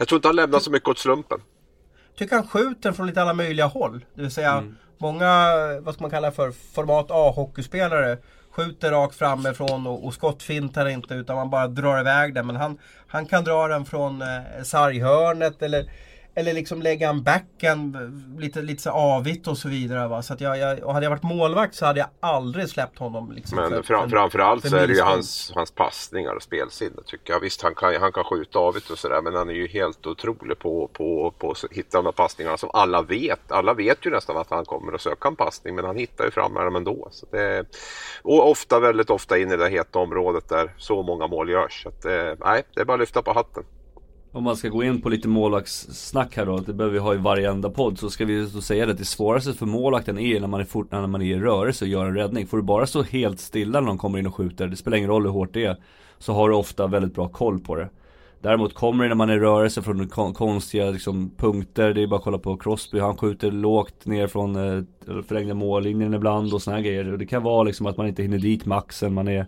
Jag 0.02 0.08
tror 0.08 0.18
inte 0.18 0.28
han 0.28 0.36
lämnar 0.36 0.58
så 0.58 0.70
mycket 0.70 0.88
åt 0.88 0.98
slumpen. 0.98 1.40
Tycker 2.18 2.36
han 2.36 2.46
skjuter 2.46 2.92
från 2.92 3.06
lite 3.06 3.22
alla 3.22 3.34
möjliga 3.34 3.66
håll. 3.66 4.04
Det 4.14 4.22
vill 4.22 4.30
säga 4.30 4.52
mm. 4.52 4.76
många, 4.98 5.28
vad 5.80 5.94
ska 5.94 6.02
man 6.02 6.10
kalla 6.10 6.32
för, 6.32 6.52
format 6.74 7.06
A-hockeyspelare 7.10 8.18
skjuter 8.50 8.90
rakt 8.90 9.14
framifrån 9.14 9.86
och, 9.86 10.04
och 10.04 10.14
skottfintar 10.14 10.86
inte 10.88 11.14
utan 11.14 11.36
man 11.36 11.50
bara 11.50 11.68
drar 11.68 12.00
iväg 12.00 12.34
den. 12.34 12.46
Men 12.46 12.56
han, 12.56 12.78
han 13.06 13.26
kan 13.26 13.44
dra 13.44 13.68
den 13.68 13.84
från 13.84 14.22
eh, 14.22 14.62
sarghörnet 14.62 15.62
eller 15.62 15.90
eller 16.34 16.52
liksom 16.52 16.82
lägga 16.82 17.10
en 17.10 17.22
backhand 17.22 17.96
lite, 18.38 18.62
lite 18.62 18.82
så 18.82 18.90
avigt 18.90 19.46
och 19.46 19.58
så 19.58 19.68
vidare. 19.68 20.08
Va? 20.08 20.22
Så 20.22 20.32
att 20.32 20.40
jag, 20.40 20.58
jag, 20.58 20.82
och 20.82 20.94
hade 20.94 21.06
jag 21.06 21.10
varit 21.10 21.22
målvakt 21.22 21.74
så 21.74 21.86
hade 21.86 21.98
jag 22.00 22.08
aldrig 22.20 22.68
släppt 22.68 22.98
honom. 22.98 23.32
Liksom, 23.32 23.56
Men 23.56 23.70
för, 23.70 23.82
fram, 23.82 24.10
framförallt 24.10 24.62
för 24.62 24.68
så 24.68 24.76
är 24.76 24.86
det 24.86 24.94
ju 24.94 25.00
hans, 25.00 25.52
hans 25.54 25.70
passningar 25.70 26.34
och 26.34 26.42
spelsinne 26.42 27.02
tycker 27.06 27.32
jag. 27.32 27.40
Visst 27.40 27.62
han 27.62 27.74
kan, 27.74 27.96
han 27.96 28.12
kan 28.12 28.24
skjuta 28.24 28.58
avigt 28.58 28.90
och 28.90 28.98
sådär 28.98 29.22
men 29.22 29.34
han 29.34 29.48
är 29.48 29.54
ju 29.54 29.68
helt 29.68 30.06
otrolig 30.06 30.58
på, 30.58 30.90
på, 30.92 31.34
på 31.38 31.50
att 31.50 31.64
hitta 31.70 31.98
de 31.98 32.04
här 32.04 32.12
passningarna 32.12 32.56
som 32.56 32.70
alla 32.72 33.02
vet. 33.02 33.52
Alla 33.52 33.74
vet 33.74 34.06
ju 34.06 34.10
nästan 34.10 34.36
att 34.36 34.50
han 34.50 34.64
kommer 34.64 34.92
att 34.92 35.00
söka 35.00 35.28
en 35.28 35.36
passning 35.36 35.74
men 35.74 35.84
han 35.84 35.96
hittar 35.96 36.24
ju 36.24 36.30
fram 36.30 36.52
med 36.52 36.64
dem 36.64 36.76
ändå. 36.76 37.08
Så 37.10 37.26
det, 37.30 37.64
och 38.22 38.50
ofta, 38.50 38.80
väldigt 38.80 39.10
ofta 39.10 39.38
in 39.38 39.52
i 39.52 39.56
det 39.56 39.68
heta 39.68 39.98
området 39.98 40.48
där 40.48 40.74
så 40.76 41.02
många 41.02 41.26
mål 41.26 41.50
görs. 41.50 41.82
Så 41.82 41.88
att, 41.88 42.04
eh, 42.04 42.34
nej, 42.44 42.62
det 42.74 42.80
är 42.80 42.84
bara 42.84 42.94
att 42.94 43.00
lyfta 43.00 43.22
på 43.22 43.32
hatten. 43.32 43.64
Om 44.34 44.44
man 44.44 44.56
ska 44.56 44.68
gå 44.68 44.84
in 44.84 45.00
på 45.00 45.08
lite 45.08 45.28
målvaktssnack 45.28 46.36
här 46.36 46.46
då, 46.46 46.56
det 46.56 46.72
behöver 46.72 46.94
vi 46.94 46.98
ha 46.98 47.14
i 47.14 47.16
varenda 47.16 47.70
podd. 47.70 47.98
Så 47.98 48.10
ska 48.10 48.24
vi 48.24 48.46
då 48.54 48.60
säga 48.60 48.90
att 48.90 48.98
det 48.98 49.04
svåraste 49.04 49.54
för 49.54 49.66
målvakten 49.66 50.18
är 50.18 50.40
när 50.40 50.48
man 50.48 50.60
är, 50.60 50.64
fort, 50.64 50.92
när 50.92 51.06
man 51.06 51.22
är 51.22 51.36
i 51.36 51.40
rörelse 51.40 51.84
och 51.84 51.88
gör 51.88 52.06
en 52.06 52.14
räddning. 52.14 52.46
Får 52.46 52.56
du 52.56 52.62
bara 52.62 52.86
stå 52.86 53.02
helt 53.02 53.40
stilla 53.40 53.80
när 53.80 53.86
någon 53.86 53.98
kommer 53.98 54.18
in 54.18 54.26
och 54.26 54.34
skjuter, 54.34 54.66
det 54.66 54.76
spelar 54.76 54.96
ingen 54.96 55.10
roll 55.10 55.22
hur 55.22 55.30
hårt 55.30 55.54
det 55.54 55.64
är. 55.64 55.76
Så 56.18 56.32
har 56.32 56.48
du 56.48 56.54
ofta 56.54 56.86
väldigt 56.86 57.14
bra 57.14 57.28
koll 57.28 57.60
på 57.60 57.76
det. 57.76 57.88
Däremot 58.40 58.74
kommer 58.74 59.04
det 59.04 59.08
när 59.08 59.14
man 59.14 59.30
är 59.30 59.36
i 59.36 59.40
rörelse 59.40 59.82
från 59.82 60.08
konstiga 60.34 60.90
liksom, 60.90 61.30
punkter. 61.36 61.94
Det 61.94 62.02
är 62.02 62.06
bara 62.06 62.16
att 62.16 62.24
kolla 62.24 62.38
på 62.38 62.56
Crosby. 62.56 62.98
Han 62.98 63.16
skjuter 63.16 63.50
lågt 63.50 64.06
ner 64.06 64.26
från 64.26 64.56
eh, 64.56 64.82
förlängda 65.26 65.54
mållinjen 65.54 66.14
ibland 66.14 66.54
och 66.54 66.62
såna 66.62 66.76
här 66.76 66.84
grejer. 66.84 67.12
Och 67.12 67.18
det 67.18 67.26
kan 67.26 67.42
vara 67.42 67.62
liksom 67.62 67.86
att 67.86 67.96
man 67.96 68.06
inte 68.06 68.22
hinner 68.22 68.38
dit 68.38 68.66
maxen. 68.66 69.14
Man 69.14 69.28
är 69.28 69.46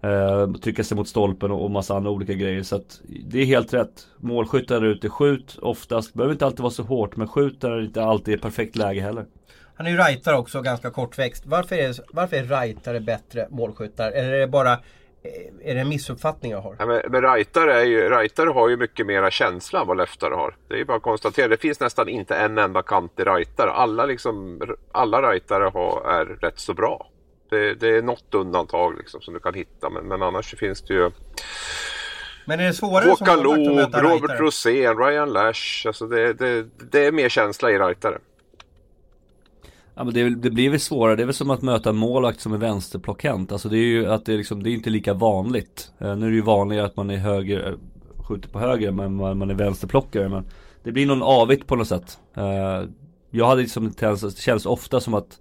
Eh, 0.00 0.52
trycka 0.52 0.84
sig 0.84 0.96
mot 0.96 1.08
stolpen 1.08 1.50
och, 1.50 1.64
och 1.64 1.70
massa 1.70 1.96
andra 1.96 2.10
olika 2.10 2.32
grejer. 2.32 2.62
Så 2.62 2.76
att 2.76 3.00
det 3.04 3.38
är 3.38 3.44
helt 3.44 3.74
rätt. 3.74 4.06
Målskyttar 4.16 4.80
där 4.80 4.86
ute, 4.88 5.08
skjut 5.08 5.58
oftast. 5.62 6.14
Behöver 6.14 6.32
inte 6.32 6.46
alltid 6.46 6.60
vara 6.60 6.70
så 6.70 6.82
hårt, 6.82 7.16
men 7.16 7.28
skjut 7.28 7.60
där 7.60 7.70
det 7.70 7.84
inte 7.84 8.04
alltid 8.04 8.34
är 8.34 8.38
perfekt 8.38 8.76
läge 8.76 9.00
heller. 9.00 9.26
Han 9.76 9.86
är 9.86 9.90
ju 9.90 9.96
rightare 9.96 10.36
också, 10.36 10.62
ganska 10.62 10.90
kortväxt. 10.90 11.46
Varför 11.46 11.76
är, 11.76 11.94
varför 12.12 12.36
är 12.36 12.44
rightare 12.44 13.00
bättre 13.00 13.46
målskyttar? 13.50 14.12
Eller 14.12 14.32
är 14.32 14.38
det 14.40 14.46
bara 14.46 14.72
eh, 14.72 15.70
är 15.70 15.74
det 15.74 15.80
en 15.80 15.88
missuppfattning 15.88 16.52
jag 16.52 16.60
har? 16.60 16.76
Ja, 16.78 16.86
men, 16.86 17.00
men 17.08 17.22
rightare, 17.22 17.80
är 17.80 17.84
ju, 17.84 18.10
rightare 18.10 18.50
har 18.50 18.68
ju 18.68 18.76
mycket 18.76 19.06
mera 19.06 19.30
känsla 19.30 19.80
än 19.80 19.86
vad 19.86 19.96
leftare 19.96 20.34
har. 20.34 20.56
Det 20.68 20.74
är 20.74 20.78
ju 20.78 20.84
bara 20.84 20.96
att 20.96 21.02
konstatera. 21.02 21.48
Det 21.48 21.56
finns 21.56 21.80
nästan 21.80 22.08
inte 22.08 22.36
en 22.36 22.58
enda 22.58 22.82
kantig 22.82 23.26
rightare. 23.26 23.70
Alla, 23.70 24.06
liksom, 24.06 24.62
alla 24.92 25.32
rightare 25.32 25.64
har, 25.64 26.10
är 26.10 26.24
rätt 26.24 26.58
så 26.58 26.74
bra. 26.74 27.10
Det, 27.48 27.74
det 27.74 27.88
är 27.88 28.02
något 28.02 28.34
undantag 28.34 28.98
liksom, 28.98 29.20
som 29.20 29.34
du 29.34 29.40
kan 29.40 29.54
hitta 29.54 29.90
men, 29.90 30.04
men 30.04 30.22
annars 30.22 30.54
finns 30.54 30.82
det 30.82 30.94
ju 30.94 31.10
men 32.48 32.60
är 32.60 32.64
det 32.64 32.72
svårare 32.72 33.10
Håkan 33.10 33.42
Loob, 33.42 33.94
Robert 33.94 34.40
Rosén, 34.40 34.98
Ryan 34.98 35.32
Lash. 35.32 35.86
Alltså 35.86 36.06
det, 36.06 36.32
det, 36.32 36.66
det 36.90 37.06
är 37.06 37.12
mer 37.12 37.28
känsla 37.28 37.70
i 37.70 37.78
rightare. 37.78 38.18
Ja 39.94 40.04
men 40.04 40.14
det, 40.14 40.30
det, 40.30 40.50
blir 40.50 40.70
väl 40.70 40.80
svårare, 40.80 41.16
det 41.16 41.22
är 41.22 41.26
väl 41.26 41.34
som 41.34 41.50
att 41.50 41.62
möta 41.62 41.90
en 41.90 41.96
målvakt 41.96 42.40
som 42.40 42.52
är 42.52 42.58
vänsterplockhänt. 42.58 43.52
Alltså 43.52 43.68
det 43.68 43.76
är 43.76 43.86
ju 43.86 44.06
att 44.06 44.24
det 44.24 44.32
är 44.32 44.36
liksom, 44.36 44.62
det 44.62 44.70
är 44.70 44.72
inte 44.72 44.90
lika 44.90 45.14
vanligt. 45.14 45.92
Uh, 46.02 46.16
nu 46.16 46.26
är 46.26 46.30
det 46.30 46.36
ju 46.36 46.42
vanligare 46.42 46.86
att 46.86 46.96
man 46.96 47.10
är 47.10 47.16
höger, 47.16 47.68
uh, 47.68 47.78
skjuter 48.28 48.48
på 48.48 48.58
höger 48.58 48.90
men 48.90 49.14
man, 49.14 49.38
man 49.38 49.50
är 49.50 49.54
vänsterplockare. 49.54 50.28
Men 50.28 50.44
det 50.82 50.92
blir 50.92 51.06
någon 51.06 51.22
avigt 51.22 51.66
på 51.66 51.76
något 51.76 51.88
sätt. 51.88 52.18
Uh, 52.38 52.88
jag 53.30 53.46
hade 53.46 53.62
liksom 53.62 53.86
en 53.86 53.92
tendens, 53.92 54.34
det 54.34 54.40
känns 54.40 54.66
ofta 54.66 55.00
som 55.00 55.14
att 55.14 55.40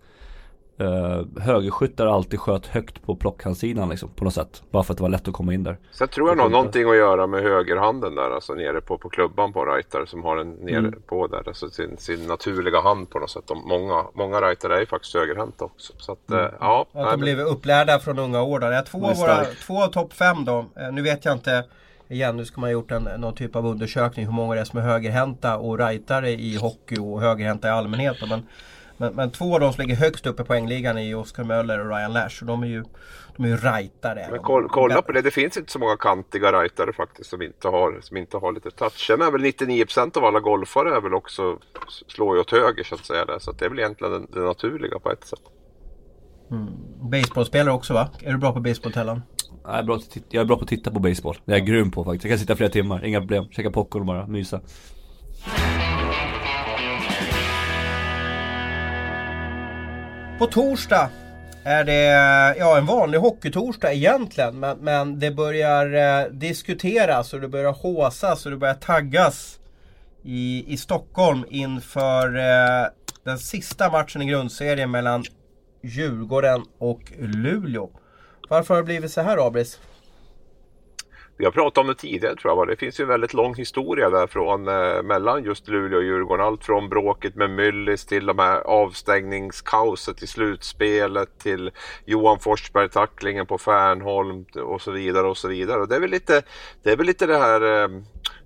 Uh, 0.81 1.41
högerskyttar 1.41 2.07
alltid 2.07 2.39
sköt 2.39 2.67
högt 2.67 3.01
på 3.01 3.15
plockhandsidan 3.15 3.89
liksom, 3.89 4.09
på 4.09 4.23
något 4.23 4.33
sätt. 4.33 4.63
Bara 4.71 4.83
för 4.83 4.93
att 4.93 4.97
det 4.97 5.03
var 5.03 5.09
lätt 5.09 5.27
att 5.27 5.33
komma 5.33 5.53
in 5.53 5.63
där. 5.63 5.77
Sen 5.91 6.07
tror 6.07 6.29
jag 6.29 6.37
nog 6.37 6.51
någonting 6.51 6.89
att 6.89 6.95
göra 6.95 7.27
med 7.27 7.43
högerhanden 7.43 8.15
där, 8.15 8.31
alltså 8.31 8.53
nere 8.53 8.81
på, 8.81 8.97
på 8.97 9.09
klubban 9.09 9.53
på 9.53 9.65
rightare 9.65 10.07
som 10.07 10.23
har 10.23 10.37
den 10.37 10.51
nere 10.51 10.77
mm. 10.77 11.01
på 11.07 11.27
där. 11.27 11.43
Alltså 11.47 11.69
sin, 11.69 11.97
sin 11.97 12.27
naturliga 12.27 12.81
hand 12.81 13.09
på 13.09 13.19
något 13.19 13.29
sätt. 13.29 13.43
De, 13.47 13.67
många, 13.67 14.05
många 14.13 14.41
rightare 14.41 14.75
är 14.75 14.79
ju 14.79 14.85
faktiskt 14.85 15.13
högerhänta 15.13 15.65
också. 15.65 15.93
Så 15.97 16.11
att, 16.11 16.29
mm. 16.29 16.41
uh, 16.41 16.51
ja. 16.59 16.85
Att 16.93 17.11
de 17.11 17.19
blev 17.19 17.39
upplärda 17.39 17.99
från 17.99 18.19
unga 18.19 18.41
år 18.41 18.59
där. 18.59 18.81
Två 18.81 19.07
av, 19.07 19.15
våra, 19.15 19.43
två 19.43 19.83
av 19.83 19.87
topp 19.87 20.13
fem 20.13 20.45
då. 20.45 20.57
Uh, 20.57 20.91
nu 20.91 21.01
vet 21.01 21.25
jag 21.25 21.33
inte 21.33 21.63
Igen, 22.07 22.37
nu 22.37 22.45
ska 22.45 22.61
man 22.61 22.67
ha 22.67 22.71
gjort 22.71 22.91
en, 22.91 23.03
någon 23.03 23.35
typ 23.35 23.55
av 23.55 23.65
undersökning 23.65 24.25
hur 24.25 24.33
många 24.33 24.55
det 24.55 24.61
är 24.61 24.65
som 24.65 24.79
är 24.79 24.83
högerhänta 24.83 25.57
och 25.57 25.79
rightare 25.79 26.31
i 26.31 26.57
hockey 26.57 26.99
och 26.99 27.21
högerhänta 27.21 27.67
i 27.67 27.71
allmänhet. 27.71 28.17
Men 28.29 28.47
men, 28.97 29.15
men 29.15 29.31
två 29.31 29.53
av 29.53 29.59
de 29.59 29.73
som 29.73 29.81
ligger 29.81 29.95
högst 29.95 30.25
upp 30.25 30.39
i 30.39 30.43
poängligan 30.43 30.97
är 30.97 31.01
ju 31.01 31.15
Oskar 31.15 31.43
Möller 31.43 31.79
och 31.79 31.89
Ryan 31.89 32.13
Lash. 32.13 32.41
Och 32.41 32.45
de 32.45 32.63
är 32.63 32.67
ju, 32.67 32.83
de 33.35 33.45
är 33.45 33.49
ju 33.49 33.57
rightare. 33.57 34.27
Men 34.31 34.39
kolla, 34.39 34.67
kolla 34.67 35.01
på 35.01 35.11
det, 35.11 35.21
det 35.21 35.31
finns 35.31 35.57
inte 35.57 35.71
så 35.71 35.79
många 35.79 35.97
kantiga 35.97 36.51
rightare 36.51 36.93
faktiskt 36.93 37.29
som 37.29 37.41
inte 37.41 37.67
har, 37.67 37.99
som 38.01 38.17
inte 38.17 38.37
har 38.37 38.51
lite 38.51 38.71
touch. 38.71 39.07
Sen 39.07 39.21
är 39.21 39.31
väl 39.31 39.41
99% 39.41 40.17
av 40.17 40.25
alla 40.25 40.39
golfare 40.39 40.95
är 40.95 41.01
väl 41.01 41.13
också 41.13 41.59
slår 42.07 42.35
ju 42.35 42.41
åt 42.41 42.51
höger 42.51 42.83
så 42.83 42.95
att 42.95 43.05
säga. 43.05 43.39
Så 43.39 43.51
att 43.51 43.59
det 43.59 43.65
är 43.65 43.69
väl 43.69 43.79
egentligen 43.79 44.13
det, 44.13 44.39
det 44.39 44.45
naturliga 44.45 44.99
på 44.99 45.11
ett 45.11 45.23
sätt. 45.23 45.41
Mm. 46.51 46.67
Baseballspelare 47.11 47.73
också 47.73 47.93
va? 47.93 48.09
Är 48.21 48.31
du 48.31 48.37
bra 48.37 48.53
på 48.53 48.59
baseball 48.59 48.93
Tellan? 48.93 49.21
Jag 49.63 49.79
är, 49.79 49.83
bra, 49.83 49.99
jag 50.29 50.41
är 50.41 50.45
bra 50.45 50.57
på 50.57 50.63
att 50.63 50.69
titta 50.69 50.91
på 50.91 50.99
baseball. 50.99 51.37
Det 51.45 51.53
är 51.53 51.57
jag 51.57 51.67
grym 51.67 51.91
på 51.91 52.03
faktiskt. 52.03 52.23
Jag 52.23 52.31
kan 52.31 52.39
sitta 52.39 52.55
flera 52.55 52.69
timmar, 52.69 53.05
inga 53.05 53.19
problem. 53.19 53.45
Käka 53.51 53.71
popcorn 53.71 54.05
bara 54.05 54.27
mysa. 54.27 54.61
På 60.39 60.45
torsdag 60.45 61.09
är 61.63 61.83
det 61.83 62.03
ja, 62.59 62.77
en 62.77 62.85
vanlig 62.85 63.19
hockeytorsdag 63.19 63.93
egentligen. 63.93 64.59
Men, 64.59 64.77
men 64.77 65.19
det 65.19 65.31
börjar 65.31 65.93
eh, 65.93 66.31
diskuteras 66.31 67.33
och 67.33 67.41
det 67.41 67.47
börjar 67.47 67.71
håsas 67.71 68.45
och 68.45 68.51
det 68.51 68.57
börjar 68.57 68.73
taggas 68.73 69.59
i, 70.23 70.73
i 70.73 70.77
Stockholm 70.77 71.45
inför 71.49 72.35
eh, 72.35 72.87
den 73.23 73.39
sista 73.39 73.91
matchen 73.91 74.21
i 74.21 74.25
grundserien 74.25 74.91
mellan 74.91 75.23
Djurgården 75.83 76.63
och 76.77 77.01
Luleå. 77.19 77.89
Varför 78.49 78.73
har 78.73 78.81
det 78.81 78.85
blivit 78.85 79.11
så 79.11 79.21
här 79.21 79.47
Abris? 79.47 79.79
Vi 81.37 81.45
har 81.45 81.51
pratat 81.51 81.77
om 81.77 81.87
det 81.87 81.95
tidigare 81.95 82.35
tror 82.35 82.57
jag. 82.57 82.67
Det 82.67 82.75
finns 82.75 82.99
ju 82.99 83.01
en 83.01 83.07
väldigt 83.07 83.33
lång 83.33 83.55
historia 83.55 84.09
där 84.09 84.27
från 84.27 84.67
eh, 84.67 85.03
mellan 85.03 85.43
just 85.43 85.67
Luleå 85.67 85.97
och 85.97 86.03
Djurgården. 86.03 86.45
Allt 86.45 86.63
från 86.63 86.89
bråket 86.89 87.35
med 87.35 87.49
Myllis 87.49 88.05
till 88.05 88.25
de 88.25 88.39
här 88.39 88.59
avstängningskaoset 88.59 90.23
i 90.23 90.27
slutspelet 90.27 91.39
till 91.39 91.71
Johan 92.05 92.39
Forsberg-tacklingen 92.39 93.45
på 93.45 93.57
Färnholm 93.57 94.45
och 94.63 94.81
så 94.81 94.91
vidare 94.91 95.27
och 95.27 95.37
så 95.37 95.47
vidare. 95.47 95.81
Och 95.81 95.87
det 95.87 95.95
är 95.95 95.99
väl 95.99 96.09
lite 96.09 96.41
det, 96.83 96.91
är 96.91 96.97
väl 96.97 97.05
lite 97.05 97.25
det 97.25 97.37
här 97.37 97.83
eh, 97.83 97.89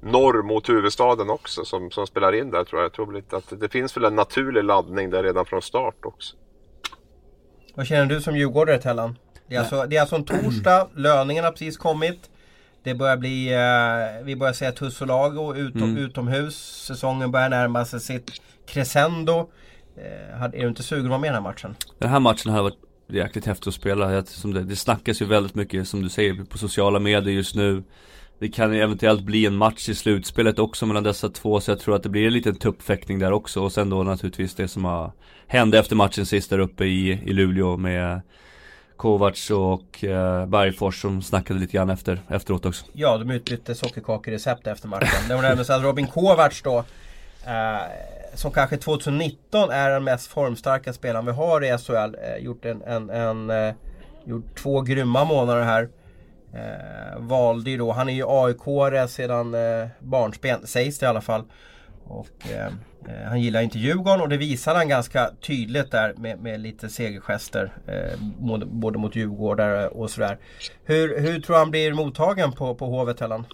norr 0.02 0.42
mot 0.42 0.70
huvudstaden 0.70 1.30
också 1.30 1.66
som, 1.66 1.92
som 1.92 2.08
spelar 2.08 2.36
in 2.36 2.52
där 2.52 2.64
tror 2.64 2.82
jag. 2.82 2.86
Jag 2.86 2.94
tror 2.94 3.14
lite 3.14 3.38
att 3.38 3.60
det 3.60 3.70
finns 3.70 3.98
väl 3.98 4.06
en 4.06 4.16
naturlig 4.16 4.64
laddning 4.64 5.10
där 5.10 5.24
redan 5.24 5.46
från 5.46 5.62
start 5.62 6.06
också. 6.06 6.36
Vad 7.76 7.88
känner 7.88 8.06
du 8.06 8.22
som 8.22 8.38
djurgårdare 8.38 8.78
Tellan? 8.78 9.18
Det 9.48 9.56
är, 9.56 9.60
alltså, 9.60 9.86
det 9.86 9.98
är 9.98 10.02
alltså 10.02 10.16
en 10.16 10.26
torsdag, 10.26 10.88
löningen 10.96 11.44
har 11.44 11.52
precis 11.52 11.78
kommit. 11.78 12.30
Det 12.90 12.96
börjar 12.96 13.18
bli, 13.18 13.54
eh, 13.54 14.26
vi 14.26 14.36
börjar 14.36 14.54
säga 14.54 14.72
tuss 14.72 15.02
och 15.02 15.08
lago 15.08 15.56
utom, 15.56 15.84
mm. 15.84 15.98
utomhus. 15.98 16.56
Säsongen 16.88 17.32
börjar 17.32 17.50
närma 17.50 17.86
sig 17.86 18.00
sitt 18.00 18.32
crescendo. 18.68 19.50
Eh, 19.98 20.44
är 20.44 20.50
du 20.50 20.68
inte 20.68 20.84
sugen 20.84 21.06
att 21.06 21.10
vara 21.10 21.20
med 21.20 21.28
i 21.28 21.34
den 21.34 21.44
här 21.44 21.52
matchen? 21.52 21.76
Den 22.00 22.10
här 22.10 22.20
matchen 22.20 22.52
har 22.52 22.64
varit 22.64 22.80
jäkligt 23.08 23.46
häftig 23.46 23.70
att 23.70 23.76
spela. 23.76 24.08
Det, 24.08 24.64
det 24.64 24.76
snackas 24.76 25.22
ju 25.22 25.26
väldigt 25.26 25.56
mycket 25.56 25.88
som 25.88 26.02
du 26.02 26.10
säger 26.10 26.44
på 26.44 26.58
sociala 26.58 27.00
medier 27.00 27.34
just 27.34 27.56
nu. 27.56 27.84
det 28.40 28.50
kan 28.50 28.74
eventuellt 28.74 29.22
bli 29.22 29.46
en 29.46 29.56
match 29.56 29.90
i 29.90 29.96
slutspelet 29.96 30.60
också 30.60 30.86
mellan 30.86 31.04
dessa 31.04 31.30
två 31.30 31.60
så 31.60 31.72
jag 31.72 31.80
tror 31.80 31.96
att 31.96 32.04
det 32.04 32.10
blir 32.10 32.28
en 32.28 32.34
liten 32.34 32.56
tuppfäktning 32.56 33.20
där 33.20 33.32
också 33.32 33.62
och 33.62 33.72
sen 33.72 33.90
då 33.90 34.04
naturligtvis 34.04 34.56
det 34.56 34.68
som 34.68 34.86
har 34.86 35.12
hände 35.48 35.80
efter 35.80 35.96
matchen 35.96 36.26
sist 36.26 36.50
där 36.50 36.60
uppe 36.60 36.86
i, 36.86 37.10
i 37.12 37.34
Luleå 37.34 37.78
med 37.78 38.22
Kovacs 39.00 39.50
och 39.52 40.04
eh, 40.04 40.46
Bergfors 40.46 41.02
som 41.02 41.22
snackade 41.22 41.60
lite 41.60 41.74
grann 41.74 41.90
efter, 41.90 42.20
efteråt 42.30 42.66
också. 42.66 42.86
Ja, 42.94 43.18
de 43.18 43.32
utbytte 43.32 43.76
sockerkakerecept 43.76 44.68
efter 44.68 44.88
matchen. 44.88 45.28
Det 45.28 45.36
var 45.36 45.42
nämligen 45.42 45.66
så 45.66 45.74
att 45.74 45.84
Robin 45.84 46.08
Kovacs 46.08 46.62
då 46.62 46.78
eh, 47.46 47.82
som 48.34 48.52
kanske 48.52 48.78
2019 48.78 49.70
är 49.70 49.90
den 49.90 50.04
mest 50.04 50.28
formstarka 50.28 50.94
spelaren 50.94 51.26
vi 51.26 51.32
har 51.32 51.64
i 51.64 51.78
SHL. 51.78 51.94
Eh, 51.96 52.38
gjort, 52.44 52.66
en, 52.66 52.82
en, 52.82 53.10
en 53.10 53.50
eh, 53.50 53.74
gjort 54.26 54.58
två 54.58 54.82
grymma 54.82 55.26
månader 55.26 55.62
här. 55.62 55.90
Eh, 56.54 57.20
valde 57.20 57.70
ju 57.70 57.78
då, 57.78 57.92
han 57.92 58.10
är 58.10 58.14
ju 58.14 58.26
aik 58.28 59.10
sedan 59.10 59.54
eh, 59.54 59.88
barnsben, 60.00 60.68
sägs 60.68 61.00
det 61.00 61.06
i 61.06 61.10
alla 61.10 61.22
fall. 61.22 61.44
Och 62.04 62.52
eh, 62.52 62.72
han 63.28 63.42
gillar 63.42 63.62
inte 63.62 63.80
Djurgården 63.80 64.22
och 64.22 64.30
det 64.30 64.38
visar 64.38 64.76
han 64.76 64.90
ganska 64.90 65.30
tydligt 65.42 65.92
där 65.92 66.14
med, 66.18 66.40
med 66.40 66.60
lite 66.60 66.90
segergester. 66.90 67.74
Eh, 67.88 68.20
både, 68.38 68.66
både 68.66 69.00
mot 69.00 69.16
djurgårdare 69.16 69.88
och 69.88 70.10
sådär. 70.10 70.38
Hur, 70.86 71.20
hur 71.20 71.42
tror 71.42 71.58
han 71.58 71.72
blir 71.72 71.94
mottagen 71.94 72.52
på, 72.52 72.76
på 72.76 72.86
Hovet 72.86 73.20
Hellan? 73.20 73.46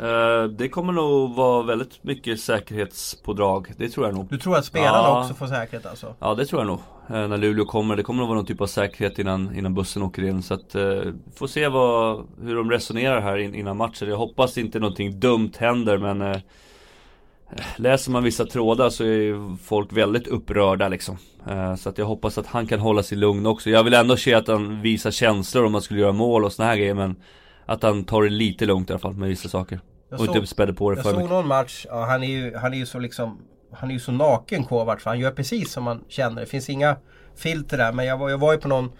Uh, 0.00 0.44
det 0.44 0.68
kommer 0.68 0.92
nog 0.92 1.34
vara 1.34 1.62
väldigt 1.62 2.04
mycket 2.04 2.40
säkerhetspådrag. 2.40 3.72
Det 3.76 3.88
tror 3.88 4.06
jag 4.06 4.14
nog. 4.14 4.26
Du 4.30 4.38
tror 4.38 4.56
att 4.56 4.64
spelarna 4.64 5.08
ja. 5.08 5.20
också 5.20 5.34
får 5.34 5.46
säkerhet 5.46 5.86
alltså? 5.86 6.14
Ja 6.18 6.34
det 6.34 6.46
tror 6.46 6.60
jag 6.60 6.66
nog. 6.66 6.78
Uh, 7.10 7.28
när 7.28 7.36
Luleå 7.36 7.64
kommer. 7.64 7.96
Det 7.96 8.02
kommer 8.02 8.20
nog 8.20 8.28
vara 8.28 8.36
någon 8.36 8.46
typ 8.46 8.60
av 8.60 8.66
säkerhet 8.66 9.18
innan, 9.18 9.56
innan 9.56 9.74
bussen 9.74 10.02
åker 10.02 10.24
in. 10.24 10.42
Så 10.42 10.54
att 10.54 10.76
uh, 10.76 11.12
får 11.36 11.46
se 11.46 11.68
vad, 11.68 12.26
hur 12.42 12.56
de 12.56 12.70
resonerar 12.70 13.20
här 13.20 13.36
in, 13.36 13.54
innan 13.54 13.76
matchen. 13.76 14.08
Jag 14.08 14.16
hoppas 14.16 14.58
inte 14.58 14.78
någonting 14.78 15.20
dumt 15.20 15.52
händer 15.58 15.98
men 15.98 16.22
uh, 16.22 16.36
Läser 17.76 18.10
man 18.10 18.22
vissa 18.22 18.46
trådar 18.46 18.90
så 18.90 19.04
är 19.04 19.56
folk 19.56 19.92
väldigt 19.92 20.26
upprörda 20.26 20.88
liksom. 20.88 21.18
Så 21.78 21.88
att 21.88 21.98
jag 21.98 22.06
hoppas 22.06 22.38
att 22.38 22.46
han 22.46 22.66
kan 22.66 22.80
hålla 22.80 23.02
sig 23.02 23.18
lugn 23.18 23.46
också. 23.46 23.70
Jag 23.70 23.84
vill 23.84 23.94
ändå 23.94 24.16
se 24.16 24.34
att 24.34 24.48
han 24.48 24.82
visar 24.82 25.10
känslor 25.10 25.64
om 25.64 25.72
man 25.72 25.82
skulle 25.82 26.00
göra 26.00 26.12
mål 26.12 26.44
och 26.44 26.52
såna 26.52 26.68
här 26.68 26.76
grejer 26.76 26.94
men 26.94 27.16
att 27.66 27.82
han 27.82 28.04
tar 28.04 28.22
det 28.22 28.30
lite 28.30 28.66
lugnt 28.66 28.90
i 28.90 28.92
alla 28.92 29.00
fall 29.00 29.14
med 29.14 29.28
vissa 29.28 29.48
saker. 29.48 29.80
Jag 30.10 30.20
och 30.20 30.26
såg, 30.26 30.36
inte 30.36 30.46
spädde 30.46 30.74
på 30.74 30.90
det 30.90 30.96
för 30.96 31.02
mycket. 31.02 31.20
Jag 31.20 31.28
såg 31.28 31.36
någon 31.36 31.48
match, 31.48 31.86
ja, 31.88 32.04
han 32.04 32.22
är 32.22 32.28
ju, 32.28 32.56
han 32.56 32.74
är 32.74 32.78
ju 32.78 32.86
så 32.86 32.98
liksom 32.98 33.38
Han 33.72 33.90
är 33.90 33.94
ju 33.94 34.00
så 34.00 34.12
naken 34.12 34.64
Kovacs 34.64 35.02
för 35.02 35.10
han 35.10 35.18
gör 35.18 35.30
precis 35.30 35.72
som 35.72 35.84
man 35.84 36.04
känner. 36.08 36.40
Det 36.40 36.46
finns 36.46 36.70
inga 36.70 36.96
filter 37.36 37.78
där. 37.78 37.92
Men 37.92 38.06
jag 38.06 38.18
var, 38.18 38.30
jag 38.30 38.38
var 38.38 38.52
ju 38.52 38.58
på 38.58 38.68
någon 38.68 38.92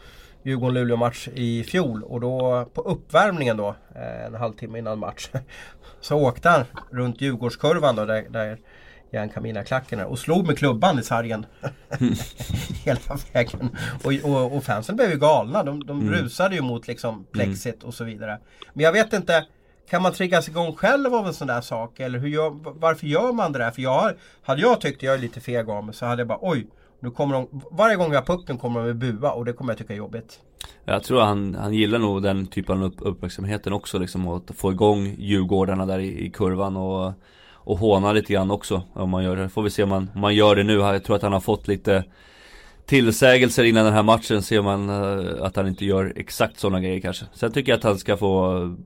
Djurgården-Luleå 0.45 0.97
match 0.97 1.28
i 1.34 1.64
fjol 1.64 2.03
och 2.03 2.20
då 2.20 2.64
på 2.74 2.80
uppvärmningen 2.80 3.57
då 3.57 3.74
eh, 3.95 4.26
en 4.26 4.34
halvtimme 4.34 4.78
innan 4.78 4.99
match 4.99 5.28
Så 6.01 6.16
åkte 6.18 6.49
han 6.49 6.64
runt 6.90 7.20
Djurgårdskurvan 7.20 7.97
då 7.97 8.05
där, 8.05 8.26
där 8.28 8.59
Jan 9.11 9.28
Camina-klacken 9.28 10.01
och 10.01 10.18
slog 10.18 10.47
med 10.47 10.59
klubban 10.59 10.99
i 10.99 11.03
sargen. 11.03 11.47
Hela 12.84 13.18
vägen. 13.32 13.76
Och, 14.05 14.12
och, 14.30 14.57
och 14.57 14.64
fansen 14.64 14.97
blev 14.97 15.11
ju 15.11 15.18
galna. 15.18 15.62
De, 15.62 15.86
de 15.86 16.01
mm. 16.01 16.12
rusade 16.14 16.55
ju 16.55 16.61
mot 16.61 16.88
liksom 16.88 17.26
plexit 17.32 17.74
mm. 17.74 17.86
och 17.86 17.95
så 17.95 18.05
vidare. 18.05 18.38
Men 18.72 18.84
jag 18.84 18.92
vet 18.92 19.12
inte. 19.12 19.47
Kan 19.90 20.03
man 20.03 20.12
triggas 20.12 20.49
igång 20.49 20.72
själv 20.72 21.14
av 21.14 21.26
en 21.26 21.34
sån 21.34 21.47
där 21.47 21.61
sak? 21.61 22.01
Eller 22.01 22.18
hur 22.18 22.28
gör, 22.28 22.51
varför 22.80 23.07
gör 23.07 23.32
man 23.32 23.53
det 23.53 23.59
där? 23.59 23.70
För 23.70 23.82
jag, 23.82 24.12
hade 24.42 24.61
jag 24.61 24.80
tyckt 24.80 25.03
jag 25.03 25.14
är 25.14 25.18
lite 25.18 25.40
feg 25.40 25.70
av 25.70 25.84
mig 25.84 25.95
så 25.95 26.07
hade 26.07 26.20
jag 26.20 26.28
bara 26.28 26.38
oj. 26.40 26.66
Nu 27.01 27.11
kommer 27.11 27.34
de, 27.34 27.62
varje 27.70 27.97
gång 27.97 28.12
jag 28.12 28.20
har 28.20 28.36
pucken 28.36 28.59
kommer 28.59 28.84
de 28.84 28.90
att 28.90 28.97
bua 28.97 29.32
och 29.32 29.45
det 29.45 29.53
kommer 29.53 29.72
jag 29.72 29.78
tycka 29.78 29.92
är 29.92 29.97
jobbigt. 29.97 30.40
Jag 30.84 31.03
tror 31.03 31.20
han, 31.20 31.55
han 31.55 31.74
gillar 31.74 31.99
nog 31.99 32.22
den 32.22 32.47
typen 32.47 32.82
av 32.82 32.92
uppmärksamheten 32.99 33.72
också 33.72 33.99
liksom. 33.99 34.28
Att 34.28 34.51
få 34.57 34.72
igång 34.72 35.14
Djurgårdarna 35.18 35.86
där 35.86 35.99
i, 35.99 36.26
i 36.26 36.30
kurvan 36.30 36.76
och 36.76 37.12
och 37.64 37.78
håna 37.78 38.12
lite 38.12 38.32
grann 38.32 38.51
också 38.51 38.82
om 38.92 39.11
man 39.11 39.24
gör 39.24 39.36
det. 39.36 39.49
Får 39.49 39.62
vi 39.62 39.70
se 39.70 39.82
om 39.82 39.88
man, 39.88 40.11
om 40.14 40.20
man 40.20 40.34
gör 40.34 40.57
det 40.57 40.62
nu. 40.62 40.72
Jag 40.72 41.05
tror 41.05 41.16
att 41.16 41.22
han 41.22 41.32
har 41.32 41.40
fått 41.40 41.68
lite 41.68 42.05
tillsägelser 42.86 43.64
innan 43.64 43.84
den 43.84 43.95
här 43.95 44.03
matchen. 44.03 44.42
Ser 44.42 44.62
man 44.62 44.88
eh, 44.88 45.45
att 45.45 45.57
han 45.57 45.68
inte 45.68 45.84
gör 45.84 46.12
exakt 46.16 46.59
sådana 46.59 46.80
grejer 46.80 47.01
kanske. 47.01 47.24
Sen 47.34 47.53
tycker 47.53 47.72
jag 47.72 47.76
att 47.76 47.84
han 47.84 47.99
ska 47.99 48.16
få, 48.16 48.76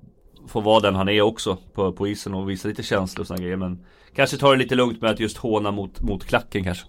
få 0.48 0.60
vara 0.60 0.80
den 0.80 0.94
han 0.94 1.08
är 1.08 1.22
också 1.22 1.58
på, 1.74 1.92
på 1.92 2.08
isen 2.08 2.34
och 2.34 2.50
visa 2.50 2.68
lite 2.68 2.82
känslor 2.82 3.20
och 3.20 3.26
sådana 3.26 3.42
grejer. 3.42 3.56
Men 3.56 3.84
kanske 4.14 4.36
ta 4.36 4.50
det 4.50 4.56
lite 4.56 4.74
lugnt 4.74 5.02
med 5.02 5.10
att 5.10 5.20
just 5.20 5.36
håna 5.36 5.70
mot, 5.70 6.00
mot 6.00 6.24
klacken 6.24 6.64
kanske. 6.64 6.86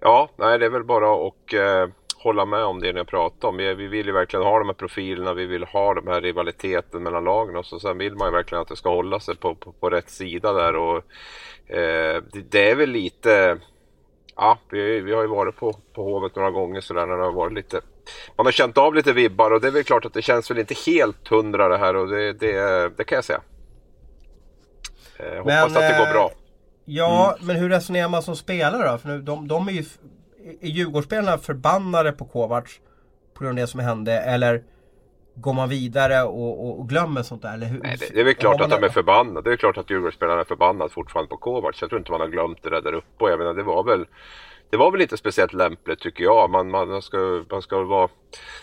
Ja, 0.00 0.28
nej 0.36 0.58
det 0.58 0.66
är 0.66 0.70
väl 0.70 0.84
bara 0.84 1.10
och 1.10 1.54
eh, 1.54 1.88
hålla 2.16 2.44
med 2.44 2.64
om 2.64 2.80
det 2.80 2.92
ni 2.92 2.98
har 2.98 3.04
pratat 3.04 3.44
om. 3.44 3.56
Vi, 3.56 3.74
vi 3.74 3.86
vill 3.86 4.06
ju 4.06 4.12
verkligen 4.12 4.46
ha 4.46 4.58
de 4.58 4.68
här 4.68 4.74
profilerna, 4.74 5.34
vi 5.34 5.46
vill 5.46 5.64
ha 5.64 5.94
de 5.94 6.06
här 6.06 6.20
rivaliteten 6.20 7.02
mellan 7.02 7.24
lagen 7.24 7.56
och 7.56 7.66
så 7.66 7.80
sen 7.80 7.98
vill 7.98 8.14
man 8.14 8.28
ju 8.28 8.32
verkligen 8.32 8.62
att 8.62 8.68
det 8.68 8.76
ska 8.76 8.88
hålla 8.88 9.20
sig 9.20 9.36
på, 9.36 9.54
på, 9.54 9.72
på 9.72 9.90
rätt 9.90 10.10
sida 10.10 10.52
där 10.52 10.76
och 10.76 10.96
eh, 11.66 12.22
det, 12.32 12.50
det, 12.50 12.70
är 12.70 12.74
väl 12.74 12.90
lite 12.90 13.58
Ja, 14.36 14.58
vi, 14.70 15.00
vi 15.00 15.12
har 15.12 15.22
ju 15.22 15.28
varit 15.28 15.56
på, 15.56 15.72
på 15.94 16.02
Hovet 16.02 16.36
några 16.36 16.50
gånger 16.50 16.80
sådär 16.80 17.06
när 17.06 17.16
det 17.16 17.24
har 17.24 17.32
varit 17.32 17.52
lite 17.52 17.80
Man 18.36 18.46
har 18.46 18.52
känt 18.52 18.78
av 18.78 18.94
lite 18.94 19.12
vibbar 19.12 19.50
och 19.50 19.60
det 19.60 19.66
är 19.66 19.72
väl 19.72 19.84
klart 19.84 20.04
att 20.04 20.14
det 20.14 20.22
känns 20.22 20.50
väl 20.50 20.58
inte 20.58 20.74
helt 20.86 21.28
hundra 21.28 21.68
det 21.68 21.78
här 21.78 21.96
och 21.96 22.08
det, 22.08 22.32
det, 22.32 22.88
det 22.96 23.04
kan 23.04 23.16
jag 23.16 23.24
säga. 23.24 23.40
Eh, 25.16 25.36
hoppas 25.36 25.44
men, 25.44 25.64
att 25.64 25.74
det 25.74 25.96
går 25.98 26.12
bra. 26.12 26.30
Ja, 26.84 27.34
mm. 27.34 27.46
men 27.46 27.56
hur 27.56 27.68
resonerar 27.68 28.08
man 28.08 28.22
som 28.22 28.36
spelare 28.36 28.92
då? 28.92 28.98
För 28.98 29.08
nu, 29.08 29.22
de, 29.22 29.48
de 29.48 29.68
är 29.68 29.72
ju 29.72 29.84
är 30.60 30.68
Djurgårdsspelarna 30.68 31.38
förbannade 31.38 32.12
på 32.12 32.24
Kovacs 32.24 32.80
på 33.34 33.44
grund 33.44 33.58
av 33.58 33.62
det 33.62 33.66
som 33.66 33.80
hände? 33.80 34.12
Eller 34.12 34.62
går 35.34 35.52
man 35.52 35.68
vidare 35.68 36.22
och, 36.22 36.66
och, 36.66 36.80
och 36.80 36.88
glömmer 36.88 37.22
sånt 37.22 37.42
där? 37.42 37.54
Eller 37.54 37.66
hur, 37.66 37.80
Nej, 37.80 37.96
det, 38.00 38.14
det 38.14 38.20
är 38.20 38.24
väl 38.24 38.34
klart 38.34 38.60
att 38.60 38.70
de 38.70 38.84
är 38.84 38.88
förbannade. 38.88 39.50
Det 39.50 39.54
är 39.54 39.56
klart 39.56 39.78
att 39.78 39.90
Djurgårdsspelarna 39.90 40.40
är 40.40 40.44
förbannade 40.44 40.90
fortfarande 40.90 41.28
på 41.28 41.36
Kovacs. 41.36 41.80
Jag 41.80 41.90
tror 41.90 41.98
inte 41.98 42.10
man 42.10 42.20
har 42.20 42.28
glömt 42.28 42.62
det 42.62 42.70
där, 42.70 42.82
där 42.82 42.92
uppe. 42.92 43.24
Och 43.24 43.30
jag 43.30 43.38
menar, 43.38 43.54
det 43.54 43.62
var 43.62 43.84
väl 43.84 44.06
det 44.70 44.76
var 44.76 44.90
väl 44.90 45.00
inte 45.00 45.16
speciellt 45.16 45.52
lämpligt 45.52 46.00
tycker 46.00 46.24
jag. 46.24 46.50
Man, 46.50 46.70
man, 46.70 47.02
ska, 47.02 47.44
man 47.50 47.62
ska 47.62 47.82
vara, 47.82 48.08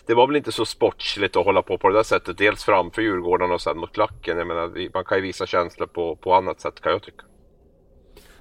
det 0.05 0.13
var 0.13 0.28
väl 0.28 0.36
inte 0.36 0.51
så 0.51 0.65
sportsligt 0.65 1.36
att 1.36 1.45
hålla 1.45 1.61
på 1.61 1.78
på 1.78 1.89
det 1.89 1.95
där 1.95 2.03
sättet. 2.03 2.38
Dels 2.38 2.63
framför 2.63 3.01
Djurgården 3.01 3.51
och 3.51 3.61
sen 3.61 3.78
mot 3.78 3.93
klacken. 3.93 4.38
Jag 4.38 4.47
menar, 4.47 4.93
man 4.93 5.05
kan 5.05 5.18
ju 5.18 5.22
visa 5.22 5.45
känslor 5.45 5.88
på, 5.88 6.15
på 6.15 6.34
annat 6.34 6.61
sätt 6.61 6.82
kan 6.82 6.91
jag 6.91 7.03
tycka. 7.03 7.24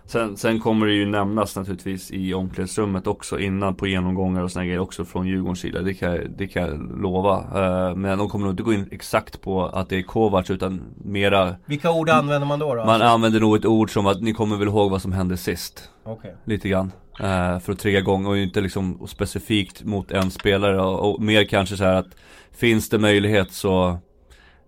Sen, 0.07 0.37
sen 0.37 0.61
kommer 0.61 0.87
det 0.87 0.93
ju 0.93 1.07
nämnas 1.07 1.57
naturligtvis 1.57 2.11
i 2.11 2.35
omklädningsrummet 2.35 3.07
också 3.07 3.39
innan 3.39 3.75
på 3.75 3.87
genomgångar 3.87 4.43
och 4.43 4.53
såna 4.53 4.65
grejer 4.65 4.79
också 4.79 5.05
från 5.05 5.27
Djurgårdens 5.27 5.61
sida. 5.61 5.83
Det 5.83 5.95
kan, 5.95 6.19
det 6.37 6.47
kan 6.47 6.63
jag 6.63 7.03
lova. 7.03 7.39
Uh, 7.39 7.97
men 7.97 8.19
de 8.19 8.29
kommer 8.29 8.45
nog 8.45 8.53
inte 8.53 8.63
gå 8.63 8.73
in 8.73 8.89
exakt 8.91 9.41
på 9.41 9.67
att 9.67 9.89
det 9.89 9.97
är 9.97 10.03
Kovacs 10.03 10.51
utan 10.51 10.83
mera 11.05 11.55
Vilka 11.67 11.91
ord 11.91 12.11
använder 12.11 12.47
man 12.47 12.59
då? 12.59 12.75
då? 12.75 12.85
Man 12.85 13.03
använder 13.03 13.41
nog 13.41 13.57
ett 13.57 13.65
ord 13.65 13.93
som 13.93 14.07
att 14.07 14.23
ni 14.23 14.33
kommer 14.33 14.57
väl 14.57 14.69
ihåg 14.69 14.91
vad 14.91 15.03
som 15.03 15.13
hände 15.13 15.37
sist. 15.37 15.91
Okay. 16.05 16.31
Lite 16.45 16.69
grann. 16.69 16.93
Uh, 17.21 17.59
för 17.59 17.73
att 17.73 17.79
trigga 17.79 17.99
igång 17.99 18.27
och 18.27 18.39
inte 18.39 18.61
liksom 18.61 19.07
specifikt 19.09 19.85
mot 19.85 20.11
en 20.11 20.31
spelare 20.31 20.83
och, 20.83 21.15
och 21.15 21.23
mer 21.23 21.45
kanske 21.45 21.77
så 21.77 21.85
här 21.85 21.95
att 21.95 22.17
Finns 22.57 22.89
det 22.89 22.99
möjlighet 22.99 23.53
så 23.53 23.99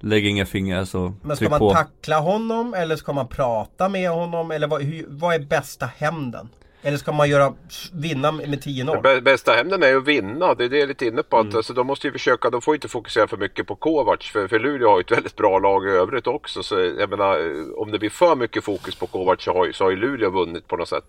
Lägg 0.01 0.27
inga 0.27 0.47
fingrar 0.47 0.85
så 0.85 1.15
Men 1.23 1.37
ska 1.37 1.49
man 1.49 1.59
på. 1.59 1.73
tackla 1.73 2.19
honom 2.21 2.75
eller 2.75 2.97
ska 2.97 3.13
man 3.13 3.29
prata 3.29 3.89
med 3.89 4.11
honom? 4.11 4.51
Eller 4.51 4.67
vad, 4.67 4.83
hur, 4.83 5.05
vad 5.09 5.35
är 5.35 5.39
bästa 5.39 5.87
hämnden? 5.97 6.49
Eller 6.83 6.99
ska 6.99 7.13
man 7.13 7.29
göra, 7.29 7.55
vinna 7.93 8.33
med 8.33 8.63
10-0? 8.63 9.21
Bästa 9.21 9.53
hämnden 9.53 9.83
är 9.83 9.89
ju 9.89 9.99
att 9.99 10.09
vinna. 10.09 10.55
Det 10.55 10.65
är 10.65 10.69
det 10.69 10.77
jag 10.77 10.83
är 10.83 10.87
lite 10.87 11.07
inne 11.07 11.23
på. 11.23 11.37
Att, 11.39 11.45
mm. 11.45 11.57
alltså, 11.57 11.73
de 11.73 11.87
måste 11.87 12.07
ju 12.07 12.13
försöka, 12.13 12.51
de 12.51 12.63
får 12.63 12.75
inte 12.75 12.89
fokusera 12.89 13.27
för 13.27 13.37
mycket 13.37 13.67
på 13.67 13.77
Kovacs. 13.77 14.31
För, 14.31 14.49
för 14.49 14.59
Luleå 14.59 14.89
har 14.89 14.99
ju 14.99 15.01
ett 15.01 15.11
väldigt 15.11 15.37
bra 15.37 15.59
lag 15.59 15.87
i 15.87 15.91
övrigt 15.91 16.27
också. 16.27 16.63
Så 16.63 16.81
jag 16.81 17.11
menar, 17.11 17.39
om 17.81 17.91
det 17.91 17.99
blir 17.99 18.11
för 18.11 18.37
mycket 18.37 18.65
fokus 18.65 18.95
på 18.95 19.07
Kovacs 19.07 19.45
så 19.45 19.53
har, 19.53 19.73
så 19.73 19.85
har 19.85 19.91
ju 19.91 19.97
Luleå 19.97 20.31
vunnit 20.31 20.69
på 20.69 20.77
något 20.77 20.89
sätt. 20.89 21.05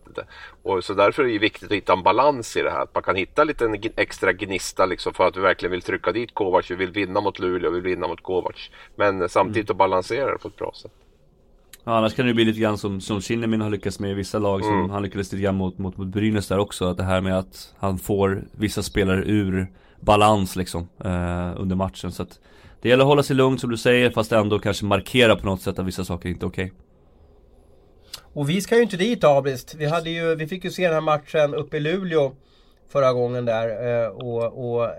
Och, 0.64 0.84
så 0.84 0.94
därför 0.94 1.24
är 1.24 1.28
det 1.28 1.34
ju 1.34 1.40
viktigt 1.40 1.72
att 1.72 1.78
hitta 1.78 1.94
en 1.94 2.04
balans 2.04 2.58
i 2.58 2.62
det 2.62 2.72
här. 2.72 2.82
Att 2.82 2.94
man 2.94 3.04
kan 3.04 3.16
hitta 3.16 3.44
lite 3.44 3.66
en 3.66 3.82
extra 3.96 4.34
gnista 4.34 4.86
liksom 4.86 5.14
för 5.14 5.28
att 5.28 5.38
vi 5.38 5.42
verkligen 5.42 5.72
vill 5.72 5.82
trycka 5.82 6.12
dit 6.12 6.34
Kovacs. 6.34 6.72
Vi 6.72 6.76
vill 6.76 6.92
vinna 6.92 7.22
mot 7.22 7.40
Luleå, 7.40 7.70
vi 7.70 7.80
vill 7.80 7.96
vinna 7.96 8.08
mot 8.08 8.24
Kovacs. 8.24 8.70
Men 8.96 9.30
samtidigt 9.30 9.70
mm. 9.70 9.74
att 9.74 9.78
balansera 9.78 10.32
det 10.32 10.38
på 10.38 10.48
ett 10.48 10.58
bra 10.58 10.74
sätt. 10.76 10.92
Ja, 11.90 11.98
annars 11.98 12.14
kan 12.14 12.28
det 12.28 12.34
bli 12.34 12.46
lite 12.46 12.60
grann 12.60 12.78
som, 12.78 13.02
som 13.02 13.22
Kinnemin 13.22 13.62
har 13.62 13.70
lyckats 13.70 14.00
med 14.00 14.12
i 14.12 14.14
vissa 14.14 14.40
lag 14.40 14.62
som 14.62 14.74
mm. 14.74 14.90
han 14.90 15.04
lyckades 15.04 15.32
lite 15.32 15.44
grann 15.44 15.56
mot, 15.56 15.78
mot, 15.78 15.98
mot 15.98 16.08
Brynäs 16.08 16.48
där 16.48 16.58
också. 16.58 16.86
Att 16.86 16.98
det 16.98 17.04
här 17.04 17.22
med 17.22 17.40
att 17.40 17.74
han 17.78 18.00
får 18.00 18.44
vissa 18.52 18.84
spelare 18.84 19.24
ur 19.26 19.68
balans 20.00 20.56
liksom 20.56 20.90
eh, 21.04 21.62
under 21.62 21.76
matchen. 21.76 22.12
Så 22.12 22.24
att 22.24 22.40
det 22.82 22.90
gäller 22.90 23.04
att 23.04 23.08
hålla 23.08 23.24
sig 23.24 23.36
lugn 23.36 23.60
som 23.60 23.70
du 23.70 23.78
säger 23.78 24.10
fast 24.10 24.32
ändå 24.32 24.60
kanske 24.60 24.86
markera 24.86 25.36
på 25.36 25.46
något 25.46 25.62
sätt 25.62 25.80
att 25.80 25.86
vissa 25.86 26.06
saker 26.06 26.30
inte 26.30 26.46
är 26.46 26.48
okej. 26.48 26.66
Okay. 26.66 26.78
Och 28.34 28.50
vi 28.50 28.62
ska 28.62 28.76
ju 28.76 28.82
inte 28.82 28.98
dit 28.98 29.24
Abrist. 29.24 29.76
Vi, 29.76 29.86
hade 29.86 30.10
ju, 30.10 30.36
vi 30.36 30.48
fick 30.48 30.64
ju 30.64 30.72
se 30.72 30.84
den 30.84 30.94
här 30.94 31.02
matchen 31.02 31.54
uppe 31.54 31.78
i 31.78 31.80
Luleå 31.80 32.32
förra 32.92 33.14
gången 33.14 33.46
där. 33.46 34.04
Eh, 34.04 34.10
och, 34.10 34.74
och 34.74 34.86
eh, 34.86 34.92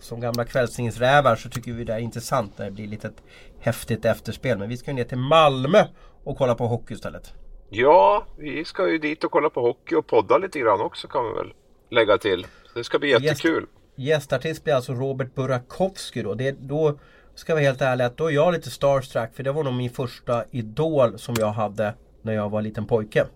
som 0.00 0.20
gamla 0.20 0.44
kvällstidningsrävar 0.44 1.36
så 1.36 1.48
tycker 1.48 1.72
vi 1.72 1.84
det 1.84 1.94
är 1.94 1.98
intressant 1.98 2.58
när 2.58 2.64
det 2.64 2.70
blir 2.70 2.86
lite 2.86 3.08
ett 3.08 3.22
häftigt 3.60 4.04
efterspel. 4.04 4.58
Men 4.58 4.68
vi 4.68 4.76
ska 4.76 4.90
ju 4.90 4.94
ner 4.94 5.04
till 5.04 5.18
Malmö 5.18 5.84
och 6.24 6.38
kolla 6.38 6.54
på 6.54 6.66
hockey 6.66 6.94
istället. 6.94 7.34
Ja, 7.68 8.26
vi 8.38 8.64
ska 8.64 8.88
ju 8.88 8.98
dit 8.98 9.24
och 9.24 9.30
kolla 9.30 9.50
på 9.50 9.60
hockey 9.60 9.94
och 9.94 10.06
podda 10.06 10.38
lite 10.38 10.58
grann 10.58 10.80
också 10.80 11.08
kan 11.08 11.24
vi 11.24 11.32
väl 11.32 11.52
lägga 11.90 12.18
till. 12.18 12.46
Det 12.74 12.84
ska 12.84 12.98
bli 12.98 13.10
jättekul. 13.10 13.62
Gäst, 13.62 14.08
gästartist 14.08 14.64
blir 14.64 14.74
alltså 14.74 14.92
Robert 14.92 15.34
Burakovsky 15.34 16.22
då. 16.22 16.34
Det, 16.34 16.50
då 16.50 16.98
Ska 17.40 17.54
vara 17.54 17.64
helt 17.64 17.80
ärlig 17.80 18.04
att 18.04 18.16
då 18.16 18.26
är 18.26 18.34
jag 18.34 18.52
lite 18.52 18.70
starstruck 18.70 19.34
för 19.34 19.42
det 19.42 19.52
var 19.52 19.64
nog 19.64 19.74
min 19.74 19.90
första 19.90 20.44
idol 20.50 21.18
som 21.18 21.34
jag 21.38 21.52
hade 21.52 21.94
när 22.22 22.32
jag 22.32 22.50
var 22.50 22.62
liten 22.62 22.86
pojke. 22.86 23.26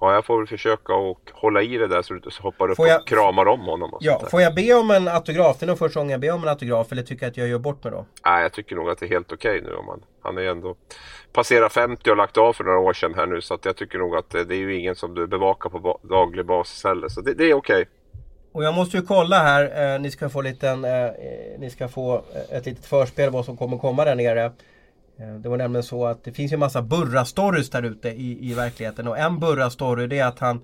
Ja, 0.00 0.14
jag 0.14 0.24
får 0.24 0.38
väl 0.38 0.46
försöka 0.46 0.94
och 0.94 1.20
hålla 1.32 1.62
i 1.62 1.76
det 1.76 1.86
där 1.86 2.02
så 2.02 2.12
du 2.14 2.18
inte 2.18 2.30
hoppar 2.42 2.70
upp 2.70 2.78
jag- 2.78 3.00
och 3.00 3.06
kramar 3.08 3.46
om 3.48 3.60
honom. 3.60 3.90
Och 3.94 3.98
Ja, 4.02 4.22
får 4.30 4.40
jag 4.42 4.54
be 4.54 4.74
om 4.74 4.90
en 4.90 5.08
autograf? 5.08 5.56
Det 5.58 5.64
är 5.64 5.68
nog 5.68 5.78
första 5.78 6.00
gången 6.00 6.10
jag 6.10 6.20
ber 6.20 6.32
om 6.32 6.42
en 6.42 6.48
autograf 6.48 6.92
eller 6.92 7.02
tycker 7.02 7.24
jag 7.26 7.30
att 7.30 7.36
jag 7.36 7.48
gör 7.48 7.58
bort 7.58 7.84
mig 7.84 7.92
då? 7.92 8.04
Nej, 8.26 8.42
jag 8.42 8.52
tycker 8.52 8.76
nog 8.76 8.90
att 8.90 8.98
det 8.98 9.06
är 9.06 9.10
helt 9.10 9.32
okej 9.32 9.60
nu. 9.64 9.74
Om 9.74 9.86
man, 9.86 10.02
han 10.22 10.38
är 10.38 10.42
ju 10.42 10.48
ändå 10.48 10.74
passerat 11.32 11.72
50 11.72 12.10
och 12.10 12.16
lagt 12.16 12.36
av 12.36 12.52
för 12.52 12.64
några 12.64 12.78
år 12.78 12.92
sedan 12.92 13.14
här 13.14 13.26
nu. 13.26 13.40
Så 13.40 13.54
att 13.54 13.64
jag 13.64 13.76
tycker 13.76 13.98
nog 13.98 14.16
att 14.16 14.30
det, 14.30 14.44
det 14.44 14.54
är 14.54 14.58
ju 14.58 14.78
ingen 14.78 14.94
som 14.96 15.14
du 15.14 15.26
bevakar 15.26 15.70
på 15.70 15.98
daglig 16.02 16.46
basis 16.46 16.84
heller. 16.84 17.08
Så 17.08 17.20
det, 17.20 17.34
det 17.34 17.44
är 17.50 17.54
okej. 17.54 17.84
Och 18.52 18.64
jag 18.64 18.74
måste 18.74 18.96
ju 18.96 19.02
kolla 19.02 19.36
här, 19.38 19.94
eh, 19.94 20.00
ni 20.00 20.10
ska 20.10 20.28
få 20.28 20.40
liten, 20.42 20.84
eh, 20.84 21.04
eh, 21.04 21.10
ni 21.58 21.70
ska 21.70 21.88
få 21.88 22.14
eh, 22.14 22.56
ett 22.58 22.66
litet 22.66 22.86
förspel 22.86 23.30
vad 23.30 23.44
som 23.44 23.56
kommer 23.56 23.78
komma 23.78 24.04
där 24.04 24.14
nere. 24.14 24.52
Eh, 25.18 25.34
det 25.34 25.48
var 25.48 25.56
nämligen 25.56 25.82
så 25.82 26.06
att 26.06 26.24
det 26.24 26.32
finns 26.32 26.52
ju 26.52 26.54
en 26.54 26.60
massa 26.60 26.82
Burra-stories 26.82 27.70
där 27.70 27.82
ute 27.82 28.08
i, 28.08 28.50
i 28.50 28.54
verkligheten. 28.54 29.08
Och 29.08 29.18
en 29.18 29.38
Burra-story 29.40 30.06
det 30.06 30.18
är 30.18 30.26
att 30.26 30.38
han 30.38 30.60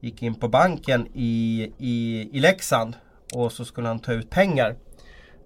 gick 0.00 0.22
in 0.22 0.34
på 0.34 0.48
banken 0.48 1.06
i, 1.14 1.72
i, 1.78 2.28
i 2.32 2.40
Leksand 2.40 2.94
och 3.34 3.52
så 3.52 3.64
skulle 3.64 3.88
han 3.88 3.98
ta 3.98 4.12
ut 4.12 4.30
pengar. 4.30 4.76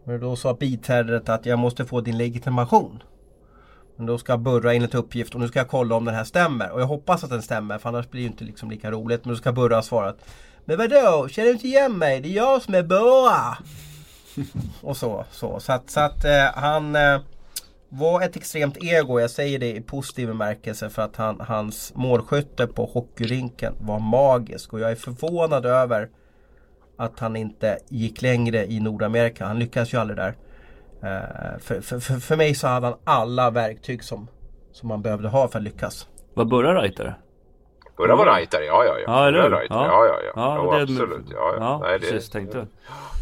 Men 0.04 0.20
då 0.20 0.36
sa 0.36 0.54
biträdet 0.54 1.28
att 1.28 1.46
jag 1.46 1.58
måste 1.58 1.84
få 1.84 2.00
din 2.00 2.18
legitimation. 2.18 3.02
Men 3.96 4.06
då 4.06 4.18
ska 4.18 4.36
Burra 4.36 4.74
enligt 4.74 4.94
uppgift 4.94 5.34
och 5.34 5.40
nu 5.40 5.48
ska 5.48 5.58
jag 5.58 5.68
kolla 5.68 5.94
om 5.94 6.04
den 6.04 6.14
här 6.14 6.24
stämmer. 6.24 6.70
Och 6.70 6.80
jag 6.80 6.86
hoppas 6.86 7.24
att 7.24 7.30
den 7.30 7.42
stämmer 7.42 7.78
för 7.78 7.88
annars 7.88 8.10
blir 8.10 8.22
det 8.22 8.26
inte 8.26 8.44
liksom 8.44 8.70
lika 8.70 8.90
roligt. 8.90 9.24
Men 9.24 9.34
då 9.34 9.38
ska 9.38 9.52
Burra 9.52 9.74
ha 9.74 9.82
svarat 9.82 10.16
Men 10.64 10.78
vadå, 10.78 11.28
känner 11.28 11.46
du 11.46 11.52
inte 11.52 11.66
igen 11.66 11.98
mig? 11.98 12.20
Det 12.20 12.28
är 12.28 12.36
jag 12.36 12.62
som 12.62 12.74
är 12.74 12.82
Burra! 12.82 13.58
och 14.80 14.96
så, 14.96 15.24
så. 15.30 15.60
Så 15.60 15.72
att, 15.72 15.90
så 15.90 16.00
att 16.00 16.24
eh, 16.24 16.44
han 16.54 16.96
eh, 16.96 17.20
var 17.88 18.22
ett 18.22 18.36
extremt 18.36 18.76
ego. 18.84 19.20
Jag 19.20 19.30
säger 19.30 19.58
det 19.58 19.76
i 19.76 19.80
positiv 19.80 20.28
bemärkelse 20.28 20.90
för 20.90 21.02
att 21.02 21.16
han, 21.16 21.40
hans 21.40 21.92
målskytte 21.94 22.66
på 22.66 22.84
hockeyrinken 22.84 23.74
var 23.80 23.98
magisk. 23.98 24.72
Och 24.72 24.80
jag 24.80 24.90
är 24.90 24.94
förvånad 24.94 25.66
över 25.66 26.08
att 26.96 27.18
han 27.18 27.36
inte 27.36 27.78
gick 27.88 28.22
längre 28.22 28.66
i 28.72 28.80
Nordamerika. 28.80 29.46
Han 29.46 29.58
lyckades 29.58 29.94
ju 29.94 29.98
aldrig 29.98 30.16
där. 30.16 30.34
Eh, 31.02 31.58
för, 31.58 31.80
för, 31.80 32.00
för, 32.00 32.14
för 32.14 32.36
mig 32.36 32.54
så 32.54 32.68
hade 32.68 32.86
han 32.86 32.96
alla 33.04 33.50
verktyg 33.50 34.04
som, 34.04 34.28
som 34.72 34.88
man 34.88 35.02
behövde 35.02 35.28
ha 35.28 35.48
för 35.48 35.58
att 35.58 35.64
lyckas. 35.64 36.08
Vad 36.34 36.48
börjar 36.48 36.74
Reiter? 36.74 37.18
Burra 37.98 38.16
var 38.16 38.36
rightare, 38.36 38.64
ja 38.64 38.84
ja 38.84 38.98
ja. 38.98 39.04
Ja, 39.06 39.28
eller 39.28 39.42
hur? 39.42 39.50
rightare, 39.50 39.86
ja 39.86 40.06
ja 40.06 40.16
ja. 40.22 40.32
ja, 40.34 40.76
det- 40.76 40.82
absolut. 40.82 41.26
Ja, 41.30 41.54
ja. 41.58 41.78
Nej, 41.82 41.98
det, 41.98 42.06
precis. 42.06 42.30
Tänkte. 42.30 42.66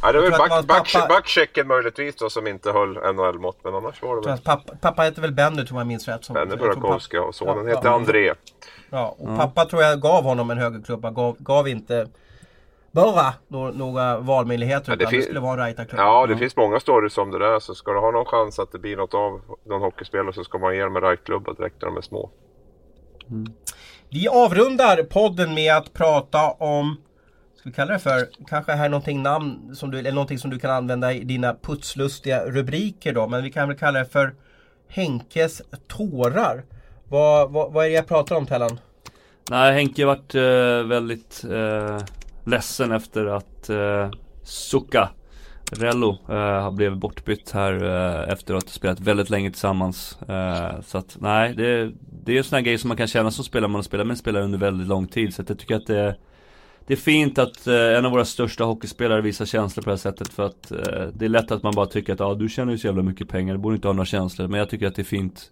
ja, 0.03 0.13
det 0.13 0.19
var 0.19 0.25
Jag 0.25 0.35
tror 0.35 0.39
back, 0.45 0.51
hans 0.51 0.67
back, 0.67 0.93
pappa- 0.93 1.09
backchecken 1.09 1.67
möjligtvis 1.69 2.17
då 2.17 2.31
som 2.31 2.47
inte 2.47 2.73
höll 2.73 3.15
NHL-mått. 3.15 3.59
Men 3.63 3.75
annars 3.75 4.03
var 4.03 4.21
det 4.21 4.29
väl 4.29 4.39
pappa, 4.39 4.73
pappa 4.81 5.03
heter 5.03 5.23
väl 5.23 5.33
Benny 5.33 5.63
om 5.71 5.77
jag 5.77 5.87
minns 5.87 6.09
rätt. 6.09 6.25
Som, 6.25 6.35
Benny 6.35 6.51
jag 6.51 6.59
tror 6.59 6.75
Burakovsky 6.75 7.19
och 7.19 7.35
sonen 7.35 7.67
Ja, 7.69 7.75
hette 7.75 7.89
ja. 7.89 7.95
André. 7.95 8.35
Ja, 8.91 9.17
och 9.19 9.37
pappa 9.37 9.65
tror 9.65 9.83
jag 9.83 10.01
gav 10.01 10.25
honom 10.25 10.51
en 10.51 10.59
högerklubba. 10.59 11.11
Gav, 11.11 11.37
gav 11.39 11.69
inte 11.69 12.07
bara 12.93 13.33
några, 13.49 13.71
några 13.71 14.19
valmöjligheter 14.19 14.93
Ja, 14.93 14.97
det 14.97 15.03
utan 15.05 15.15
det 15.15 15.23
skulle 15.23 15.41
vara 15.41 15.69
en. 15.69 15.87
Ja, 15.97 16.27
det 16.27 16.37
finns 16.37 16.57
många 16.57 16.81
stories 16.81 17.19
om 17.19 17.31
det 17.31 17.39
där. 17.39 17.59
Så 17.59 17.75
ska 17.75 17.93
du 17.93 17.99
ha 17.99 18.11
någon 18.11 18.25
chans 18.25 18.59
att 18.59 18.73
det 18.73 18.79
blir 18.79 18.97
något 18.97 19.15
av 19.15 19.41
någon 19.65 19.81
hockeyspelare 19.83 20.33
så 20.33 20.45
ska 20.45 20.59
man 20.59 20.75
ge 20.77 20.83
dem 20.83 20.97
en 20.97 21.03
rightklubba 21.03 21.53
direkt 21.53 21.83
när 21.83 21.89
de 21.89 21.97
är 21.97 22.01
små. 22.01 22.31
Vi 24.11 24.29
avrundar 24.29 25.03
podden 25.03 25.55
med 25.55 25.75
att 25.75 25.93
prata 25.93 26.51
om 26.51 26.97
Ska 27.57 27.69
vi 27.69 27.75
kalla 27.75 27.93
det 27.93 27.99
för 27.99 28.29
Kanske 28.49 28.73
här 28.73 28.89
någonting 28.89 29.23
namn 29.23 29.77
som 29.77 29.91
du, 29.91 29.99
eller 29.99 30.13
någonting 30.13 30.39
som 30.39 30.51
du 30.51 30.59
kan 30.59 30.71
använda 30.71 31.13
i 31.13 31.25
dina 31.25 31.57
putslustiga 31.63 32.45
rubriker 32.47 33.13
då 33.13 33.29
Men 33.29 33.43
vi 33.43 33.51
kan 33.53 33.69
väl 33.69 33.79
kalla 33.79 33.99
det 33.99 34.05
för 34.05 34.35
Henkes 34.89 35.63
tårar 35.87 36.65
Vad, 37.09 37.53
vad, 37.53 37.73
vad 37.73 37.85
är 37.85 37.89
det 37.89 37.95
jag 37.95 38.07
pratar 38.07 38.37
om 38.37 38.47
Tellan? 38.47 38.81
Nej, 39.51 39.75
Henke 39.75 40.05
vart 40.05 40.35
eh, 40.35 40.83
väldigt 40.89 41.45
eh, 41.51 41.99
ledsen 42.45 42.93
efter 42.93 43.27
att 43.27 43.69
eh, 43.69 44.11
Suka 44.43 45.09
Rello 45.73 46.19
eh, 46.29 46.71
blev 46.71 46.97
bortbytt 46.97 47.51
här 47.51 47.85
eh, 47.85 48.33
efter 48.33 48.55
att 48.55 48.63
ha 48.63 48.71
spelat 48.71 49.01
väldigt 49.01 49.31
länge 49.31 49.51
tillsammans. 49.51 50.19
Eh, 50.29 50.81
så 50.81 50.99
att 50.99 51.17
nej, 51.21 51.55
det, 51.55 51.93
det 52.27 52.33
är 52.33 52.39
en 52.39 52.45
sån 52.45 52.57
här 52.57 52.63
grej 52.63 52.79
som 52.79 52.89
man 52.89 52.97
kan 52.97 53.07
känna 53.07 53.31
som 53.31 53.45
spelare 53.45 53.69
man 53.69 53.79
har 53.79 53.83
spelat 53.83 54.07
med 54.07 54.15
en 54.15 54.19
spelare 54.19 54.45
under 54.45 54.59
väldigt 54.59 54.89
lång 54.89 55.07
tid. 55.07 55.35
Så 55.35 55.43
att 55.43 55.49
jag 55.49 55.59
tycker 55.59 55.77
att 55.77 55.87
det, 55.87 56.17
det 56.87 56.95
är 56.95 56.99
fint 56.99 57.39
att 57.39 57.67
eh, 57.67 57.75
en 57.75 58.05
av 58.05 58.13
våra 58.13 58.25
största 58.25 58.65
hockeyspelare 58.65 59.21
visar 59.21 59.45
känslor 59.45 59.83
på 59.83 59.91
det 59.91 59.93
här 59.93 59.99
sättet. 59.99 60.29
För 60.29 60.47
att 60.47 60.71
eh, 60.71 61.07
det 61.15 61.25
är 61.25 61.29
lätt 61.29 61.51
att 61.51 61.63
man 61.63 61.75
bara 61.75 61.87
tycker 61.87 62.13
att 62.13 62.21
ah, 62.21 62.35
du 62.35 62.49
tjänar 62.49 62.73
ju 62.73 62.79
så 62.79 62.87
jävla 62.87 63.03
mycket 63.03 63.29
pengar, 63.29 63.55
du 63.55 63.61
borde 63.61 63.77
inte 63.77 63.89
ha 63.89 63.93
några 63.93 64.07
känslor. 64.07 64.49
Men 64.49 64.59
jag 64.59 64.71
tycker 64.71 64.87
att 64.87 64.95
det 64.95 65.03
är 65.03 65.05
fint 65.05 65.51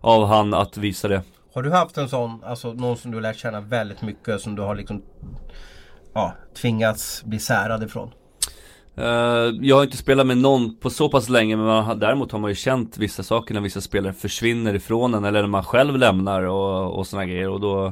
av 0.00 0.26
han 0.26 0.54
att 0.54 0.76
visa 0.76 1.08
det. 1.08 1.22
Har 1.54 1.62
du 1.62 1.70
haft 1.70 1.98
en 1.98 2.08
sån, 2.08 2.44
alltså 2.44 2.72
någon 2.72 2.96
som 2.96 3.10
du 3.10 3.16
har 3.16 3.22
lärt 3.22 3.36
känna 3.36 3.60
väldigt 3.60 4.02
mycket 4.02 4.40
som 4.40 4.54
du 4.54 4.62
har 4.62 4.74
liksom 4.74 5.02
Ja, 6.14 6.32
tvingats 6.54 7.24
bli 7.24 7.38
särad 7.38 7.82
ifrån? 7.82 8.10
Eh, 8.96 9.54
jag 9.60 9.76
har 9.76 9.84
inte 9.84 9.96
spelat 9.96 10.26
med 10.26 10.38
någon 10.38 10.76
på 10.76 10.90
så 10.90 11.08
pass 11.08 11.28
länge 11.28 11.56
men 11.56 11.66
man 11.66 11.84
har, 11.84 11.94
däremot 11.94 12.32
har 12.32 12.38
man 12.38 12.50
ju 12.50 12.54
känt 12.54 12.98
vissa 12.98 13.22
saker 13.22 13.54
när 13.54 13.60
vissa 13.60 13.80
spelare 13.80 14.12
försvinner 14.12 14.74
ifrån 14.74 15.14
en 15.14 15.24
eller 15.24 15.40
när 15.40 15.48
man 15.48 15.64
själv 15.64 15.96
lämnar 15.96 16.42
och, 16.42 16.98
och 16.98 17.06
såna 17.06 17.26
grejer 17.26 17.48
och 17.48 17.60
då 17.60 17.86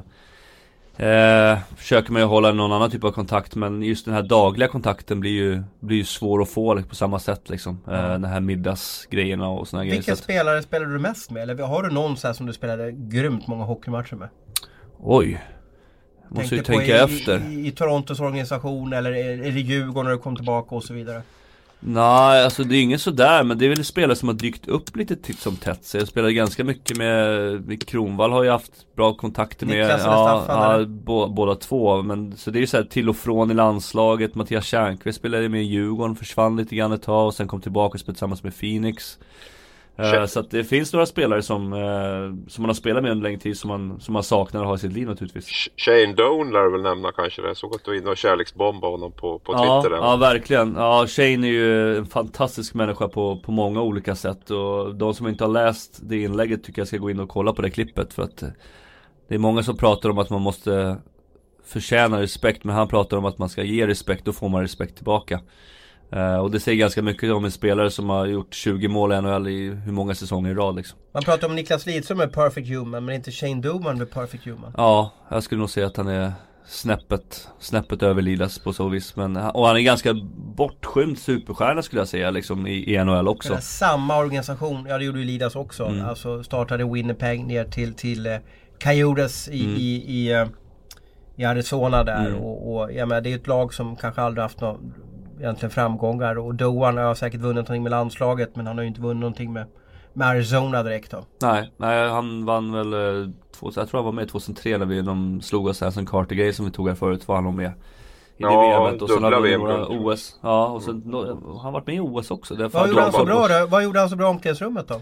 eh, 1.05 1.59
Försöker 1.77 2.13
man 2.13 2.23
ju 2.23 2.29
hålla 2.29 2.53
någon 2.53 2.73
annan 2.73 2.91
typ 2.91 3.05
av 3.05 3.11
kontakt 3.11 3.55
men 3.55 3.83
just 3.83 4.05
den 4.05 4.15
här 4.15 4.23
dagliga 4.23 4.69
kontakten 4.69 5.21
blir 5.21 5.31
ju, 5.31 5.63
blir 5.81 5.97
ju 5.97 6.05
svår 6.05 6.43
att 6.43 6.51
få 6.51 6.83
på 6.83 6.95
samma 6.95 7.19
sätt 7.19 7.51
liksom. 7.51 7.81
Eh, 7.89 7.93
den 7.93 8.25
här 8.25 8.41
middagsgrejerna 8.41 9.49
och 9.49 9.69
såna 9.69 9.85
grejer. 9.85 10.13
Att, 10.13 10.19
spelare 10.19 10.63
spelar 10.63 10.87
du 10.87 10.99
mest 10.99 11.31
med? 11.31 11.43
Eller 11.43 11.65
har 11.65 11.83
du 11.83 11.91
någon 11.91 12.17
så 12.17 12.35
som 12.35 12.47
du 12.47 12.53
spelade 12.53 12.93
grymt 12.93 13.47
många 13.47 13.65
hockeymatcher 13.65 14.17
med? 14.17 14.29
oj. 14.99 15.41
Måste 16.35 16.55
ju 16.55 16.63
tänka 16.63 16.87
i, 16.87 16.91
efter. 16.93 17.51
I, 17.51 17.67
I 17.67 17.71
Torontos 17.71 18.21
organisation 18.21 18.93
eller 18.93 19.13
är, 19.13 19.53
det 19.53 19.61
Djurgården 19.61 20.05
när 20.05 20.13
du 20.13 20.19
kom 20.19 20.37
tillbaka 20.37 20.75
och 20.75 20.85
så 20.85 20.95
vidare? 20.95 21.23
Nej, 21.85 22.45
alltså 22.45 22.65
det 22.65 22.77
är 22.77 22.83
ingen 22.83 22.99
sådär 22.99 23.45
men 23.45 23.59
det 23.59 23.65
är 23.65 23.69
väl 23.69 23.85
spelare 23.85 24.17
som 24.17 24.29
har 24.29 24.35
dykt 24.35 24.69
upp 24.69 24.97
lite 24.97 25.17
titt 25.17 25.39
som 25.39 25.57
tätt. 25.57 25.85
Så 25.85 25.97
jag 25.97 26.09
spelade 26.09 26.33
ganska 26.33 26.65
mycket 26.65 26.97
med, 26.97 27.61
med 27.67 27.87
Kronvall 27.87 28.33
har 28.33 28.45
jag 28.45 28.53
haft 28.53 28.95
bra 28.97 29.15
kontakter 29.15 29.67
med. 29.67 29.77
Niklas 29.77 30.01
eller 30.01 30.13
ja, 30.13 30.43
Staffan, 30.45 30.81
ja 31.07 31.27
båda 31.29 31.55
två. 31.55 32.03
Men 32.03 32.37
så 32.37 32.51
det 32.51 32.59
är 32.59 32.61
ju 32.61 32.67
såhär 32.67 32.85
till 32.85 33.09
och 33.09 33.17
från 33.17 33.51
i 33.51 33.55
landslaget. 33.55 34.35
Mattias 34.35 34.65
Tjärnqvist 34.65 35.19
spelade 35.19 35.49
med 35.49 35.63
i 35.63 35.65
Djurgården, 35.65 36.17
försvann 36.17 36.57
lite 36.57 36.77
grann 36.77 36.93
ett 36.93 37.03
tag 37.03 37.27
och 37.27 37.35
sen 37.35 37.49
kom 37.49 37.61
tillbaka 37.61 37.95
och 37.95 38.01
spelade 38.01 38.15
tillsammans 38.15 38.43
med 38.43 38.59
Phoenix. 38.61 39.19
Eh, 39.97 40.27
så 40.27 40.41
att 40.41 40.51
det 40.51 40.65
finns 40.65 40.93
några 40.93 41.07
spelare 41.07 41.43
som, 41.43 41.73
eh, 41.73 42.49
som 42.51 42.63
man 42.63 42.69
har 42.69 42.75
spelat 42.75 43.03
med 43.03 43.13
under 43.13 43.23
längre 43.23 43.41
tid 43.41 43.59
som 43.59 43.69
man, 43.69 44.01
som 44.01 44.13
man 44.13 44.23
saknar 44.23 44.61
att 44.61 44.67
ha 44.67 44.75
i 44.75 44.79
sitt 44.79 44.93
liv 44.93 45.07
naturligtvis. 45.09 45.47
Sh- 45.47 45.69
Shane 45.77 46.15
Doan 46.15 46.51
lär 46.53 46.63
du 46.63 46.71
väl 46.73 46.83
nämna 46.83 47.13
kanske 47.13 47.43
det. 47.43 47.49
Jag 47.49 47.57
såg 47.57 47.75
att 47.75 47.85
du 47.85 47.91
var 47.91 47.99
inne 47.99 48.11
och 48.11 48.17
kärleksbombade 48.17 48.93
honom 48.93 49.13
på, 49.13 49.39
på 49.39 49.53
Ja, 49.53 49.83
Twitter. 49.83 49.97
där. 49.97 50.03
ja 50.07 50.17
verkligen. 50.17 50.75
Ja, 50.77 51.07
Shane 51.09 51.47
är 51.47 51.51
ju 51.53 51.97
en 51.99 52.07
fantastisk 52.07 52.75
människa 52.75 53.09
på, 53.09 53.37
på 53.45 53.53
många 53.53 53.83
olika 53.83 54.15
sätt 54.15 54.51
och 54.51 54.95
de 54.95 55.15
som 55.15 55.29
inte 55.29 55.45
har 55.45 55.53
läst 55.53 56.01
det 56.03 56.17
inlägget 56.23 56.65
tycker 56.65 56.81
jag 56.81 56.89
ska 56.89 56.97
gå 56.97 57.11
in 57.11 57.21
och 57.21 57.29
kolla 57.29 57.53
på 57.53 57.63
det 57.63 57.71
klippet 57.71 58.13
för 58.15 58.23
att 58.23 58.43
eh, 58.43 58.49
det 59.29 59.35
är 59.35 59.39
många 59.39 59.63
som 59.63 59.77
pratar 59.77 60.09
om 60.11 60.19
att 60.19 60.31
man 60.31 60.43
måste 60.43 60.97
förtjäna 61.65 62.21
respekt 62.21 62.65
men 62.65 62.75
han 62.77 62.89
pratar 62.89 63.17
om 63.17 63.25
att 63.25 63.39
man 63.39 63.49
ska 63.49 63.63
ge 63.63 63.87
respekt, 63.87 64.25
då 64.25 64.33
får 64.33 64.49
man 64.49 64.63
respekt 64.63 64.97
tillbaka. 64.97 65.41
Eh, 66.13 66.37
och 66.37 66.51
det 66.51 66.61
säger 66.61 66.79
ganska 66.79 67.03
mycket 67.03 67.33
om 67.33 67.45
en 67.45 67.51
spelare 67.51 67.91
som 67.91 68.11
har 68.11 68.27
gjort 68.27 68.55
20 68.55 68.89
mål 68.89 69.13
i 69.13 69.21
NHL 69.21 69.49
i 69.49 69.71
hur 69.71 69.93
många 69.93 70.15
säsonger 70.15 70.51
i 70.51 70.55
rad 70.55 70.77
liksom. 70.77 70.99
Man 71.15 71.23
pratar 71.23 71.49
om 71.49 71.55
Niklas 71.55 71.87
Lidström 71.87 72.19
med 72.19 72.33
Perfect 72.33 72.69
Human 72.69 73.05
men 73.05 73.15
inte 73.15 73.31
Shane 73.31 73.61
Doman 73.61 73.99
med 73.99 74.11
Perfect 74.11 74.45
Human. 74.45 74.73
Ja, 74.77 75.11
jag 75.29 75.43
skulle 75.43 75.59
nog 75.59 75.71
säga 75.71 75.87
att 75.87 75.97
han 75.97 76.09
är 76.09 76.33
snäppet, 76.67 77.49
snäppet 77.59 78.03
över 78.03 78.23
Lilas 78.23 78.59
på 78.59 78.73
så 78.73 78.89
vis. 78.89 79.17
Men, 79.17 79.37
och 79.37 79.67
han 79.67 79.77
är 79.77 79.81
ganska 79.81 80.15
bortskymd 80.57 81.19
superstjärna 81.19 81.83
skulle 81.83 82.01
jag 82.01 82.09
säga 82.09 82.31
liksom 82.31 82.67
i, 82.67 82.95
i 82.95 83.05
NHL 83.05 83.29
också. 83.29 83.57
Samma 83.61 84.19
organisation, 84.19 84.87
ja 84.89 84.99
det 84.99 85.05
gjorde 85.05 85.19
ju 85.19 85.25
Lidas 85.25 85.57
också. 85.57 85.85
Mm. 85.85 86.07
Alltså 86.09 86.43
startade 86.43 86.85
Winnipeg 86.85 87.45
ner 87.47 87.65
till, 87.65 87.95
till 87.95 88.27
eh, 88.27 88.37
Coyotes 88.83 89.49
i, 89.49 89.65
Mm. 89.65 89.77
i, 89.77 90.05
i, 90.07 90.33
eh, 90.33 90.47
i 91.37 91.45
Arizona 91.45 92.05
där. 92.05 92.27
Mm. 92.27 92.41
Och, 92.41 92.75
och 92.75 92.93
jag 92.93 93.09
menar, 93.09 93.21
det 93.21 93.33
är 93.33 93.37
ett 93.37 93.47
lag 93.47 93.75
som 93.75 93.97
kanske 93.97 94.21
aldrig 94.21 94.43
haft 94.43 94.61
några 94.61 94.77
egentligen 95.41 95.71
framgångar. 95.71 96.39
Och 96.39 96.55
Doan 96.55 96.97
har 96.97 97.15
säkert 97.15 97.41
vunnit 97.41 97.55
någonting 97.55 97.83
med 97.83 97.91
landslaget 97.91 98.57
men 98.57 98.67
han 98.67 98.77
har 98.77 98.83
ju 98.83 98.89
inte 98.89 99.01
vunnit 99.01 99.21
någonting 99.21 99.53
med, 99.53 99.67
med 100.13 100.29
Arizona 100.29 100.83
direkt 100.83 101.11
då. 101.11 101.25
Nej, 101.43 101.73
nej 101.77 102.09
han 102.09 102.45
vann 102.45 102.73
väl, 102.73 102.93
eh, 102.93 103.31
två, 103.53 103.71
jag 103.75 103.89
tror 103.89 103.99
han 103.99 104.05
var 104.05 104.13
med 104.13 104.29
2003 104.29 104.79
när 104.79 104.87
vi, 104.87 105.03
de 105.03 105.41
slog 105.41 105.67
oss 105.67 105.81
här 105.81 105.91
som 105.91 106.07
Carter-grej 106.07 106.53
som 106.53 106.65
vi 106.65 106.71
tog 106.71 106.89
här 106.89 106.95
förut, 106.95 107.29
var 107.29 107.35
han 107.35 107.45
nog 107.45 107.55
med. 107.55 107.73
I 108.37 108.43
det 108.43 108.49
Ja, 108.49 108.87
VMet 108.89 109.03
och 109.03 109.09
sen 109.11 109.43
vi 109.43 109.59
några 109.59 109.73
jag. 109.73 109.91
OS. 109.91 110.39
Ja, 110.41 110.67
och 110.67 110.83
sen, 110.83 111.03
no, 111.07 111.27
han 111.47 111.65
har 111.65 111.73
varit 111.73 111.87
med 111.87 111.97
i 111.97 112.01
OS 112.01 112.31
också. 112.31 112.55
Vad 112.55 112.89
gjorde 112.89 113.01
de 113.01 113.03
han 113.03 113.13
så 113.13 113.25
bra 113.25 113.49
då? 113.49 113.67
Vad 113.67 113.83
gjorde 113.85 114.01
han 114.01 114.09
så 114.09 114.17
bra 114.17 114.27
i 114.27 114.31
omklädningsrummet 114.31 114.89
då? 114.89 115.01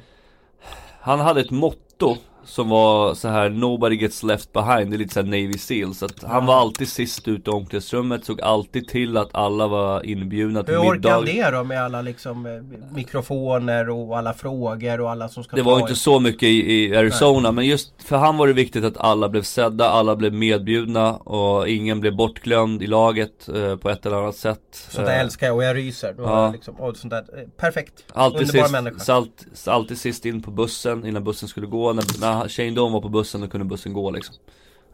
Han 1.00 1.20
hade 1.20 1.40
ett 1.40 1.50
motto 1.50 2.16
som 2.50 2.68
var 2.68 3.14
så 3.14 3.28
här 3.28 3.48
Nobody 3.50 3.96
gets 3.96 4.22
left 4.22 4.52
behind, 4.52 4.90
det 4.90 4.96
är 4.96 4.98
lite 4.98 5.14
såhär 5.14 5.26
Navy 5.26 5.58
Seal 5.58 5.94
Så 5.94 6.04
att 6.04 6.22
han 6.22 6.46
var 6.46 6.54
alltid 6.54 6.88
sist 6.88 7.28
ut 7.28 7.46
i 7.48 7.50
omklädningsrummet, 7.50 8.24
såg 8.24 8.40
alltid 8.40 8.88
till 8.88 9.16
att 9.16 9.28
alla 9.32 9.66
var 9.68 10.06
inbjudna 10.06 10.62
till 10.62 10.74
Hur 10.74 10.92
middag 10.92 11.12
han 11.12 11.24
det 11.24 11.50
då 11.50 11.64
med 11.64 11.82
alla 11.84 12.02
liksom 12.02 12.46
eh, 12.46 12.52
mikrofoner 12.94 13.90
och 13.90 14.18
alla 14.18 14.34
frågor 14.34 15.00
och 15.00 15.10
alla 15.10 15.28
som 15.28 15.44
ska 15.44 15.56
Det 15.56 15.62
var 15.62 15.80
inte 15.80 15.94
så 15.94 16.20
mycket 16.20 16.42
i, 16.42 16.72
i 16.72 16.96
Arizona 16.96 17.52
men 17.52 17.66
just 17.66 18.02
för 18.02 18.16
han 18.16 18.36
var 18.36 18.46
det 18.46 18.52
viktigt 18.52 18.84
att 18.84 18.96
alla 18.96 19.28
blev 19.28 19.42
sedda, 19.42 19.88
alla 19.88 20.16
blev 20.16 20.32
medbjudna 20.32 21.12
och 21.14 21.68
ingen 21.68 22.00
blev 22.00 22.16
bortglömd 22.16 22.82
i 22.82 22.86
laget 22.86 23.48
eh, 23.48 23.76
på 23.76 23.90
ett 23.90 24.06
eller 24.06 24.16
annat 24.16 24.36
sätt 24.36 24.60
Sånt 24.72 25.06
där 25.06 25.14
Eh, 25.14 25.20
älskar 25.20 25.46
jag 25.46 25.56
och 25.56 25.64
jag 25.64 25.76
ryser. 25.76 26.12
Då 26.12 26.22
Ja. 26.22 26.50
liksom, 26.52 26.74
och 26.74 26.96
sånt 26.96 27.10
där. 27.10 27.18
eh, 27.38 27.48
Perfekt. 27.56 28.04
Alltid 28.14 28.40
Underbar 28.40 28.92
sist, 29.02 29.46
så 29.52 29.70
alltid 29.70 29.98
sist 29.98 30.26
in 30.26 30.42
på 30.42 30.50
bussen 30.50 31.06
innan 31.06 31.24
bussen 31.24 31.48
skulle 31.48 31.66
gå. 31.66 31.92
När, 31.92 32.20
när 32.20 32.39
Shane 32.48 32.70
Doan 32.70 32.92
var 32.92 33.00
på 33.00 33.08
bussen 33.08 33.40
då 33.40 33.48
kunde 33.48 33.64
bussen 33.64 33.92
gå 33.92 34.10
liksom. 34.10 34.34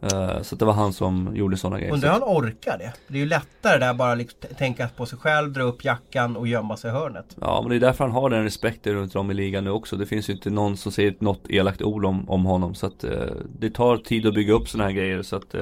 Eh, 0.02 0.42
så 0.42 0.56
det 0.56 0.64
var 0.64 0.72
han 0.72 0.92
som 0.92 1.30
gjorde 1.34 1.56
sådana 1.56 1.78
grejer. 1.78 1.94
Undrar 1.94 2.12
hur 2.12 2.20
han 2.20 2.28
orkar 2.28 2.78
det? 2.78 2.92
Det 3.08 3.14
är 3.14 3.22
ju 3.22 3.26
lättare 3.26 3.78
där 3.78 3.94
bara 3.94 4.14
liksom 4.14 4.38
tänka 4.58 4.88
på 4.88 5.06
sig 5.06 5.18
själv, 5.18 5.52
dra 5.52 5.62
upp 5.62 5.84
jackan 5.84 6.36
och 6.36 6.48
gömma 6.48 6.76
sig 6.76 6.90
i 6.90 6.92
hörnet. 6.92 7.36
ja 7.40 7.60
men 7.62 7.70
det 7.70 7.76
är 7.76 7.80
därför 7.80 8.04
han 8.04 8.12
har 8.12 8.30
den 8.30 8.42
respekten 8.42 8.94
runt 8.94 9.16
om 9.16 9.30
i 9.30 9.34
ligan 9.34 9.64
nu 9.64 9.70
också. 9.70 9.96
Det 9.96 10.06
finns 10.06 10.30
ju 10.30 10.32
inte 10.32 10.50
någon 10.50 10.76
som 10.76 10.92
säger 10.92 11.14
något 11.18 11.50
elakt 11.50 11.82
ord 11.82 12.04
om, 12.04 12.30
om 12.30 12.44
honom. 12.44 12.74
Så 12.74 12.86
att 12.86 13.04
eh, 13.04 13.12
det 13.58 13.70
tar 13.70 13.96
tid 13.96 14.26
att 14.26 14.34
bygga 14.34 14.54
upp 14.54 14.68
sådana 14.68 14.88
här 14.88 14.96
grejer. 14.96 15.22
Så 15.22 15.36
att 15.36 15.54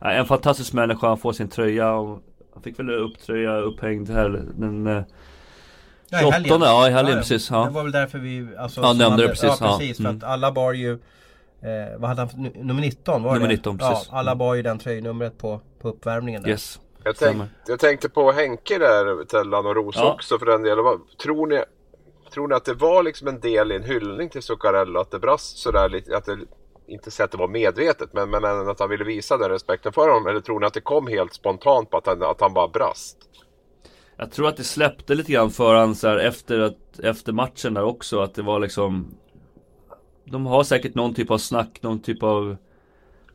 ja, 0.00 0.10
en 0.10 0.26
fantastisk 0.26 0.72
människa, 0.72 1.08
han 1.08 1.18
får 1.18 1.32
sin 1.32 1.48
tröja 1.48 1.92
och 1.92 2.22
han 2.54 2.62
fick 2.62 2.78
väl 2.78 2.90
upp 2.90 3.18
tröja 3.18 3.56
upphängd 3.56 4.10
här 4.10 4.44
den 4.56 5.04
Ja, 6.10 6.18
i 6.18 6.20
28, 6.22 6.34
helgen. 6.36 6.60
ja, 6.60 6.88
i 6.88 6.90
helgen, 6.90 7.18
precis, 7.18 7.50
ja. 7.50 7.64
Det 7.64 7.70
var 7.70 7.82
väl 7.82 7.92
därför 7.92 8.18
vi 8.18 8.48
alltså, 8.58 8.80
Ja, 8.80 8.92
nämnde 8.92 9.22
det 9.22 9.28
precis, 9.28 9.44
Ja, 9.44 9.56
ja. 9.60 9.76
precis. 9.78 9.96
För 9.96 10.04
Mm. 10.04 10.16
att 10.16 10.24
alla 10.24 10.52
bar 10.52 10.72
ju 10.72 10.92
eh, 10.92 11.98
Vad 11.98 12.08
hade 12.08 12.20
han 12.20 12.28
för, 12.28 12.38
nu- 12.38 12.52
nummer 12.56 12.80
19 12.82 13.22
var 13.22 13.34
Nummer 13.34 13.48
det? 13.48 13.54
19, 13.54 13.78
precis. 13.78 14.08
Ja, 14.12 14.18
alla 14.18 14.36
bar 14.36 14.54
ju 14.54 14.62
den 14.62 14.78
tröjnumret 14.78 15.38
på, 15.38 15.60
på 15.82 15.88
uppvärmningen 15.88 16.42
där. 16.42 16.50
Yes. 16.50 16.80
Jag, 17.04 17.16
tänk, 17.16 17.42
jag 17.66 17.78
tänkte 17.80 18.08
på 18.08 18.32
Henke 18.32 18.78
där, 18.78 19.24
Tellan 19.24 19.66
och 19.66 19.76
Roos 19.76 19.96
Ja. 19.98 20.12
också 20.12 20.38
för 20.38 20.46
den 20.46 20.62
delen. 20.62 20.84
Tror 21.22 21.46
ni, 21.46 21.62
tror 22.34 22.48
ni 22.48 22.54
att 22.54 22.64
det 22.64 22.74
var 22.74 23.02
liksom 23.02 23.28
en 23.28 23.40
del 23.40 23.72
i 23.72 23.76
en 23.76 23.84
hyllning 23.84 24.28
till 24.28 24.42
Zuccarello? 24.42 25.00
Att 25.00 25.10
det 25.10 25.18
brast 25.18 25.58
sådär 25.58 25.88
lite? 25.88 26.16
Att 26.16 26.24
det, 26.24 26.38
inte 26.86 27.10
säga 27.10 27.24
att 27.24 27.30
det 27.30 27.38
var 27.38 27.48
medvetet, 27.48 28.12
men, 28.12 28.30
men 28.30 28.68
att 28.68 28.80
han 28.80 28.88
ville 28.90 29.04
visa 29.04 29.36
den 29.36 29.50
respekten 29.50 29.92
för 29.92 30.08
honom? 30.08 30.26
Eller 30.26 30.40
tror 30.40 30.60
ni 30.60 30.66
att 30.66 30.74
det 30.74 30.80
kom 30.80 31.06
helt 31.06 31.34
spontant 31.34 31.90
på 31.90 31.96
att 31.96 32.06
han, 32.06 32.22
att 32.22 32.40
han 32.40 32.54
bara 32.54 32.68
brast? 32.68 33.16
Jag 34.18 34.30
tror 34.30 34.48
att 34.48 34.56
det 34.56 34.64
släppte 34.64 35.14
lite 35.14 35.32
grann 35.32 35.50
för 35.50 35.74
han 35.74 35.94
så 35.94 36.08
här 36.08 36.16
efter, 36.16 36.58
att, 36.58 36.98
efter 37.02 37.32
matchen 37.32 37.74
där 37.74 37.82
också 37.84 38.20
att 38.20 38.34
det 38.34 38.42
var 38.42 38.60
liksom 38.60 39.14
De 40.24 40.46
har 40.46 40.64
säkert 40.64 40.94
någon 40.94 41.14
typ 41.14 41.30
av 41.30 41.38
snack, 41.38 41.78
någon 41.82 42.02
typ 42.02 42.22
av 42.22 42.56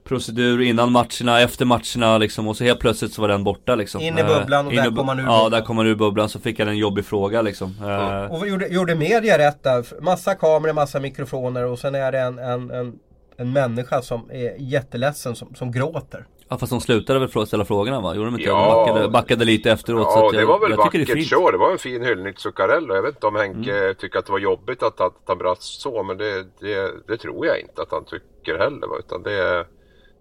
Procedur 0.04 0.62
innan 0.62 0.92
matcherna, 0.92 1.42
efter 1.42 1.66
matcherna 1.66 2.18
liksom 2.18 2.48
och 2.48 2.58
så 2.58 2.64
helt 2.64 2.80
plötsligt 2.80 3.14
så 3.14 3.22
var 3.22 3.28
den 3.28 3.44
borta 3.44 3.76
liksom 3.76 4.02
In 4.02 4.18
i 4.18 4.22
Eh, 4.22 4.28
bubblan 4.28 4.68
och 4.68 4.74
in 4.74 4.84
där 4.84 4.92
kom 4.96 5.08
han 5.08 5.20
ur 5.20 5.24
Ja, 5.24 5.50
där 5.50 5.62
kom 5.62 5.78
han 5.78 5.88
ur 5.88 5.96
bubblan 5.96 6.30
så 6.30 6.40
fick 6.40 6.60
han 6.60 6.68
en 6.68 6.78
jobbig 6.78 7.06
fråga 7.06 7.42
liksom 7.42 7.76
Eh, 7.82 8.32
Och 8.32 8.40
vad 8.40 8.48
gjorde, 8.50 8.68
gjorde 8.68 8.96
media 8.96 9.38
rätt 9.38 9.64
där? 9.64 10.02
Massa 10.02 10.36
kameror, 10.36 10.74
massa 10.74 11.00
mikrofoner 11.00 11.66
och 11.66 11.80
sen 11.80 11.96
är 11.96 12.12
det 12.12 12.20
en, 12.20 12.40
en, 12.40 12.72
en, 12.72 12.94
en 13.38 13.54
människa 13.54 14.02
som 14.02 14.32
är 14.32 14.56
jätteledsen 14.60 15.36
som, 15.36 15.56
som 15.56 15.72
gråter. 15.72 16.26
Ja 16.50 16.58
fast 16.58 16.70
de 16.72 16.82
slutade 16.82 17.20
väl 17.20 17.48
ställa 17.48 17.66
frågorna 17.66 18.02
va? 18.02 18.16
Gjorde 18.16 18.28
de 18.28 18.36
inte? 18.36 18.50
Ja. 18.50 18.66
De 18.86 18.86
backade, 18.94 19.10
backade 19.10 19.46
lite 19.46 19.72
efteråt 19.72 20.12
så 20.12 20.20
Ja, 20.20 20.32
det 20.32 20.40
jag, 20.40 20.48
var 20.48 20.60
väl 20.60 20.70
jag 20.70 20.80
det 20.80 20.84
vackert 20.84 21.10
fint 21.10 21.28
så. 21.28 21.52
Det 21.52 21.58
var 21.58 21.72
en 21.72 21.78
fin 21.78 22.04
hyllning 22.06 22.34
till 22.34 22.42
Zuccarello. 22.42 22.96
Jag 22.96 23.02
vet 23.02 23.16
inte 23.16 23.28
om 23.28 23.36
Henke 23.36 23.78
Mm. 23.78 23.96
tycker 23.96 24.20
att 24.20 24.26
det 24.26 24.32
var 24.32 24.40
jobbigt 24.40 24.84
att, 24.84 25.02
att 25.02 25.14
han 25.26 25.38
brast 25.38 25.82
så, 25.82 26.04
men 26.04 26.18
det, 26.18 26.46
det, 26.60 26.92
det 27.08 27.18
tror 27.18 27.46
jag 27.46 27.60
inte 27.60 27.82
att 27.82 27.92
han 27.92 28.06
tycker 28.06 28.58
heller. 28.58 28.88
va, 28.88 28.96
Utan 29.00 29.24
det, 29.24 29.66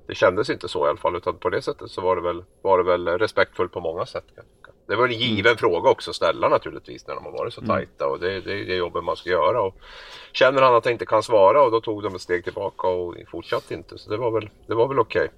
det 0.08 0.14
kändes 0.14 0.50
inte 0.50 0.68
så 0.68 0.86
i 0.86 0.88
alla 0.88 0.98
fall. 0.98 1.16
Utan 1.16 1.34
på 1.38 1.50
det 1.50 1.62
sättet 1.62 1.90
så 1.90 2.00
var 2.00 2.16
det 2.16 2.22
väl, 2.22 2.44
var 2.62 2.78
det 2.78 2.84
väl 2.84 3.08
respektfullt 3.08 3.72
på 3.72 3.80
många 3.80 4.06
sätt. 4.06 4.24
Det 4.88 4.96
var 4.96 5.04
en 5.08 5.12
given 5.12 5.46
Mm. 5.46 5.56
fråga 5.56 5.90
också 5.90 6.10
att 6.10 6.16
ställa 6.16 6.48
naturligtvis 6.48 7.06
när 7.06 7.14
de 7.14 7.24
har 7.24 7.32
varit 7.32 7.54
så 7.54 7.60
tajta. 7.60 8.06
Och 8.06 8.20
det, 8.20 8.40
det 8.40 8.52
är 8.52 8.64
det 8.66 8.74
jobbet 8.74 9.04
man 9.04 9.16
ska 9.16 9.30
göra. 9.30 9.62
Och 9.62 9.74
känner 10.32 10.62
han 10.62 10.74
att 10.74 10.84
han 10.84 10.92
inte 10.92 11.06
kan 11.06 11.22
svara 11.22 11.62
och 11.62 11.70
då 11.70 11.80
tog 11.80 12.02
de 12.02 12.14
ett 12.14 12.20
steg 12.20 12.44
tillbaka 12.44 12.88
och 12.88 13.14
fortsatte 13.30 13.74
inte. 13.74 13.98
Så 13.98 14.10
det 14.10 14.16
var 14.16 14.30
väl, 14.30 14.50
det 14.66 14.74
var 14.74 14.88
väl 14.88 14.98
okej. 14.98 15.28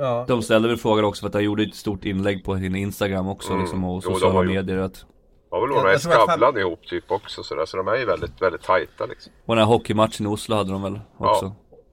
Ja. 0.00 0.24
De 0.28 0.42
ställde 0.42 0.68
väl 0.68 0.76
frågan 0.76 1.04
också 1.04 1.20
för 1.20 1.28
att 1.28 1.34
han 1.34 1.44
gjorde 1.44 1.62
ett 1.62 1.74
stort 1.74 2.04
inlägg 2.04 2.44
på 2.44 2.56
sin 2.56 2.74
Instagram 2.76 3.28
också 3.28 3.48
Mm. 3.50 3.60
liksom 3.62 3.84
och 3.84 4.02
Jo, 4.04 4.12
sociala 4.12 4.34
har 4.34 4.44
medier 4.44 4.78
att 4.78 4.94
Det 4.94 5.04
var 5.50 5.60
väl 5.60 5.70
Jag- 5.70 5.76
några 5.76 5.92
jag 5.92 6.00
tror 6.02 6.12
att 6.12 6.18
fan- 6.18 6.28
Skavlan 6.28 6.58
ihop 6.58 6.86
typ 6.86 7.10
också 7.10 7.42
sådär. 7.42 7.66
Så 7.66 7.76
de 7.76 7.88
är 7.88 7.96
ju 7.96 8.04
väldigt, 8.04 8.42
väldigt 8.42 8.62
tajta 8.62 9.06
liksom. 9.06 9.32
Och 9.46 9.54
den 9.56 9.64
här 9.64 9.72
hockeymatchen 9.72 10.26
i 10.26 10.28
Oslo 10.28 10.56
hade 10.56 10.72
de 10.72 10.82
väl 10.82 11.00
också 11.18 11.52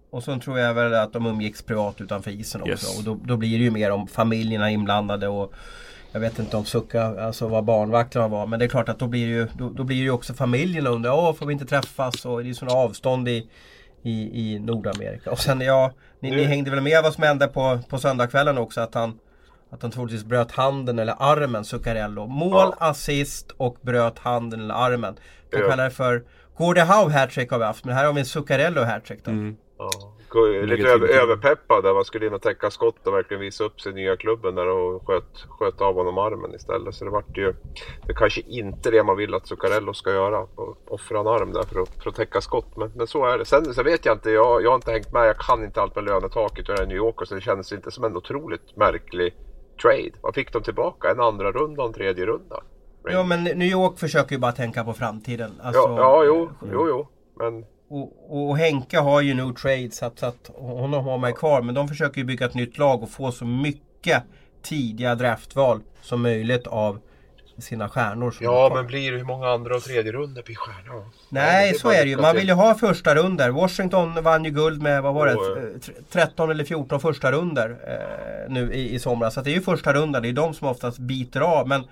Och 0.10 0.24
så 0.24 0.40
tror 0.40 0.60
jag 0.60 0.74
väl 0.74 0.94
att 0.94 1.14
de 1.14 1.26
umgicks 1.26 1.62
privat 1.64 2.02
utanför 2.02 2.32
isen 2.32 2.62
också. 2.62 2.72
Yes. 2.72 2.98
Och 3.00 3.04
då, 3.04 3.18
då 3.26 3.38
blir 3.38 3.58
det 3.58 3.64
ju 3.64 3.72
mer 3.72 3.92
om 3.92 4.08
familjerna 4.08 4.72
inblandade 4.72 5.28
och 5.28 5.54
jag 6.12 6.20
vet 6.20 6.40
inte 6.40 6.58
om 6.58 6.66
Sucka, 6.66 7.04
alltså 7.26 7.48
vad 7.48 7.64
barnvakterna 7.66 8.28
var. 8.28 8.48
Men 8.48 8.60
det 8.60 8.66
är 8.66 8.70
klart 8.70 8.90
att 8.90 9.00
då 9.00 9.08
blir 9.08 9.26
det 9.28 9.34
ju, 9.34 9.48
då, 9.58 9.70
då 9.70 9.84
blir 9.84 9.98
det 9.98 10.04
ju 10.04 10.12
också 10.12 10.34
familjerna 10.34 10.90
undrar, 10.90 11.12
åh 11.12 11.34
får 11.34 11.46
vi 11.46 11.54
inte 11.54 11.66
träffas? 11.66 12.26
Och 12.26 12.44
det 12.44 12.50
är 12.50 12.54
sådana 12.54 12.78
avstånd 12.78 13.28
i, 13.28 13.50
i, 14.04 14.12
i 14.54 14.60
Nordamerika. 14.60 15.32
Och 15.32 15.40
sen 15.40 15.62
ja, 15.62 15.92
ni, 16.20 16.30
ni 16.30 16.36
Nu- 16.36 16.44
hängde 16.44 16.72
väl 16.72 16.82
med 16.82 17.04
vad 17.04 17.14
som 17.14 17.24
hände 17.24 17.48
på, 17.48 17.80
på 17.90 17.98
söndagskvällen 17.98 18.58
också 18.58 18.82
att 18.82 18.94
han 18.94 19.20
att 19.70 19.82
han 19.82 19.92
troligtvis 19.92 20.24
bröt 20.24 20.52
handen 20.52 21.00
eller 21.00 21.16
armen, 21.20 21.66
Zuccarello. 21.66 22.28
Mål, 22.28 22.74
assist 22.78 23.52
och 23.58 23.78
bröt 23.82 24.20
handen 24.20 24.60
eller 24.62 24.74
armen. 24.76 25.16
Kan 25.52 25.62
Ja. 25.62 25.70
kalla 25.70 25.84
det 25.84 25.90
för 25.90 26.24
Gordie 26.58 26.82
Howe 26.84 27.14
hattrick 27.14 27.52
har 27.52 27.60
vi 27.60 27.66
haft, 27.66 27.86
men 27.86 27.96
här 27.96 28.06
har 28.06 28.14
vi 28.14 28.20
en 28.20 28.26
Zuccarello 28.26 28.84
hattrick 28.84 29.26
då. 29.26 29.32
Mm. 29.32 29.56
Ja. 29.78 29.90
Lite 30.46 30.90
över, 30.90 31.08
överpeppad 31.08 31.84
där 31.84 31.94
man 31.94 32.06
skulle 32.06 32.28
in 32.28 32.34
och 32.34 32.42
täcka 32.42 32.72
skott 32.72 33.08
och 33.08 33.14
verkligen 33.14 33.42
visa 33.42 33.64
upp 33.64 33.82
sig 33.82 33.92
i 33.92 33.96
nya 33.96 34.18
klubben 34.18 34.56
där 34.56 34.68
och 34.68 35.08
sköt, 35.08 35.46
sköt 35.50 35.82
av 35.82 35.96
honom 35.96 36.18
armen 36.18 36.56
istället. 36.56 36.96
Så 36.96 37.06
det 37.06 37.12
vart 37.12 37.38
ju... 37.38 37.54
Det 38.08 38.14
kanske 38.14 38.42
inte 38.42 38.92
det 38.92 39.04
man 39.04 39.18
vill 39.18 39.34
att 39.34 39.48
Zuccarello 39.48 39.94
ska 39.94 40.12
göra. 40.12 40.40
och 40.40 40.78
Offra 40.88 41.20
en 41.20 41.28
arm 41.28 41.54
där 41.54 41.64
för 41.64 41.82
att, 41.82 42.04
för 42.04 42.10
att 42.10 42.16
täcka 42.16 42.42
skott. 42.42 42.78
Men, 42.78 42.92
men 42.96 43.08
så 43.08 43.26
är 43.26 43.38
det. 43.38 43.46
Sen, 43.46 43.74
sen 43.74 43.86
vet 43.86 44.06
jag 44.06 44.16
inte, 44.16 44.32
jag, 44.32 44.64
jag 44.64 44.70
har 44.70 44.76
inte 44.76 44.92
hängt 44.92 45.14
med. 45.14 45.28
Jag 45.28 45.38
kan 45.38 45.64
inte 45.64 45.82
allt 45.82 45.96
med 45.96 46.04
lönetaket. 46.04 46.68
Jag 46.68 46.80
är 46.80 46.84
i 46.84 46.88
New 46.88 46.98
York 46.98 47.28
så 47.28 47.36
det 47.36 47.42
kändes 47.42 47.72
inte 47.72 47.92
som 47.92 48.04
en 48.04 48.18
otroligt 48.18 48.76
märklig 48.76 49.34
trade. 49.82 50.12
Vad 50.22 50.36
fick 50.36 50.54
de 50.54 50.64
tillbaka? 50.64 51.12
En 51.12 51.20
andra 51.20 51.52
runda 51.52 51.82
och 51.82 51.88
en 51.88 51.94
tredje 51.94 52.26
runda? 52.26 52.64
Ja 53.04 53.24
men 53.24 53.44
New 53.44 53.68
York 53.68 54.00
försöker 54.00 54.36
ju 54.36 54.40
bara 54.40 54.52
tänka 54.52 54.84
på 54.84 54.94
framtiden. 54.94 55.52
Alltså, 55.64 55.82
ja, 55.82 55.98
ja, 55.98 56.24
jo, 56.26 56.50
jo, 56.72 56.88
jo. 56.88 57.08
Men 57.36 57.66
Och, 57.90 58.48
och 58.50 58.58
Henke 58.58 59.00
har 59.00 59.22
ju 59.22 59.34
no 59.34 59.54
trade 59.54 59.92
så 59.92 60.06
att, 60.06 60.20
så 60.20 60.26
att 60.26 60.52
honom 60.56 61.06
har 61.06 61.18
man 61.18 61.34
kvar. 61.34 61.62
Men 61.62 61.76
de 61.76 61.88
försöker 61.88 62.18
ju 62.18 62.24
bygga 62.24 62.46
ett 62.46 62.54
nytt 62.54 62.78
lag 62.78 63.04
och 63.04 63.10
få 63.10 63.32
så 63.32 63.46
mycket 63.46 64.24
tidiga 64.62 65.16
draftval 65.16 65.82
som 66.02 66.22
möjligt 66.22 66.68
av 66.68 67.00
sina 67.58 67.90
stjärnor. 67.90 68.36
Ja, 68.42 68.72
men 68.76 68.88
blir 68.88 69.12
det 69.12 69.18
hur 69.18 69.24
många 69.26 69.48
andra 69.50 69.76
och 69.76 69.84
tredje 69.84 70.12
runder 70.12 70.44
blir 70.44 70.56
stjärnor? 70.56 71.06
Nej, 71.30 71.72
det 71.72 71.80
så 71.80 71.92
är 71.92 72.04
det 72.04 72.10
ju. 72.10 72.18
Man 72.18 72.36
vill 72.36 72.48
ju 72.48 72.54
ha 72.54 72.76
första 72.76 73.16
runder. 73.16 73.50
Washington 73.50 74.24
vann 74.24 74.46
ju 74.46 74.52
guld 74.52 74.82
med, 74.82 75.04
vad 75.04 75.14
var 75.14 75.28
det, 75.28 75.36
Åh, 75.36 75.48
eh, 75.48 75.80
tre- 75.82 75.94
13 76.12 76.52
eller 76.52 76.64
14 76.64 77.00
första 77.00 77.32
runder 77.32 77.70
eh, 77.88 78.54
nu 78.54 78.74
i, 78.74 78.94
i 78.96 79.00
somras. 79.00 79.34
Så 79.34 79.42
det 79.42 79.50
är 79.52 79.56
ju 79.56 79.62
första 79.62 79.94
rundan, 79.94 80.22
det 80.22 80.30
är 80.30 80.34
de 80.34 80.54
som 80.54 80.68
oftast 80.68 80.98
biter 80.98 81.42
av. 81.42 81.68
Men 81.68 81.84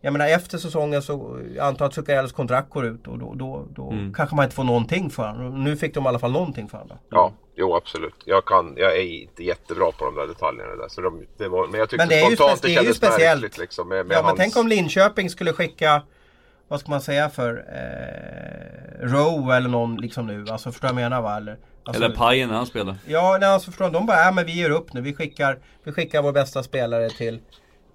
jag 0.00 0.12
menar 0.12 0.28
efter 0.28 0.58
säsongen 0.58 1.02
så 1.02 1.38
jag 1.56 1.66
antar 1.66 1.86
att 1.86 1.94
Zuccarellos 1.94 2.32
kontrakt 2.32 2.70
går 2.70 2.86
ut 2.86 3.06
och 3.06 3.18
då, 3.18 3.34
då, 3.34 3.66
då 3.74 3.90
Mm. 3.90 4.14
kanske 4.14 4.36
man 4.36 4.44
inte 4.44 4.54
får 4.56 4.64
någonting 4.64 5.10
för 5.10 5.28
honom. 5.28 5.64
Nu 5.64 5.76
fick 5.76 5.94
de 5.94 6.04
i 6.04 6.08
alla 6.08 6.18
fall 6.18 6.32
någonting 6.32 6.68
för 6.68 6.78
honom. 6.78 6.98
Ja, 7.10 7.32
jo 7.56 7.74
absolut. 7.76 8.14
Jag, 8.24 8.44
kan, 8.44 8.74
jag 8.76 8.96
är 8.96 9.02
inte 9.22 9.44
jättebra 9.44 9.92
på 9.92 10.04
de 10.04 10.14
där 10.14 10.26
detaljerna 10.26 10.76
där. 10.76 10.88
Så 10.88 11.00
de, 11.00 11.26
det 11.38 11.48
var, 11.48 11.66
men 11.66 11.80
jag 11.80 11.88
tyckte 11.90 12.02
Men 12.02 12.08
det 12.08 12.20
är 12.20 12.30
ju 12.30 12.36
spontant 12.36 12.62
det 12.62 12.68
det 12.68 12.74
kändes 12.74 12.96
speciellt. 12.96 13.40
märkligt 13.42 13.58
liksom. 13.58 13.88
Med, 13.88 14.06
med 14.06 14.14
Ja 14.16 14.18
men 14.20 14.26
hans... 14.26 14.38
tänk 14.38 14.56
om 14.56 14.68
Linköping 14.68 15.30
skulle 15.30 15.52
skicka 15.52 16.02
vad 16.68 16.80
ska 16.80 16.90
man 16.90 17.00
säga 17.00 17.28
för 17.30 17.64
eh, 18.04 19.06
Rowe 19.06 19.56
eller 19.56 19.68
någon 19.68 19.96
liksom 19.96 20.26
nu. 20.26 20.44
Alltså 20.50 20.72
förstår 20.72 20.88
du 20.88 20.94
vad 20.94 21.02
jag 21.02 21.10
menar 21.10 21.22
va? 21.22 21.36
Eller, 21.36 21.58
alltså, 21.84 22.04
Eller 22.04 22.16
Pajen 22.16 22.48
när 22.48 22.56
han 22.56 22.66
spelade 22.66 22.98
Ja, 23.06 23.36
nej, 23.40 23.48
alltså 23.48 23.70
förstår 23.70 23.84
du, 23.84 23.90
de 23.90 24.06
bara, 24.06 24.24
ja 24.24 24.32
men 24.32 24.46
vi 24.46 24.52
ger 24.52 24.70
upp 24.70 24.92
nu. 24.92 25.00
Vi 25.00 25.14
skickar, 25.14 25.58
vi 25.84 25.92
skickar 25.92 26.22
vår 26.22 26.32
bästa 26.32 26.62
spelare 26.62 27.10
till, 27.10 27.40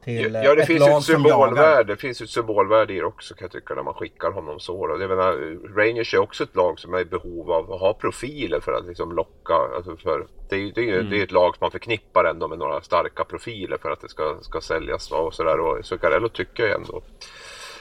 till 0.06 0.36
eh, 0.36 0.44
Ja, 0.44 0.56
det 0.56 0.62
ett 0.62 0.68
finns 0.68 0.88
ett 0.88 1.04
symbolvärde. 1.04 1.84
Det 1.94 1.98
finns 1.98 2.22
ett 2.22 2.30
symbolvärde 2.30 2.94
i 2.94 2.98
det 2.98 3.04
också 3.06 3.34
kan 3.34 3.46
jag 3.46 3.52
tycka 3.52 3.74
när 3.74 3.84
man 3.84 3.94
skickar 3.94 4.32
honom 4.32 4.60
så. 4.60 4.88
Då. 4.88 5.02
Jag 5.02 5.10
menar, 5.10 5.58
Rangers 5.76 6.14
är 6.14 6.18
också 6.20 6.44
ett 6.44 6.56
lag 6.56 6.80
som 6.80 6.94
är 6.94 7.00
i 7.00 7.06
behov 7.06 7.52
av 7.52 7.74
att 7.74 7.80
ha 7.80 7.94
profiler 7.94 8.60
för 8.60 8.72
att 8.74 8.86
liksom 8.86 9.12
locka. 9.16 9.54
Alltså 9.76 9.96
för, 9.98 10.28
det 10.50 10.56
är 10.56 10.72
det 10.76 10.90
är, 10.90 10.94
Mm. 11.00 11.10
det 11.10 11.20
är 11.20 11.24
ett 11.24 11.32
lag 11.32 11.56
som 11.56 11.64
man 11.66 11.72
förknippar 11.72 12.26
ändå 12.26 12.48
med 12.48 12.58
några 12.60 12.82
starka 12.82 13.24
profiler 13.24 13.78
för 13.78 13.92
att 13.92 14.02
det 14.02 14.10
ska, 14.10 14.38
ska 14.42 14.62
säljas 14.62 15.12
och 15.12 15.34
sådär. 15.34 15.60
Och 15.60 15.86
Zuccarello 15.86 16.30
tycker 16.30 16.64
jag 16.64 16.76
ändå 16.76 17.02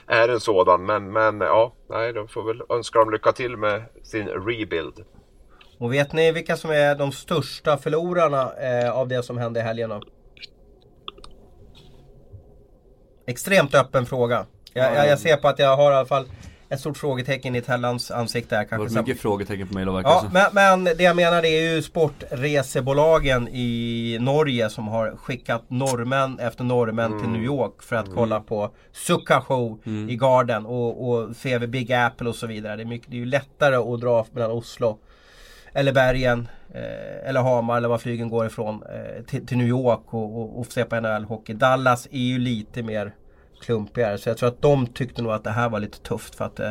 är 0.06 0.28
en 0.28 0.40
sådan. 0.40 0.86
Men, 0.86 1.12
men 1.12 1.40
ja, 1.40 1.72
nej, 1.90 2.12
de 2.12 2.28
får 2.28 2.42
väl 2.42 2.62
önska 2.68 2.98
dem 2.98 3.10
lycka 3.10 3.32
till 3.32 3.56
med 3.56 3.82
sin 4.02 4.28
rebuild. 4.28 5.04
Och 5.78 5.92
vet 5.92 6.12
ni 6.12 6.32
vilka 6.32 6.56
som 6.56 6.70
är 6.70 6.94
de 6.94 7.12
största 7.12 7.76
förlorarna 7.76 8.52
eh, 8.52 8.90
av 8.98 9.08
det 9.08 9.22
som 9.22 9.38
hände 9.38 9.60
i 9.60 9.62
helgen 9.62 9.90
då? 9.90 10.00
Extremt 13.26 13.74
öppen 13.74 14.06
fråga. 14.06 14.46
Jag, 14.72 14.94
jag, 14.94 15.08
jag 15.08 15.18
ser 15.18 15.36
på 15.36 15.48
att 15.48 15.58
jag 15.58 15.76
har 15.76 15.92
i 15.92 15.94
alla 15.94 16.06
fall 16.06 16.24
ett 16.68 16.80
stort 16.80 16.96
frågetecken 16.98 17.56
i 17.56 17.60
Tellans 17.60 18.10
ansikte. 18.10 18.56
Här, 18.56 18.62
Det 18.62 18.68
kanske. 18.68 18.98
mycket 18.98 19.20
frågetecken 19.20 19.68
på 19.68 19.74
mig 19.74 19.84
verkar 19.84 20.10
Ja, 20.10 20.20
som. 20.20 20.30
men, 20.32 20.84
men 20.84 20.96
det 20.96 21.04
jag 21.04 21.16
menar 21.16 21.42
det 21.42 21.48
är 21.48 21.74
ju 21.74 21.82
sportresebolagen 21.82 23.48
i 23.48 24.18
Norge 24.20 24.70
som 24.70 24.88
har 24.88 25.16
skickat 25.16 25.62
norrmän 25.68 26.38
efter 26.38 26.64
norrmän 26.64 27.20
till 27.20 27.28
New 27.30 27.42
York 27.42 27.82
för 27.82 27.96
att 27.96 28.06
kolla 28.14 28.40
på 28.40 28.70
Succa 28.92 29.40
Show 29.40 29.80
i 30.08 30.16
Garden 30.16 30.66
och, 30.66 31.08
och 31.10 31.34
vid 31.44 31.70
Big 31.70 31.92
Apple 31.92 32.28
och 32.28 32.34
så 32.34 32.46
vidare. 32.46 32.76
Det 32.76 32.82
är, 32.82 32.86
mycket, 32.86 33.10
det 33.10 33.16
är 33.16 33.18
ju 33.20 33.26
lättare 33.26 33.76
att 33.76 34.00
dra 34.00 34.26
mellan 34.32 34.50
Oslo 34.50 34.98
eller 35.74 35.92
Bergen 35.92 36.48
eh, 36.74 37.28
eller 37.28 37.40
Hamar 37.40 37.76
eller 37.76 37.88
var 37.88 37.98
flygen 37.98 38.28
går 38.28 38.46
ifrån 38.46 38.82
eh, 38.82 39.24
till, 39.24 39.46
till 39.46 39.58
New 39.58 39.66
York 39.66 40.14
och, 40.14 40.40
och, 40.40 40.58
och 40.58 40.66
se 40.66 40.84
på 40.84 40.96
NHL-hockey. 40.96 41.54
Dallas 41.54 42.06
är 42.06 42.18
ju 42.18 42.38
lite 42.38 42.82
mer 42.82 43.14
klumpigare 43.60 44.18
så 44.18 44.28
jag 44.28 44.38
tror 44.38 44.48
att 44.48 44.62
de 44.62 44.86
tyckte 44.86 45.22
nog 45.22 45.32
att 45.32 45.44
det 45.44 45.50
här 45.50 45.68
var 45.68 45.80
lite 45.80 45.98
tufft 45.98 46.34
för 46.34 46.44
att 46.44 46.60
eh, 46.60 46.70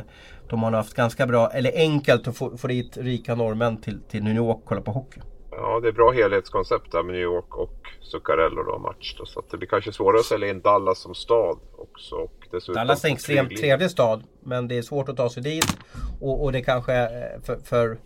de 0.49 0.63
har 0.63 0.71
haft 0.71 0.93
ganska 0.93 1.27
bra, 1.27 1.49
eller 1.49 1.71
enkelt 1.75 2.27
att 2.27 2.37
få, 2.37 2.57
få 2.57 2.67
dit 2.67 2.97
rika 2.97 3.35
norrmän 3.35 3.77
till, 3.77 3.99
till 4.01 4.23
New 4.23 4.35
York 4.35 4.57
och 4.57 4.65
kolla 4.65 4.81
på 4.81 4.91
hockey. 4.91 5.19
Ja, 5.51 5.79
det 5.79 5.87
är 5.87 5.91
bra 5.91 6.11
helhetskoncept 6.11 6.91
där 6.91 7.03
med 7.03 7.13
New 7.13 7.23
York 7.23 7.57
och 7.57 7.87
Zuccarello 8.01 8.63
då 8.63 8.79
match. 8.79 9.15
Då, 9.17 9.25
så 9.25 9.39
att 9.39 9.49
det 9.49 9.57
blir 9.57 9.69
kanske 9.69 9.91
svårare 9.91 10.19
att 10.19 10.25
sälja 10.25 10.49
in 10.49 10.61
Dallas 10.61 10.99
som 10.99 11.15
stad 11.15 11.57
också. 11.77 12.15
Och 12.15 12.47
dessutom 12.51 12.75
Dallas 12.75 13.03
är 13.03 13.09
en 13.09 13.13
extremt 13.13 13.57
trevlig 13.57 13.91
stad 13.91 14.23
men 14.39 14.67
det 14.67 14.77
är 14.77 14.81
svårt 14.81 15.09
att 15.09 15.17
ta 15.17 15.29
sig 15.29 15.43
dit 15.43 15.77
och, 16.21 16.43
och 16.43 16.51
det 16.51 16.61
kanske 16.61 16.93
eh, 16.93 17.41
för, 17.43 17.57
för 17.57 17.97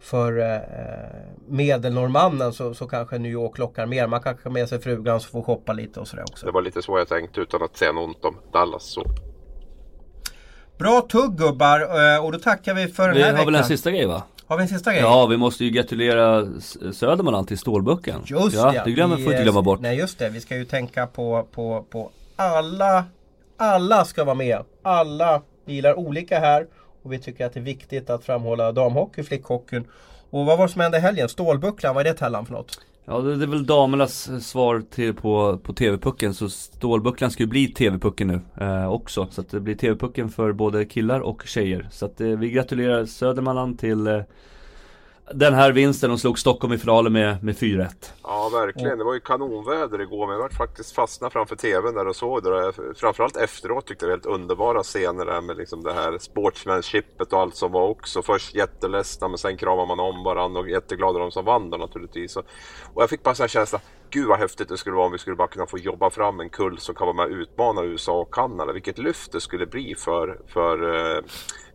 för 0.00 0.38
eh, 0.38 0.58
medelnorrmannen 1.48 2.52
så, 2.52 2.74
så 2.74 2.86
kanske 2.86 3.18
New 3.18 3.32
York 3.32 3.58
lockar 3.58 3.86
mer. 3.86 4.06
Man 4.06 4.22
kanske 4.22 4.48
har 4.48 4.52
med 4.52 4.68
sig 4.68 4.80
frugan 4.80 5.20
så 5.20 5.28
får 5.28 5.42
shoppa 5.42 5.72
lite 5.72 6.00
och 6.00 6.08
sådär 6.08 6.22
också. 6.22 6.46
Det 6.46 6.52
var 6.52 6.62
lite 6.62 6.82
så 6.82 6.98
jag 6.98 7.08
tänkte 7.08 7.40
utan 7.40 7.62
att 7.62 7.76
säga 7.76 7.92
något 7.92 8.24
om 8.24 8.36
Dallas 8.52 8.84
så. 8.84 9.04
Bra 10.78 11.00
tugg 11.00 11.36
gubbar 11.38 11.80
eh, 11.80 12.24
och 12.24 12.32
då 12.32 12.38
tackar 12.38 12.74
vi 12.74 12.88
för 12.88 13.08
den 13.08 13.16
Vi 13.16 13.22
här 13.22 13.30
har 13.30 13.38
väl 13.38 13.46
en 13.48 13.52
veckan. 13.52 13.64
sista 13.68 13.90
grej 13.90 14.06
va? 14.06 14.22
Har 14.46 14.56
vi 14.56 14.62
en 14.62 14.68
sista 14.68 14.92
grej? 14.92 15.02
Ja, 15.02 15.26
vi 15.26 15.36
måste 15.36 15.64
ju 15.64 15.70
gratulera 15.70 16.46
Södermanland 16.92 17.48
till 17.48 17.58
stålbucken. 17.58 18.20
Just 18.26 18.56
ja, 18.56 18.82
det 18.84 18.90
glömmer 18.90 19.16
Vi, 19.16 19.24
får 19.24 19.32
inte 19.32 19.42
glömma 19.42 19.62
bort. 19.62 19.80
Nej 19.80 19.98
just 19.98 20.18
det, 20.18 20.28
vi 20.28 20.40
ska 20.40 20.56
ju 20.56 20.64
tänka 20.64 21.06
på, 21.06 21.46
på, 21.52 21.84
på 21.90 22.10
alla 22.36 23.04
Alla 23.56 24.04
ska 24.04 24.24
vara 24.24 24.34
med. 24.34 24.64
Alla 24.82 25.42
vi 25.64 25.72
gillar 25.74 25.98
olika 25.98 26.38
här 26.38 26.66
och 27.02 27.12
vi 27.12 27.18
tycker 27.18 27.46
att 27.46 27.52
det 27.52 27.60
är 27.60 27.64
viktigt 27.64 28.10
att 28.10 28.24
framhålla 28.24 28.72
damhockey, 28.72 29.22
flickhockeyn. 29.22 29.84
Och 30.30 30.46
vad 30.46 30.58
var 30.58 30.66
det 30.66 30.72
som 30.72 30.80
hände 30.80 30.98
i 30.98 31.00
helgen? 31.00 31.28
Stålbucklan, 31.28 31.94
vad 31.94 32.06
är 32.06 32.10
det 32.10 32.18
Tellan 32.18 32.46
för 32.46 32.52
något? 32.52 32.80
Ja, 33.04 33.18
det 33.18 33.36
det 33.36 33.44
är 33.44 33.48
väl 33.48 33.66
damernas 33.66 34.46
svar 34.48 34.82
till, 34.90 35.14
på, 35.14 35.58
på 35.58 35.72
TV-pucken. 35.72 36.34
Så 36.34 36.48
stålbucklan 36.48 37.30
ska 37.30 37.42
ju 37.42 37.48
bli 37.48 37.68
TV-pucken 37.68 38.28
nu 38.28 38.40
eh, 38.64 38.92
också. 38.92 39.28
Så 39.30 39.40
att 39.40 39.48
det 39.48 39.60
blir 39.60 39.74
TV-pucken 39.74 40.28
för 40.28 40.52
både 40.52 40.84
killar 40.84 41.20
och 41.20 41.42
tjejer. 41.46 41.88
Så 41.90 42.06
att 42.06 42.20
eh, 42.20 42.28
vi 42.28 42.50
gratulerar 42.50 43.06
Södermanland 43.06 43.78
till 43.78 44.06
eh, 44.06 44.22
den 45.34 45.54
här 45.54 45.72
vinsten. 45.72 46.10
De 46.10 46.18
slog 46.18 46.38
Stockholm 46.38 46.72
i 46.72 46.78
finalen 46.78 47.12
med, 47.12 47.44
med 47.44 47.56
4-1. 47.56 47.88
Ja, 48.22 48.48
verkligen. 48.52 48.98
Det 48.98 49.04
var 49.04 49.14
ju 49.14 49.20
kanonväder 49.20 50.00
igår, 50.00 50.26
men 50.26 50.34
jag 50.34 50.42
var 50.42 50.48
faktiskt 50.48 50.92
fastna 50.92 51.30
framför 51.30 51.56
TVn 51.56 51.94
där 51.94 52.08
och 52.08 52.16
såg 52.16 52.42
det. 52.42 52.50
Där. 52.50 52.94
Framförallt 52.94 53.36
efteråt 53.36 53.86
tyckte 53.86 54.06
jag 54.06 54.10
det 54.10 54.26
var 54.26 54.32
helt 54.32 54.40
underbara 54.40 54.82
scener 54.82 55.24
där 55.24 55.40
med 55.40 55.56
liksom 55.56 55.82
det 55.82 55.92
här 55.92 56.18
sportsmanshipet 56.18 57.32
och 57.32 57.40
allt 57.40 57.56
som 57.56 57.72
var 57.72 57.88
också. 57.88 58.22
Först 58.22 58.54
jätteledsna, 58.54 59.28
men 59.28 59.38
sen 59.38 59.56
kramade 59.56 59.88
man 59.88 60.00
om 60.00 60.24
varandra 60.24 60.60
och 60.60 60.70
jätteglada 60.70 61.18
de 61.18 61.30
som 61.30 61.44
vann 61.44 61.70
då 61.70 61.76
naturligtvis. 61.76 62.36
Och, 62.36 62.44
och 62.94 63.02
jag 63.02 63.10
fick 63.10 63.22
bara 63.22 63.30
en 63.30 63.36
här 63.40 63.48
känsla, 63.48 63.80
gud 64.10 64.26
vad 64.26 64.38
häftigt 64.38 64.68
det 64.68 64.76
skulle 64.76 64.96
vara 64.96 65.06
om 65.06 65.12
vi 65.12 65.18
skulle 65.18 65.36
bara 65.36 65.48
kunna 65.48 65.66
få 65.66 65.78
jobba 65.78 66.10
fram 66.10 66.40
en 66.40 66.50
kull 66.50 66.78
som 66.78 66.94
kan 66.94 67.06
vara 67.06 67.16
med 67.16 67.26
och 67.26 67.32
utmana 67.32 67.84
USA 67.84 68.20
och 68.20 68.34
Kanada. 68.34 68.72
Vilket 68.72 68.98
lyft 68.98 69.32
det 69.32 69.40
skulle 69.40 69.66
bli 69.66 69.94
för, 69.94 70.38
för 70.46 70.94
eh, 70.94 71.22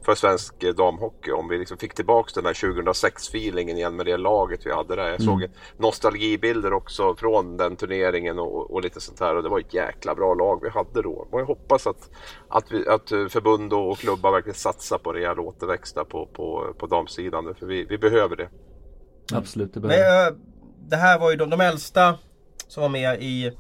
för 0.06 0.16
svensk 0.16 0.64
eh, 0.64 0.74
damhockey. 0.74 1.32
Om 1.32 1.48
vi 1.48 1.58
liksom 1.58 1.78
fick 1.78 1.94
tillbaks 1.94 2.34
den 2.34 2.44
där 2.44 2.54
2006-feelingen 2.54 3.78
igen 3.78 3.96
med 3.96 4.06
det 4.06 4.18
laget 4.18 4.66
vi 4.66 4.72
hade 4.72 4.96
där. 4.96 5.10
Jag 5.10 5.22
såg 5.22 5.48
nostalgibilder 5.78 6.74
också 6.74 7.16
från 7.16 7.58
den 7.58 7.76
turneringen 7.76 8.40
och, 8.40 8.72
och 8.72 8.82
lite 8.82 9.02
sånt 9.02 9.20
här. 9.20 9.36
Och 9.36 9.44
det 9.44 9.50
var 9.50 9.60
ett 9.60 9.74
jäkla 9.74 10.16
bra 10.16 10.34
lag 10.34 10.60
vi 10.62 10.70
hade 10.70 11.02
då. 11.02 11.28
Och 11.32 11.40
jag 11.40 11.46
hoppas 11.46 11.88
att, 11.88 12.10
att, 12.48 12.72
vi, 12.72 12.88
att 12.88 13.12
eh, 13.12 13.28
förbund 13.28 13.74
och 13.74 13.98
klubbar 13.98 14.32
verkligen 14.32 14.56
satsar 14.56 14.98
på 14.98 15.14
rejäl 15.14 15.40
återväxt 15.40 15.96
på, 15.96 16.26
på, 16.26 16.74
på 16.78 16.88
damsidan. 16.88 17.56
För 17.60 17.66
vi, 17.66 17.86
vi 17.86 17.98
behöver 17.98 18.36
det. 18.36 18.50
Absolut, 19.34 19.74
det 19.74 19.80
Men, 19.80 19.90
behöver 19.90 20.32
eh, 20.32 20.38
det 20.90 20.96
här 20.96 21.20
var 21.20 21.32
ju 21.32 21.38
de, 21.38 21.50
de 21.50 21.62
äldsta 21.62 22.18
som 22.68 22.82
var 22.82 22.90
med 22.90 23.22
i, 23.22 23.52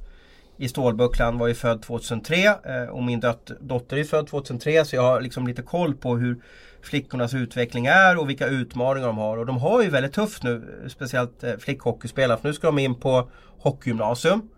i 0.57 0.67
Stålbucklan 0.67 1.37
var 1.37 1.47
ju 1.47 1.53
född 1.53 1.81
2003 1.81 2.45
eh, 2.45 2.83
och 2.89 3.03
min 3.03 3.19
dot, 3.19 3.51
dotter 3.59 3.97
är 3.97 4.03
född 4.03 4.27
2003 4.27 4.85
så 4.85 4.95
jag 4.95 5.03
har 5.03 5.21
liksom 5.21 5.47
lite 5.47 5.61
koll 5.61 5.95
på 5.95 6.17
hur 6.17 6.41
flickornas 6.81 7.33
utveckling 7.33 7.85
är 7.85 8.17
och 8.17 8.29
vilka 8.29 8.47
utmaningar 8.47 9.07
de 9.07 9.17
har. 9.17 9.37
Och 9.37 9.45
de 9.45 9.57
har 9.57 9.83
ju 9.83 9.89
väldigt 9.89 10.13
tufft 10.13 10.43
nu, 10.43 10.85
speciellt 10.87 11.43
eh, 11.43 11.57
flickhockeyspelare. 11.57 12.37
För 12.37 12.47
nu 12.47 12.53
ska 12.53 12.67
de 12.67 12.79
in 12.79 12.95
på 12.95 13.29
hockeygymnasium. 13.57 14.49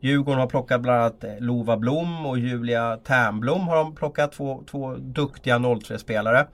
Djurgården 0.00 0.40
har 0.40 0.46
plockat 0.46 0.80
bland 0.80 1.00
annat 1.00 1.24
eh, 1.24 1.30
Lova 1.38 1.76
Blom 1.76 2.26
och 2.26 2.38
Julia 2.38 2.96
Ternblom 2.96 3.68
har 3.68 3.76
de 3.76 3.94
plockat 3.94 4.32
två, 4.32 4.62
två 4.70 4.94
duktiga 4.94 5.58
03-spelare. 5.58 6.46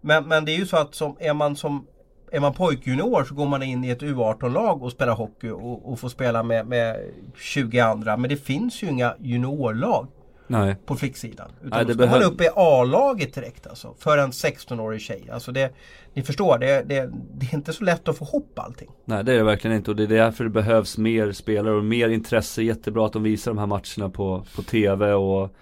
Men, 0.00 0.28
men 0.28 0.44
det 0.44 0.52
är 0.52 0.56
ju 0.56 0.66
så 0.66 0.76
att 0.76 0.94
som, 0.94 1.16
är 1.20 1.34
man 1.34 1.56
som 1.56 1.86
är 2.34 2.40
man 2.40 2.52
pojkjunior 2.54 3.24
så 3.24 3.34
går 3.34 3.46
man 3.46 3.62
in 3.62 3.84
i 3.84 3.90
ett 3.90 4.02
U18-lag 4.02 4.82
och 4.82 4.92
spelar 4.92 5.14
hockey 5.14 5.50
och, 5.50 5.92
och 5.92 6.00
får 6.00 6.08
spela 6.08 6.42
med, 6.42 6.66
med 6.66 6.96
20 7.36 7.80
andra. 7.80 8.16
Men 8.16 8.30
det 8.30 8.36
finns 8.36 8.82
ju 8.82 8.86
inga 8.88 9.14
juniorlag 9.18 10.06
Nej. 10.46 10.76
på 10.86 10.96
flicksidan. 10.96 11.50
Utan 11.64 11.70
Nej, 11.78 11.86
det 11.86 11.94
ska 11.94 12.06
man 12.06 12.12
behöv- 12.18 12.32
upp 12.32 12.40
i 12.40 12.48
A-laget 12.54 13.34
direkt 13.34 13.66
alltså. 13.66 13.94
För 13.98 14.18
en 14.18 14.30
16-årig 14.30 15.00
tjej. 15.00 15.30
Alltså 15.32 15.52
det, 15.52 15.74
ni 16.14 16.22
förstår, 16.22 16.58
det, 16.58 16.82
det, 16.88 17.10
det 17.34 17.46
är 17.46 17.54
inte 17.54 17.72
så 17.72 17.84
lätt 17.84 18.08
att 18.08 18.18
få 18.18 18.24
ihop 18.24 18.58
allting. 18.58 18.90
Nej 19.04 19.24
det 19.24 19.32
är 19.32 19.36
det 19.36 19.44
verkligen 19.44 19.76
inte 19.76 19.90
och 19.90 19.96
det 19.96 20.02
är 20.02 20.06
därför 20.06 20.44
det 20.44 20.50
behövs 20.50 20.98
mer 20.98 21.32
spelare 21.32 21.74
och 21.74 21.84
mer 21.84 22.08
intresse. 22.08 22.62
Jättebra 22.62 23.06
att 23.06 23.12
de 23.12 23.22
visar 23.22 23.50
de 23.50 23.58
här 23.58 23.66
matcherna 23.66 24.10
på, 24.12 24.44
på 24.56 24.62
TV 24.62 25.12
och 25.12 25.54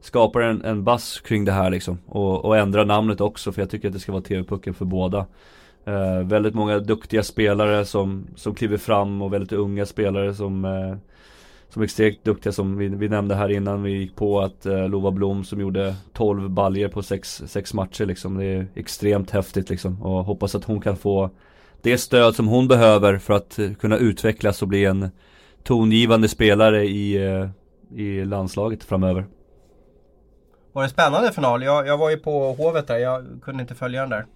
skapar 0.00 0.40
en, 0.40 0.64
en 0.64 0.84
buzz 0.84 1.20
kring 1.20 1.44
det 1.44 1.52
här 1.52 1.70
liksom. 1.70 1.98
Och, 2.06 2.44
och 2.44 2.56
ändrar 2.56 2.84
namnet 2.84 3.20
också 3.20 3.52
för 3.52 3.62
jag 3.62 3.70
tycker 3.70 3.88
att 3.88 3.94
det 3.94 4.00
ska 4.00 4.12
vara 4.12 4.22
TV-pucken 4.22 4.74
för 4.74 4.84
båda. 4.84 5.26
Eh, 5.84 6.26
väldigt 6.26 6.54
många 6.54 6.78
duktiga 6.78 7.22
spelare 7.22 7.84
som, 7.84 8.26
som 8.36 8.54
kliver 8.54 8.76
fram 8.76 9.22
och 9.22 9.32
väldigt 9.32 9.52
unga 9.52 9.86
spelare 9.86 10.34
som 10.34 10.64
eh, 10.64 10.96
som 11.72 11.82
är 11.82 11.84
extremt 11.84 12.24
duktiga 12.24 12.52
som 12.52 12.76
vi, 12.76 12.88
vi 12.88 13.08
nämnde 13.08 13.34
här 13.34 13.48
innan 13.48 13.82
vi 13.82 13.90
gick 13.90 14.16
på 14.16 14.40
att 14.40 14.66
eh, 14.66 14.88
Lova 14.88 15.10
Blom 15.10 15.44
som 15.44 15.60
gjorde 15.60 15.94
12 16.12 16.50
baljer 16.50 16.88
på 16.88 17.02
6 17.02 17.74
matcher 17.74 18.06
liksom. 18.06 18.38
Det 18.38 18.44
är 18.44 18.66
extremt 18.74 19.30
häftigt 19.30 19.70
liksom 19.70 20.02
och 20.02 20.24
hoppas 20.24 20.54
att 20.54 20.64
hon 20.64 20.80
kan 20.80 20.96
få 20.96 21.30
det 21.82 21.98
stöd 21.98 22.34
som 22.34 22.48
hon 22.48 22.68
behöver 22.68 23.18
för 23.18 23.34
att 23.34 23.58
eh, 23.58 23.72
kunna 23.72 23.96
utvecklas 23.96 24.62
och 24.62 24.68
bli 24.68 24.84
en 24.84 25.10
tongivande 25.62 26.28
spelare 26.28 26.84
i, 26.84 27.26
eh, 27.26 27.48
i 27.98 28.24
landslaget 28.24 28.84
framöver. 28.84 29.26
Var 30.72 30.82
det 30.82 30.88
spännande 30.88 31.32
final? 31.32 31.62
Jag, 31.62 31.86
jag 31.86 31.98
var 31.98 32.10
ju 32.10 32.16
på 32.16 32.52
Hovet 32.52 32.86
där, 32.86 32.98
jag 32.98 33.26
kunde 33.42 33.62
inte 33.62 33.74
följa 33.74 34.00
den 34.00 34.10
där. 34.10 34.26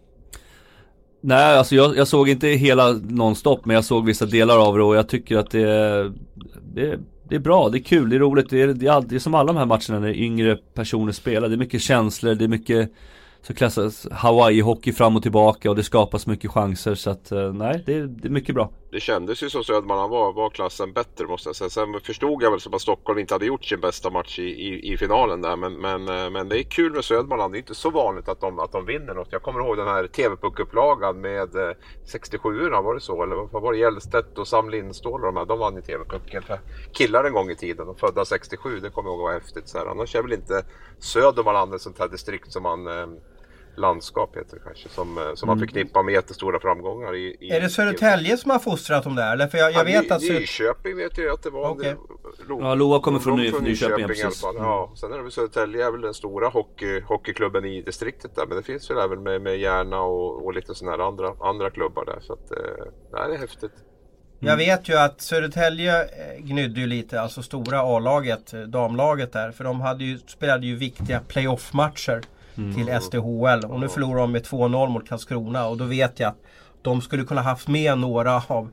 Nej, 1.26 1.58
alltså 1.58 1.74
jag, 1.74 1.96
jag 1.96 2.08
såg 2.08 2.28
inte 2.28 2.48
hela 2.48 2.92
nonstop 2.92 3.64
men 3.64 3.74
jag 3.74 3.84
såg 3.84 4.06
vissa 4.06 4.26
delar 4.26 4.58
av 4.68 4.78
det 4.78 4.84
och 4.84 4.96
jag 4.96 5.08
tycker 5.08 5.36
att 5.36 5.50
det 5.50 5.70
är, 5.70 6.12
det, 6.74 6.98
det 7.28 7.34
är 7.34 7.38
bra, 7.38 7.68
det 7.68 7.78
är 7.78 7.82
kul, 7.82 8.10
det 8.10 8.16
är 8.16 8.20
roligt, 8.20 8.50
det 8.50 8.62
är, 8.62 8.66
det 8.66 8.86
är, 8.86 9.00
det 9.00 9.14
är 9.14 9.18
som 9.18 9.34
alla 9.34 9.52
de 9.52 9.56
här 9.56 9.66
matcherna 9.66 9.98
när 10.06 10.16
yngre 10.16 10.56
personer 10.56 11.12
spelar. 11.12 11.48
Det 11.48 11.54
är 11.54 11.58
mycket 11.58 11.80
känslor, 11.80 12.34
det 12.34 12.44
är 12.44 12.48
mycket 12.48 12.92
så 13.46 13.54
klassas 13.54 14.06
Hawaii-hockey 14.10 14.92
fram 14.92 15.16
och 15.16 15.22
tillbaka 15.22 15.70
och 15.70 15.76
det 15.76 15.82
skapas 15.82 16.26
mycket 16.26 16.50
chanser 16.50 16.94
så 16.94 17.10
att 17.10 17.32
eh, 17.32 17.52
nej, 17.52 17.82
det, 17.86 17.94
är- 17.94 18.06
det 18.06 18.28
är 18.28 18.30
mycket 18.30 18.54
bra. 18.54 18.70
Det 18.90 19.00
kändes 19.00 19.42
ju 19.42 19.50
som 19.50 19.64
Södermanland 19.64 20.10
var, 20.10 20.32
var 20.32 20.50
klassen 20.50 20.92
bättre 20.92 21.26
måste 21.26 21.48
jag 21.48 21.56
säga. 21.56 21.70
Sen 21.70 22.00
förstod 22.02 22.42
jag 22.42 22.50
väl 22.50 22.60
som 22.60 22.74
att 22.74 22.80
Stockholm 22.80 23.18
inte 23.18 23.34
hade 23.34 23.46
gjort 23.46 23.64
sin 23.64 23.80
bästa 23.80 24.10
match 24.10 24.38
i, 24.38 24.42
i, 24.42 24.92
i 24.92 24.96
finalen 24.96 25.42
där. 25.42 25.56
Men, 25.56 25.72
men, 25.72 26.08
eh, 26.08 26.30
men 26.30 26.48
det 26.48 26.58
är 26.58 26.62
kul 26.62 26.92
med 26.92 27.04
Södermanland. 27.04 27.52
Det 27.54 27.56
är 27.56 27.60
inte 27.60 27.74
så 27.74 27.90
vanligt 27.90 28.28
att 28.28 28.40
de, 28.40 28.58
att 28.58 28.72
de 28.72 28.86
vinner 28.86 29.14
något. 29.14 29.28
Jag 29.30 29.42
kommer 29.42 29.60
ihåg 29.60 29.76
den 29.76 29.88
här 29.88 30.06
TV-puckupplagan 30.06 31.20
med 31.20 31.54
eh, 31.56 31.74
67orna, 32.06 32.82
var 32.82 32.94
det 32.94 33.00
så? 33.00 33.22
Eller 33.22 33.36
vad 33.52 33.62
var 33.62 33.72
det? 33.72 33.78
Gällstedt 33.78 34.38
och 34.38 34.48
Sam 34.48 34.70
Lindstål 34.70 35.20
och 35.20 35.26
de 35.32 35.36
här. 35.36 35.44
De 35.46 35.58
vann 35.58 35.74
ju 35.76 35.80
TV-pucken 35.82 36.42
för 36.42 36.60
killar 36.92 37.24
en 37.24 37.32
gång 37.32 37.50
i 37.50 37.56
tiden. 37.56 37.86
De 37.86 37.96
födda 37.96 38.24
67, 38.24 38.80
det 38.80 38.90
kommer 38.90 39.10
jag 39.10 39.16
ihåg 39.16 39.22
var 39.26 39.32
häftigt. 39.32 39.68
Så 39.68 39.78
här. 39.78 39.86
Annars 39.86 40.14
är 40.16 40.22
väl 40.22 40.32
inte 40.32 40.64
Södermanland 40.98 41.74
ett 41.74 41.80
sånt 41.82 41.98
här 41.98 42.08
distrikt 42.08 42.52
som 42.52 42.62
man 42.62 42.86
eh, 42.86 43.06
landskap 43.76 44.36
heter 44.36 44.56
det 44.56 44.62
kanske. 44.64 44.88
Som, 44.88 45.18
eh, 45.18 45.34
som 45.34 45.46
man 45.46 45.58
förknippar 45.58 46.02
med 46.02 46.14
jättestora 46.14 46.60
framgångar. 46.60 47.14
I, 47.14 47.36
i, 47.40 47.50
Är 47.50 47.60
det 47.60 47.68
Södertälje 47.70 48.36
som 48.36 48.50
har 48.50 48.58
fostrat 48.58 49.04
dem 49.04 49.14
där? 49.16 49.32
Eller 49.32 49.46
för 49.46 49.58
jag, 49.58 49.72
jag 49.72 49.90
Ja, 49.90 50.00
vet 50.02 50.10
att... 50.12 50.22
Nyköping 50.22 50.96
vet 50.96 51.18
jag 51.18 51.34
att 51.34 51.42
det 51.42 51.50
var. 51.50 51.68
Okej. 51.70 51.90
Det- 52.38 52.44
Lo- 52.48 52.58
Ja, 52.60 52.74
Loa 52.74 53.00
kommer 53.00 53.18
från 53.18 53.36
Ny- 53.36 53.52
Nyköping, 53.60 53.92
ja, 53.92 53.98
i 53.98 54.04
alla 54.04 54.08
precis. 54.08 54.40
fall. 54.40 54.54
Ja, 54.58 54.92
sen 54.96 55.12
är 55.12 55.16
det 55.16 55.22
väl 55.22 55.32
Södertälje 55.32 55.86
är 55.86 55.90
väl 55.90 56.00
den 56.00 56.14
stora 56.14 56.48
hockey, 56.48 57.00
hockeyklubben 57.00 57.64
i 57.64 57.82
distriktet 57.82 58.34
där. 58.36 58.46
Men 58.46 58.56
det 58.56 58.62
finns 58.62 58.90
väl 58.90 58.98
även 58.98 59.22
med, 59.22 59.42
med 59.42 59.58
Järna 59.58 60.00
och, 60.00 60.44
och 60.44 60.54
lite 60.54 60.74
sådana 60.74 60.96
här 60.96 61.08
andra, 61.08 61.32
andra 61.40 61.70
klubbar 61.70 62.04
där. 62.04 62.18
Så 62.20 62.32
att, 62.32 62.50
eh, 62.50 62.56
det 63.10 63.18
här 63.18 63.28
är 63.30 63.38
häftigt. 63.38 63.72
Jag 64.40 64.56
vet 64.56 64.88
ju 64.88 64.94
att 64.98 65.20
Södertälje 65.20 66.02
eh, 66.02 66.38
gnydde 66.38 66.80
ju 66.80 66.86
lite, 66.86 67.20
alltså 67.20 67.42
stora 67.42 67.78
A-laget, 67.80 68.52
damlaget 68.66 69.32
där. 69.32 69.50
För 69.52 69.64
de 69.64 69.80
hade 69.80 70.04
ju, 70.04 70.18
spelade 70.18 70.66
ju 70.66 70.76
viktiga 70.76 71.20
playoff-matcher 71.28 72.20
mm. 72.56 72.74
till 72.74 73.00
SDHL. 73.00 73.64
Och 73.64 73.80
nu 73.80 73.88
förlorar 73.88 74.20
de 74.20 74.32
med 74.32 74.42
2-0 74.42 74.88
mot 74.88 75.08
Karlskrona 75.08 75.66
och 75.66 75.76
då 75.76 75.84
vet 75.84 76.20
jag 76.20 76.28
att 76.28 76.38
de 76.82 77.00
skulle 77.00 77.24
kunna 77.24 77.42
haft 77.42 77.68
med 77.68 77.98
några 77.98 78.42
av 78.46 78.70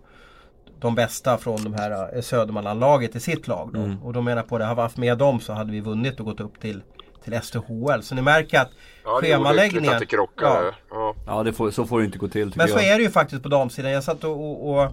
de 0.79 0.95
bästa 0.95 1.37
från 1.37 1.63
de 1.63 1.73
här 1.73 2.15
eh, 2.15 2.21
Södermanlandlaget 2.21 3.15
i 3.15 3.19
sitt 3.19 3.47
lag. 3.47 3.69
Då. 3.73 3.79
Mm. 3.79 4.03
Och 4.03 4.13
då 4.13 4.21
menar 4.21 4.43
på 4.43 4.57
det, 4.57 4.65
hade 4.65 4.75
vi 4.75 4.81
haft 4.81 4.97
med 4.97 5.17
dem 5.17 5.39
så 5.39 5.53
hade 5.53 5.71
vi 5.71 5.79
vunnit 5.79 6.19
och 6.19 6.25
gått 6.25 6.39
upp 6.39 6.59
till, 6.59 6.81
till 7.23 7.41
SDHL. 7.41 8.01
Så 8.01 8.15
ni 8.15 8.21
märker 8.21 8.59
att 8.59 8.71
ja, 9.03 9.19
schemaläggningen... 9.21 9.93
Att 9.93 9.99
det 9.99 10.05
krockar. 10.05 10.63
Ja, 10.63 10.73
ja. 10.89 11.15
ja 11.25 11.43
det 11.43 11.53
får, 11.53 11.71
så 11.71 11.85
får 11.85 11.99
det 11.99 12.05
inte 12.05 12.17
gå 12.17 12.27
till. 12.27 12.53
Men 12.55 12.67
så 12.67 12.77
jag. 12.77 12.87
är 12.87 12.97
det 12.97 13.03
ju 13.03 13.09
faktiskt 13.09 13.43
på 13.43 13.49
damsidan. 13.49 13.91
Jag 13.91 14.03
satt 14.03 14.23
och, 14.23 14.31
och, 14.31 14.73
och 14.73 14.83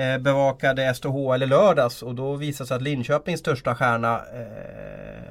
eh, 0.00 0.18
bevakade 0.18 0.94
SDHL 0.94 1.42
i 1.42 1.46
lördags 1.46 2.02
och 2.02 2.14
då 2.14 2.34
visade 2.34 2.68
sig 2.68 2.76
att 2.76 2.82
Linköpings 2.82 3.40
största 3.40 3.74
stjärna 3.74 4.16
eh, 4.16 5.22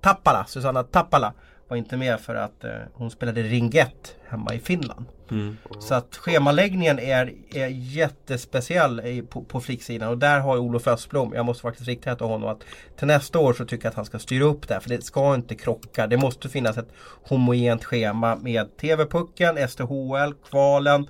Tappala, 0.00 0.44
Susanna 0.48 0.82
Tappala 0.82 1.32
var 1.68 1.76
inte 1.76 1.96
med 1.96 2.20
för 2.20 2.34
att 2.34 2.64
eh, 2.64 2.70
hon 2.92 3.10
spelade 3.10 3.42
ringett 3.42 4.16
hemma 4.28 4.54
i 4.54 4.58
Finland. 4.58 5.06
Mm. 5.30 5.56
Så 5.80 5.94
att 5.94 6.16
schemaläggningen 6.16 6.98
är, 6.98 7.32
är 7.50 7.68
jättespeciell 7.68 9.00
i, 9.00 9.22
på, 9.22 9.44
på 9.44 9.60
flicksidan 9.60 10.08
och 10.08 10.18
där 10.18 10.40
har 10.40 10.58
Olof 10.58 10.86
Östblom, 10.86 11.32
jag 11.34 11.46
måste 11.46 11.62
faktiskt 11.62 11.88
rikta 11.88 12.16
till 12.16 12.26
honom 12.26 12.48
att 12.48 12.64
till 12.98 13.06
nästa 13.06 13.38
år 13.38 13.52
så 13.52 13.64
tycker 13.64 13.84
jag 13.84 13.90
att 13.90 13.96
han 13.96 14.04
ska 14.04 14.18
styra 14.18 14.44
upp 14.44 14.68
det 14.68 14.80
för 14.80 14.88
det 14.88 15.04
ska 15.04 15.34
inte 15.34 15.54
krocka. 15.54 16.06
Det 16.06 16.16
måste 16.16 16.48
finnas 16.48 16.78
ett 16.78 16.92
homogent 17.22 17.84
schema 17.84 18.36
med 18.36 18.76
TV-pucken, 18.76 19.68
STHL, 19.68 20.34
kvalen 20.50 21.06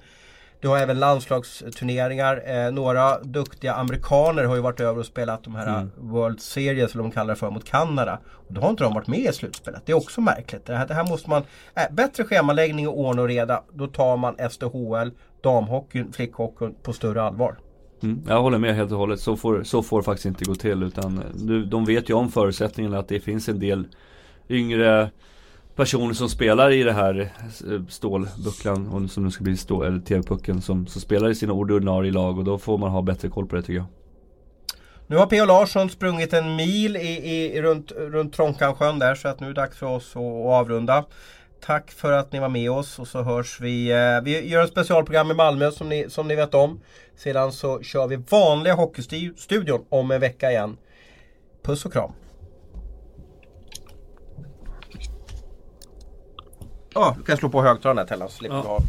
du 0.63 0.69
har 0.69 0.79
även 0.79 1.01
landslagsturneringar. 1.01 2.43
Eh, 2.47 2.73
några 2.73 3.19
duktiga 3.19 3.75
amerikaner 3.75 4.45
har 4.45 4.55
ju 4.55 4.61
varit 4.61 4.81
över 4.81 4.99
och 4.99 5.07
spelat 5.07 5.45
de 5.45 5.55
här 5.55 5.67
mm. 5.67 5.91
World 5.97 6.41
Series, 6.41 6.93
eller 6.93 7.03
de 7.03 7.11
kallar 7.11 7.35
det 7.35 7.41
för, 7.41 7.51
mot 7.51 7.65
Kanada. 7.65 8.19
Och 8.31 8.55
då 8.55 8.61
har 8.61 8.71
inte 8.71 8.85
de 8.85 8.95
varit 8.95 9.07
med 9.07 9.21
i 9.21 9.33
slutspelet. 9.33 9.83
Det 9.87 9.93
är 9.93 9.97
också 9.97 10.21
märkligt. 10.21 10.67
Det 10.67 10.77
här, 10.77 10.87
det 10.87 10.95
här 10.95 11.07
måste 11.09 11.31
man... 11.31 11.43
Äh, 11.75 11.95
bättre 11.95 12.25
schemaläggning 12.25 12.89
och 12.89 12.99
ordning 12.99 13.23
och 13.23 13.29
reda. 13.29 13.63
Då 13.73 13.87
tar 13.87 14.17
man 14.17 14.37
SDHL, 14.51 15.11
damhockeyn, 15.43 16.13
flickhockeyn 16.13 16.75
på 16.83 16.93
större 16.93 17.23
allvar. 17.23 17.59
Mm, 18.03 18.23
jag 18.29 18.43
håller 18.43 18.59
med 18.59 18.75
helt 18.75 18.93
och 18.93 18.99
hållet. 18.99 19.21
Så 19.21 19.37
får, 19.37 19.63
så 19.63 19.83
får 19.83 20.01
det 20.01 20.05
faktiskt 20.05 20.27
inte 20.27 20.45
gå 20.45 20.55
till. 20.55 20.83
Utan 20.83 21.19
eh, 21.19 21.55
de 21.55 21.85
vet 21.85 22.11
ju 22.11 22.15
om 22.15 22.31
förutsättningarna 22.31 22.99
att 22.99 23.09
det 23.09 23.21
finns 23.21 23.49
en 23.49 23.59
del 23.59 23.87
yngre 24.49 25.11
personer 25.77 26.15
som 26.15 26.29
spelar 26.29 26.71
i 26.71 26.83
det 26.83 26.93
här 26.93 27.21
eh, 27.71 27.87
stålbucklan 27.89 28.89
och 28.89 29.11
som 29.11 29.25
nu 29.25 29.31
ska 29.31 29.45
bli 29.45 29.57
stål, 29.57 29.87
eller 29.87 30.01
TV-pucken 30.01 30.63
som, 30.63 30.87
som 30.87 31.01
spelar 31.01 31.31
i 31.31 31.35
sina 31.35 31.53
ordinarie 31.53 32.13
lag 32.13 32.39
och 32.39 32.45
då 32.45 32.59
får 32.59 32.79
man 32.79 32.91
ha 32.91 33.03
bättre 33.03 33.29
koll 33.29 33.47
på 33.47 33.57
det 33.57 33.63
tycker 33.63 33.75
jag. 33.75 33.87
Nu 35.07 35.17
har 35.17 35.27
P.O. 35.27 35.45
Larsson 35.45 35.91
sprungit 35.91 36.33
en 36.33 36.57
mil 36.57 36.97
i, 36.97 37.55
i, 37.57 37.63
runt, 37.63 37.93
runt 37.93 38.35
Trånkansjön 38.35 38.99
där 38.99 39.15
så 39.15 39.29
att 39.29 39.41
nu 39.41 39.47
är 39.47 39.51
det 39.55 39.61
dags 39.61 39.79
för 39.79 39.87
oss 39.87 40.17
att, 40.17 40.23
att 40.23 40.47
avrunda. 40.47 41.05
Tack 41.61 41.91
för 41.91 42.13
att 42.13 42.33
ni 42.33 42.39
var 42.39 42.49
med 42.49 42.71
oss 42.71 42.99
och 42.99 43.09
så 43.09 43.23
hörs 43.23 43.61
vi. 43.61 43.91
Eh, 43.91 44.21
vi 44.25 44.49
gör 44.49 44.65
ett 44.65 44.71
specialprogram 44.71 45.31
i 45.31 45.35
Malmö 45.35 45.71
som 45.71 45.89
ni, 45.89 46.11
som 46.11 46.29
ni 46.29 46.35
vet 46.35 46.55
om. 46.55 46.81
Sedan 47.17 47.53
så 47.53 47.83
kör 47.83 48.07
vi 48.07 48.17
vanliga 48.17 48.75
Hockeystudion 48.75 49.85
om 49.89 50.11
en 50.11 50.21
vecka 50.21 50.51
igen. 50.51 50.77
Puss 51.63 51.85
och 51.85 51.93
kram! 51.93 52.13
Oh, 56.95 57.17
du 57.17 57.23
kan 57.23 57.37
slå 57.37 57.49
på 57.49 57.63
högtalaren 57.63 57.97
där 57.97 58.05
Tellan 58.05 58.29
så 58.29 58.35
slipper 58.35 58.57
ja. 58.57 58.63
du 58.63 58.69
ha. 58.69 58.81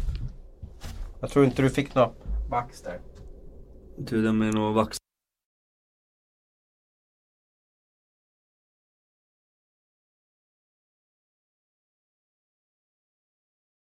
Jag 1.20 1.30
tror 1.30 1.44
inte 1.44 1.62
du 1.62 1.70
fick 1.70 1.94
något 1.94 2.14
vax 2.50 2.82
där. 2.82 3.00
Du, 3.96 4.32
med 4.32 4.54
något 4.54 4.74
vax 4.74 4.96